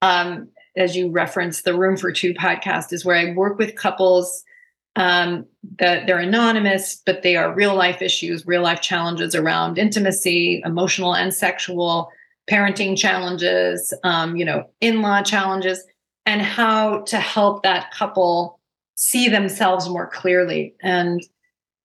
um 0.03 0.49
as 0.77 0.95
you 0.95 1.11
referenced 1.11 1.65
the 1.65 1.79
room 1.79 1.97
for 1.97 2.13
two 2.13 2.35
podcast 2.35 2.93
is 2.93 3.05
where 3.05 3.17
i 3.17 3.33
work 3.33 3.59
with 3.59 3.77
couples 3.77 4.45
um, 4.97 5.45
that 5.79 6.07
they're 6.07 6.19
anonymous, 6.19 7.03
but 7.05 7.23
they 7.23 7.37
are 7.37 7.55
real 7.55 7.75
life 7.75 8.01
issues, 8.01 8.47
real 8.47 8.63
life 8.63 8.81
challenges 8.81 9.35
around 9.35 9.79
intimacy, 9.79 10.63
emotional 10.65 11.15
and 11.15 11.33
sexual, 11.33 12.11
parenting 12.51 12.97
challenges, 12.97 13.93
um, 14.05 14.37
you 14.37 14.45
know, 14.45 14.65
in 14.81 15.03
law 15.03 15.23
challenges, 15.23 15.85
and 16.27 16.43
how 16.43 17.03
to 17.03 17.19
help 17.19 17.63
that 17.63 17.93
couple 17.93 18.59
see 18.97 19.29
themselves 19.29 19.89
more 19.89 20.09
clearly. 20.09 20.75
And 20.83 21.23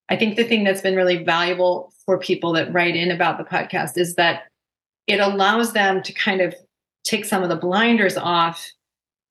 I 0.09 0.17
think 0.17 0.35
the 0.35 0.43
thing 0.43 0.63
that's 0.63 0.81
been 0.81 0.95
really 0.95 1.23
valuable 1.23 1.93
for 2.05 2.17
people 2.17 2.51
that 2.53 2.73
write 2.73 2.95
in 2.95 3.11
about 3.11 3.37
the 3.37 3.43
podcast 3.43 3.97
is 3.97 4.15
that 4.15 4.43
it 5.07 5.19
allows 5.19 5.73
them 5.73 6.01
to 6.03 6.11
kind 6.13 6.41
of 6.41 6.55
take 7.03 7.25
some 7.25 7.43
of 7.43 7.49
the 7.49 7.55
blinders 7.55 8.17
off 8.17 8.71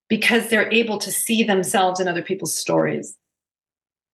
because 0.08 0.48
they're 0.48 0.72
able 0.72 0.98
to 0.98 1.10
see 1.10 1.42
themselves 1.42 2.00
in 2.00 2.08
other 2.08 2.22
people's 2.22 2.56
stories. 2.56 3.16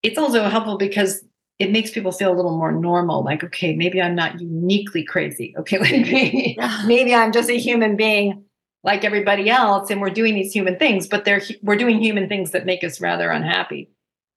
It's 0.03 0.19
also 0.19 0.49
helpful 0.49 0.79
because 0.79 1.25
it 1.59 1.73
makes 1.73 1.91
people 1.91 2.13
feel 2.13 2.33
a 2.33 2.37
little 2.37 2.57
more 2.57 2.71
normal 2.71 3.25
like 3.25 3.43
okay 3.43 3.75
maybe 3.75 4.01
i'm 4.01 4.15
not 4.15 4.39
uniquely 4.39 5.03
crazy. 5.03 5.55
Okay 5.57 5.79
maybe, 5.81 6.59
maybe 6.85 7.15
i'm 7.15 7.33
just 7.33 7.49
a 7.49 7.59
human 7.59 7.97
being 7.97 8.45
like 8.87 9.05
everybody 9.05 9.51
else 9.51 9.91
and 9.91 10.01
we're 10.01 10.09
doing 10.09 10.35
these 10.35 10.53
human 10.53 10.79
things 10.79 11.07
but 11.07 11.25
they're 11.25 11.43
we're 11.63 11.77
doing 11.77 12.03
human 12.03 12.29
things 12.29 12.53
that 12.53 12.65
make 12.65 12.83
us 12.83 13.01
rather 13.01 13.31
unhappy 13.31 13.91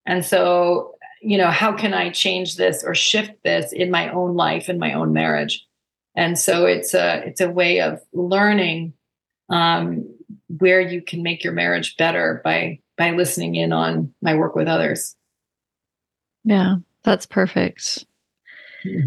and 0.05 0.25
so 0.25 0.93
you 1.21 1.37
know 1.37 1.49
how 1.49 1.71
can 1.71 1.93
i 1.93 2.09
change 2.09 2.57
this 2.57 2.83
or 2.83 2.93
shift 2.93 3.31
this 3.45 3.71
in 3.71 3.89
my 3.89 4.11
own 4.11 4.35
life 4.35 4.67
and 4.67 4.79
my 4.79 4.93
own 4.93 5.13
marriage 5.13 5.65
and 6.15 6.37
so 6.37 6.65
it's 6.65 6.93
a 6.93 7.23
it's 7.25 7.39
a 7.39 7.49
way 7.49 7.79
of 7.79 8.01
learning 8.11 8.93
um, 9.49 10.05
where 10.59 10.81
you 10.81 11.01
can 11.01 11.23
make 11.23 11.43
your 11.43 11.53
marriage 11.53 11.95
better 11.95 12.41
by 12.43 12.79
by 12.97 13.11
listening 13.11 13.55
in 13.55 13.71
on 13.71 14.13
my 14.21 14.35
work 14.35 14.55
with 14.55 14.67
others 14.67 15.15
yeah, 16.43 16.77
that's 17.03 17.25
perfect. 17.25 18.05
Yeah. 18.83 19.01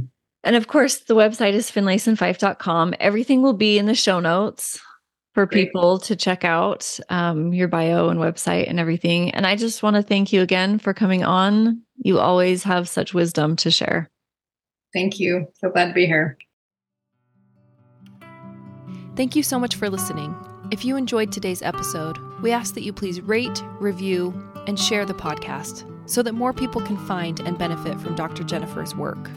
And 0.45 0.57
of 0.57 0.67
course, 0.67 0.99
the 0.99 1.15
website 1.15 1.53
is 1.53 1.71
finlaysonfife.com. 1.71 2.95
Everything 3.01 3.43
will 3.43 3.53
be 3.53 3.79
in 3.79 3.87
the 3.87 3.95
show 3.95 4.21
notes 4.21 4.81
for 5.33 5.47
people 5.47 5.99
to 6.01 6.15
check 6.15 6.45
out 6.45 6.99
um, 7.09 7.55
your 7.55 7.69
bio 7.69 8.11
and 8.11 8.21
website 8.21 8.69
and 8.69 8.79
everything. 8.79 9.31
And 9.31 9.47
I 9.47 9.57
just 9.57 9.83
want 9.83 9.97
to 9.97 10.03
thank 10.03 10.33
you 10.33 10.43
again 10.43 10.79
for 10.79 10.93
coming 10.93 11.25
on. 11.25 11.83
You 11.97 12.19
always 12.19 12.65
have 12.65 12.89
such 12.89 13.15
wisdom 13.15 13.57
to 13.57 13.71
share. 13.71 14.11
Thank 14.93 15.19
you. 15.19 15.47
So 15.55 15.71
glad 15.71 15.89
to 15.89 15.95
be 15.95 16.07
here. 16.07 16.37
Thank 19.17 19.37
you 19.37 19.43
so 19.43 19.59
much 19.59 19.75
for 19.77 19.89
listening. 19.89 20.35
If 20.71 20.85
you 20.85 20.97
enjoyed 20.97 21.33
today's 21.33 21.63
episode, 21.63 22.19
we 22.43 22.53
ask 22.53 22.75
that 22.75 22.83
you 22.83 22.93
please 22.93 23.21
rate, 23.21 23.63
review, 23.79 24.33
and 24.67 24.79
share 24.79 25.05
the 25.05 25.15
podcast 25.15 25.89
so 26.09 26.23
that 26.23 26.33
more 26.33 26.53
people 26.53 26.81
can 26.81 26.97
find 27.07 27.41
and 27.41 27.59
benefit 27.59 27.99
from 28.01 28.15
Dr. 28.15 28.43
Jennifer's 28.43 28.95
work. 28.95 29.31